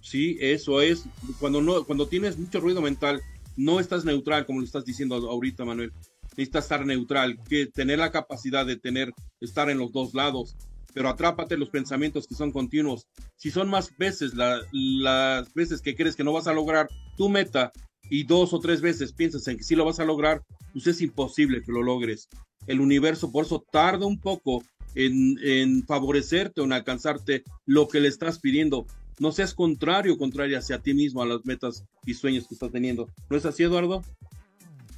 Sí, 0.00 0.36
eso 0.40 0.80
es. 0.80 1.04
Cuando 1.38 1.60
no, 1.60 1.84
cuando 1.84 2.08
tienes 2.08 2.38
mucho 2.38 2.60
ruido 2.60 2.80
mental, 2.80 3.20
no 3.56 3.80
estás 3.80 4.04
neutral, 4.04 4.46
como 4.46 4.60
lo 4.60 4.64
estás 4.64 4.84
diciendo 4.84 5.16
ahorita, 5.16 5.64
Manuel. 5.64 5.92
Necesitas 6.36 6.64
estar 6.64 6.86
neutral, 6.86 7.38
que 7.48 7.66
tener 7.66 7.98
la 7.98 8.12
capacidad 8.12 8.64
de 8.64 8.76
tener, 8.76 9.12
estar 9.40 9.70
en 9.70 9.78
los 9.78 9.92
dos 9.92 10.14
lados 10.14 10.56
pero 10.94 11.08
atrápate 11.08 11.56
los 11.56 11.70
pensamientos 11.70 12.26
que 12.26 12.34
son 12.34 12.52
continuos. 12.52 13.06
Si 13.36 13.50
son 13.50 13.68
más 13.68 13.96
veces 13.96 14.32
las 14.34 15.54
veces 15.54 15.80
que 15.80 15.94
crees 15.94 16.16
que 16.16 16.24
no 16.24 16.32
vas 16.32 16.46
a 16.46 16.52
lograr 16.52 16.88
tu 17.16 17.28
meta 17.28 17.72
y 18.10 18.24
dos 18.24 18.52
o 18.52 18.60
tres 18.60 18.80
veces 18.80 19.12
piensas 19.12 19.46
en 19.48 19.56
que 19.56 19.64
sí 19.64 19.76
lo 19.76 19.84
vas 19.84 20.00
a 20.00 20.04
lograr, 20.04 20.42
pues 20.72 20.86
es 20.86 21.00
imposible 21.00 21.62
que 21.62 21.72
lo 21.72 21.82
logres. 21.82 22.28
El 22.66 22.80
universo 22.80 23.30
por 23.30 23.44
eso 23.44 23.64
tarda 23.70 24.06
un 24.06 24.18
poco 24.18 24.62
en, 24.94 25.38
en 25.42 25.84
favorecerte 25.86 26.60
o 26.60 26.64
en 26.64 26.72
alcanzarte 26.72 27.44
lo 27.66 27.88
que 27.88 28.00
le 28.00 28.08
estás 28.08 28.40
pidiendo. 28.40 28.86
No 29.18 29.32
seas 29.32 29.52
contrario 29.52 30.14
o 30.14 30.18
contraria 30.18 30.58
hacia 30.58 30.80
ti 30.80 30.94
mismo 30.94 31.22
a 31.22 31.26
las 31.26 31.44
metas 31.44 31.84
y 32.06 32.14
sueños 32.14 32.46
que 32.48 32.54
estás 32.54 32.70
teniendo. 32.70 33.08
¿No 33.28 33.36
es 33.36 33.44
así, 33.44 33.64
Eduardo? 33.64 34.02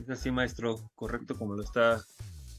Es 0.00 0.08
así, 0.08 0.30
maestro, 0.30 0.78
correcto 0.94 1.36
como 1.36 1.54
lo 1.54 1.62
está 1.62 2.02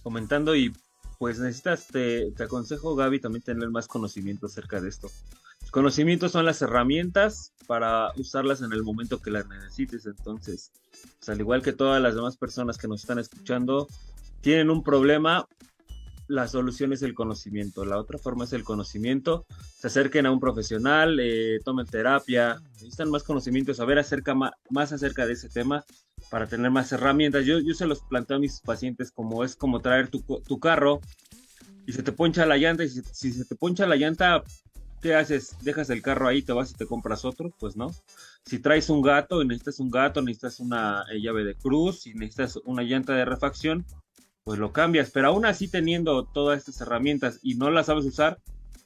comentando 0.03 0.55
y 0.55 0.73
pues 1.21 1.37
necesitas, 1.37 1.85
te, 1.85 2.33
aconsejo 2.43 2.95
Gaby 2.95 3.19
también 3.19 3.43
tener 3.43 3.69
más 3.69 3.87
conocimiento 3.87 4.47
acerca 4.47 4.81
de 4.81 4.89
esto. 4.89 5.07
Conocimientos 5.69 6.31
son 6.31 6.47
las 6.47 6.63
herramientas 6.63 7.53
para 7.67 8.11
usarlas 8.17 8.63
en 8.63 8.73
el 8.73 8.81
momento 8.81 9.21
que 9.21 9.29
las 9.29 9.47
necesites. 9.47 10.07
Entonces, 10.07 10.71
pues, 11.19 11.29
al 11.29 11.39
igual 11.39 11.61
que 11.61 11.73
todas 11.73 12.01
las 12.01 12.15
demás 12.15 12.37
personas 12.37 12.79
que 12.79 12.87
nos 12.87 13.01
están 13.01 13.19
escuchando, 13.19 13.87
tienen 14.41 14.71
un 14.71 14.81
problema, 14.81 15.47
la 16.27 16.47
solución 16.47 16.91
es 16.91 17.03
el 17.03 17.13
conocimiento. 17.13 17.85
La 17.85 17.99
otra 17.99 18.17
forma 18.17 18.45
es 18.45 18.53
el 18.53 18.63
conocimiento. 18.63 19.45
Se 19.77 19.85
acerquen 19.85 20.25
a 20.25 20.31
un 20.31 20.39
profesional, 20.39 21.19
eh, 21.19 21.59
tomen 21.63 21.85
terapia, 21.85 22.59
necesitan 22.71 23.11
más 23.11 23.21
conocimiento, 23.21 23.75
saber 23.75 23.99
acerca, 23.99 24.33
más 24.71 24.91
acerca 24.91 25.27
de 25.27 25.33
ese 25.33 25.49
tema 25.49 25.85
para 26.31 26.47
tener 26.47 26.71
más 26.71 26.91
herramientas. 26.93 27.45
Yo, 27.45 27.59
yo 27.59 27.75
se 27.75 27.85
los 27.85 28.01
planteo 28.01 28.37
a 28.37 28.39
mis 28.39 28.61
pacientes 28.61 29.11
como 29.11 29.43
es 29.43 29.55
como 29.55 29.81
traer 29.81 30.07
tu, 30.07 30.21
tu 30.21 30.59
carro 30.59 31.01
y 31.85 31.91
se 31.91 32.03
te 32.03 32.13
poncha 32.13 32.45
la 32.45 32.57
llanta 32.57 32.85
y 32.85 32.89
si, 32.89 33.33
se 33.33 33.43
te 33.43 33.55
poncha 33.55 33.85
la 33.85 33.97
llanta, 33.97 34.41
¿qué 35.01 35.13
haces? 35.13 35.57
¿Dejas 35.61 35.89
el 35.89 36.01
carro 36.01 36.29
ahí, 36.29 36.41
te 36.41 36.53
vas 36.53 36.71
y 36.71 36.75
te 36.75 36.85
compras 36.85 37.25
otro? 37.25 37.53
Pues 37.59 37.75
no. 37.75 37.91
Si 38.45 38.59
traes 38.59 38.89
un 38.89 39.01
gato 39.01 39.41
y 39.41 39.47
necesitas 39.47 39.81
un 39.81 39.91
gato, 39.91 40.21
necesitas 40.21 40.61
una 40.61 41.03
eh, 41.11 41.21
llave 41.21 41.43
de 41.43 41.53
cruz 41.55 42.07
y 42.07 42.13
necesitas 42.13 42.57
una 42.63 42.83
llanta 42.83 43.13
de 43.13 43.25
refacción, 43.25 43.85
pues 44.45 44.57
lo 44.57 44.71
cambias. 44.71 45.11
Pero 45.11 45.27
aún 45.27 45.45
así 45.45 45.67
teniendo 45.67 46.23
todas 46.23 46.59
estas 46.59 46.79
herramientas 46.79 47.39
y 47.43 47.55
no 47.55 47.69
las 47.71 47.87
sabes 47.87 48.05
usar, 48.05 48.39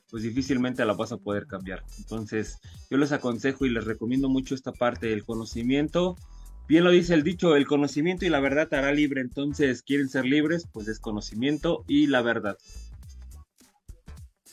pues 0.09 0.23
difícilmente 0.23 0.83
la 0.83 0.93
vas 0.93 1.11
a 1.11 1.17
poder 1.17 1.45
cambiar. 1.45 1.83
Entonces, 1.99 2.57
yo 2.89 2.97
les 2.97 3.11
aconsejo 3.11 3.67
y 3.67 3.69
les 3.69 3.85
recomiendo 3.85 4.29
mucho 4.29 4.55
esta 4.55 4.71
parte 4.71 5.07
del 5.07 5.25
conocimiento 5.25 6.15
Bien 6.67 6.83
lo 6.83 6.91
dice 6.91 7.13
el 7.13 7.23
dicho, 7.23 7.55
el 7.55 7.67
conocimiento 7.67 8.25
y 8.25 8.29
la 8.29 8.39
verdad 8.39 8.73
hará 8.73 8.91
libre. 8.91 9.21
Entonces, 9.21 9.83
¿quieren 9.83 10.09
ser 10.09 10.25
libres? 10.25 10.67
Pues 10.71 10.87
es 10.87 10.99
conocimiento 10.99 11.83
y 11.87 12.07
la 12.07 12.21
verdad. 12.21 12.57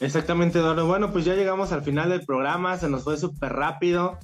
Exactamente, 0.00 0.58
Eduardo. 0.58 0.86
Bueno, 0.86 1.12
pues 1.12 1.24
ya 1.24 1.34
llegamos 1.34 1.72
al 1.72 1.82
final 1.82 2.10
del 2.10 2.26
programa. 2.26 2.76
Se 2.76 2.90
nos 2.90 3.04
fue 3.04 3.16
súper 3.16 3.52
rápido 3.52 4.18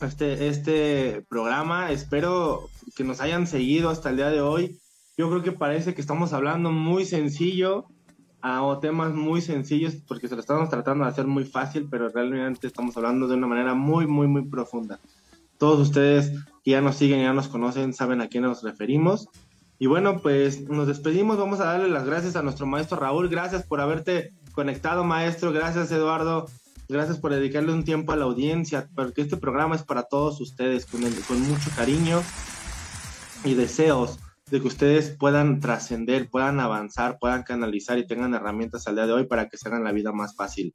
este, 0.00 0.48
este 0.48 1.24
programa. 1.28 1.92
Espero 1.92 2.68
que 2.96 3.04
nos 3.04 3.20
hayan 3.20 3.46
seguido 3.46 3.90
hasta 3.90 4.10
el 4.10 4.16
día 4.16 4.30
de 4.30 4.40
hoy. 4.40 4.78
Yo 5.16 5.28
creo 5.30 5.42
que 5.42 5.52
parece 5.52 5.94
que 5.94 6.00
estamos 6.00 6.32
hablando 6.32 6.72
muy 6.72 7.04
sencillo 7.04 7.86
a 8.42 8.78
temas 8.80 9.12
muy 9.12 9.40
sencillos 9.40 9.96
porque 10.06 10.28
se 10.28 10.34
lo 10.34 10.40
estamos 10.40 10.68
tratando 10.68 11.04
de 11.04 11.10
hacer 11.10 11.26
muy 11.26 11.44
fácil, 11.44 11.88
pero 11.90 12.08
realmente 12.08 12.66
estamos 12.66 12.96
hablando 12.96 13.26
de 13.26 13.34
una 13.34 13.46
manera 13.46 13.74
muy, 13.74 14.06
muy, 14.06 14.26
muy 14.28 14.46
profunda. 14.48 15.00
Todos 15.58 15.80
ustedes 15.80 16.32
que 16.66 16.72
ya 16.72 16.80
nos 16.80 16.96
siguen, 16.96 17.22
ya 17.22 17.32
nos 17.32 17.46
conocen, 17.46 17.94
saben 17.94 18.20
a 18.20 18.26
quién 18.26 18.42
nos 18.42 18.64
referimos. 18.64 19.28
Y 19.78 19.86
bueno, 19.86 20.20
pues 20.20 20.68
nos 20.68 20.88
despedimos. 20.88 21.38
Vamos 21.38 21.60
a 21.60 21.66
darle 21.66 21.88
las 21.88 22.04
gracias 22.04 22.34
a 22.34 22.42
nuestro 22.42 22.66
maestro 22.66 22.98
Raúl. 22.98 23.28
Gracias 23.28 23.62
por 23.62 23.80
haberte 23.80 24.32
conectado, 24.50 25.04
maestro. 25.04 25.52
Gracias, 25.52 25.92
Eduardo. 25.92 26.46
Gracias 26.88 27.18
por 27.18 27.32
dedicarle 27.32 27.72
un 27.72 27.84
tiempo 27.84 28.10
a 28.10 28.16
la 28.16 28.24
audiencia, 28.24 28.88
porque 28.96 29.22
este 29.22 29.36
programa 29.36 29.76
es 29.76 29.84
para 29.84 30.02
todos 30.02 30.40
ustedes, 30.40 30.86
con, 30.86 31.02
con 31.28 31.40
mucho 31.42 31.70
cariño 31.76 32.20
y 33.44 33.54
deseos 33.54 34.18
de 34.50 34.60
que 34.60 34.66
ustedes 34.66 35.10
puedan 35.10 35.60
trascender, 35.60 36.28
puedan 36.28 36.58
avanzar, 36.58 37.18
puedan 37.20 37.44
canalizar 37.44 37.96
y 37.96 38.08
tengan 38.08 38.34
herramientas 38.34 38.88
al 38.88 38.96
día 38.96 39.06
de 39.06 39.12
hoy 39.12 39.26
para 39.26 39.48
que 39.48 39.56
se 39.56 39.68
hagan 39.68 39.84
la 39.84 39.92
vida 39.92 40.10
más 40.10 40.34
fácil. 40.34 40.74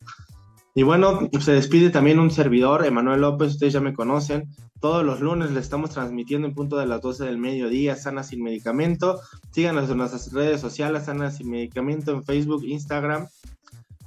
Y 0.73 0.83
bueno, 0.83 1.29
se 1.39 1.51
despide 1.51 1.89
también 1.89 2.19
un 2.19 2.31
servidor, 2.31 2.85
Emanuel 2.85 3.21
López, 3.21 3.49
ustedes 3.49 3.73
ya 3.73 3.81
me 3.81 3.93
conocen. 3.93 4.49
Todos 4.79 5.05
los 5.05 5.19
lunes 5.19 5.51
le 5.51 5.59
estamos 5.59 5.89
transmitiendo 5.89 6.47
en 6.47 6.55
punto 6.55 6.77
de 6.77 6.85
las 6.85 7.01
12 7.01 7.25
del 7.25 7.37
mediodía, 7.37 7.95
Sana 7.97 8.23
Sin 8.23 8.41
Medicamento. 8.41 9.19
Síganos 9.51 9.89
en 9.89 9.97
nuestras 9.97 10.31
redes 10.31 10.61
sociales, 10.61 11.05
Sana 11.05 11.29
Sin 11.29 11.49
Medicamento, 11.49 12.11
en 12.11 12.23
Facebook, 12.23 12.63
Instagram. 12.63 13.27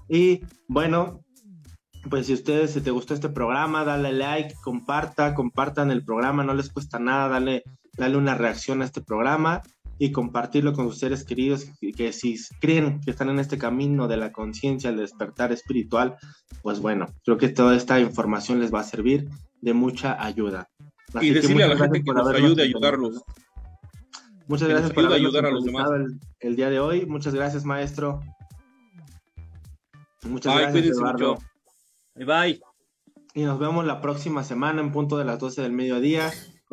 Y 0.09 0.41
bueno, 0.67 1.21
pues 2.09 2.27
si 2.27 2.33
ustedes, 2.33 2.73
si 2.73 2.81
te 2.81 2.91
gustó 2.91 3.15
este 3.15 3.29
programa, 3.29 3.85
dale 3.85 4.13
like, 4.13 4.55
comparta, 4.63 5.35
compartan 5.35 5.91
el 5.91 6.05
programa, 6.05 6.45
no 6.45 6.55
les 6.55 6.71
cuesta 6.71 6.99
nada, 6.99 7.29
dale, 7.29 7.63
dale 7.97 8.17
una 8.17 8.35
reacción 8.35 8.83
a 8.83 8.87
este 8.87 9.03
programa. 9.03 9.63
Y 9.99 10.13
compartirlo 10.13 10.73
con 10.73 10.89
sus 10.89 10.99
seres 10.99 11.25
queridos 11.25 11.67
que, 11.97 12.13
si 12.13 12.37
creen 12.61 13.01
que 13.01 13.11
están 13.11 13.29
en 13.29 13.39
este 13.39 13.59
camino 13.59 14.09
de 14.09 14.17
la 14.17 14.33
conciencia, 14.33 14.91
el 14.91 14.97
despertar 14.97 15.53
espiritual, 15.53 16.17
pues 16.63 16.81
bueno, 16.81 17.07
creo 17.25 17.39
que 17.39 17.49
toda 17.49 17.77
esta 17.77 18.01
información 18.01 18.61
les 18.61 18.73
va 18.73 18.81
a 18.81 18.85
servir 18.85 19.29
de 19.61 19.73
mucha 19.73 20.23
ayuda. 20.23 20.69
y 21.21 21.31
decirle 21.31 21.65
a 21.65 21.69
la 21.69 21.77
gente 21.77 22.03
que 22.03 22.13
nos 22.13 22.29
ayude 22.29 22.63
a 22.63 22.65
ayudarlos. 22.65 23.23
Muchas 24.47 24.69
gracias 24.69 24.93
por 24.93 25.11
ayudar 25.11 25.47
a 25.47 25.51
los 25.51 25.65
demás. 25.65 25.89
El, 26.41 26.57
día 26.57 26.69
de 26.69 26.79
hoy. 26.79 27.07
Muchas 27.07 27.35
gracias, 27.35 27.65
maestro. 27.65 28.21
Muchas 30.25 30.59
gracias, 30.59 30.87
Eduardo. 30.87 31.39
Bye 32.15 32.25
bye. 32.27 32.61
Y 33.35 33.43
nos 33.43 33.59
vemos 33.59 33.85
la 33.85 34.01
próxima 34.01 34.45
semana 34.45 34.81
en 34.81 34.93
punto 34.93 35.17
de 35.17 35.25
las 35.25 35.39
12 35.39 35.63
del 35.63 35.73
mediodía. 35.73 36.31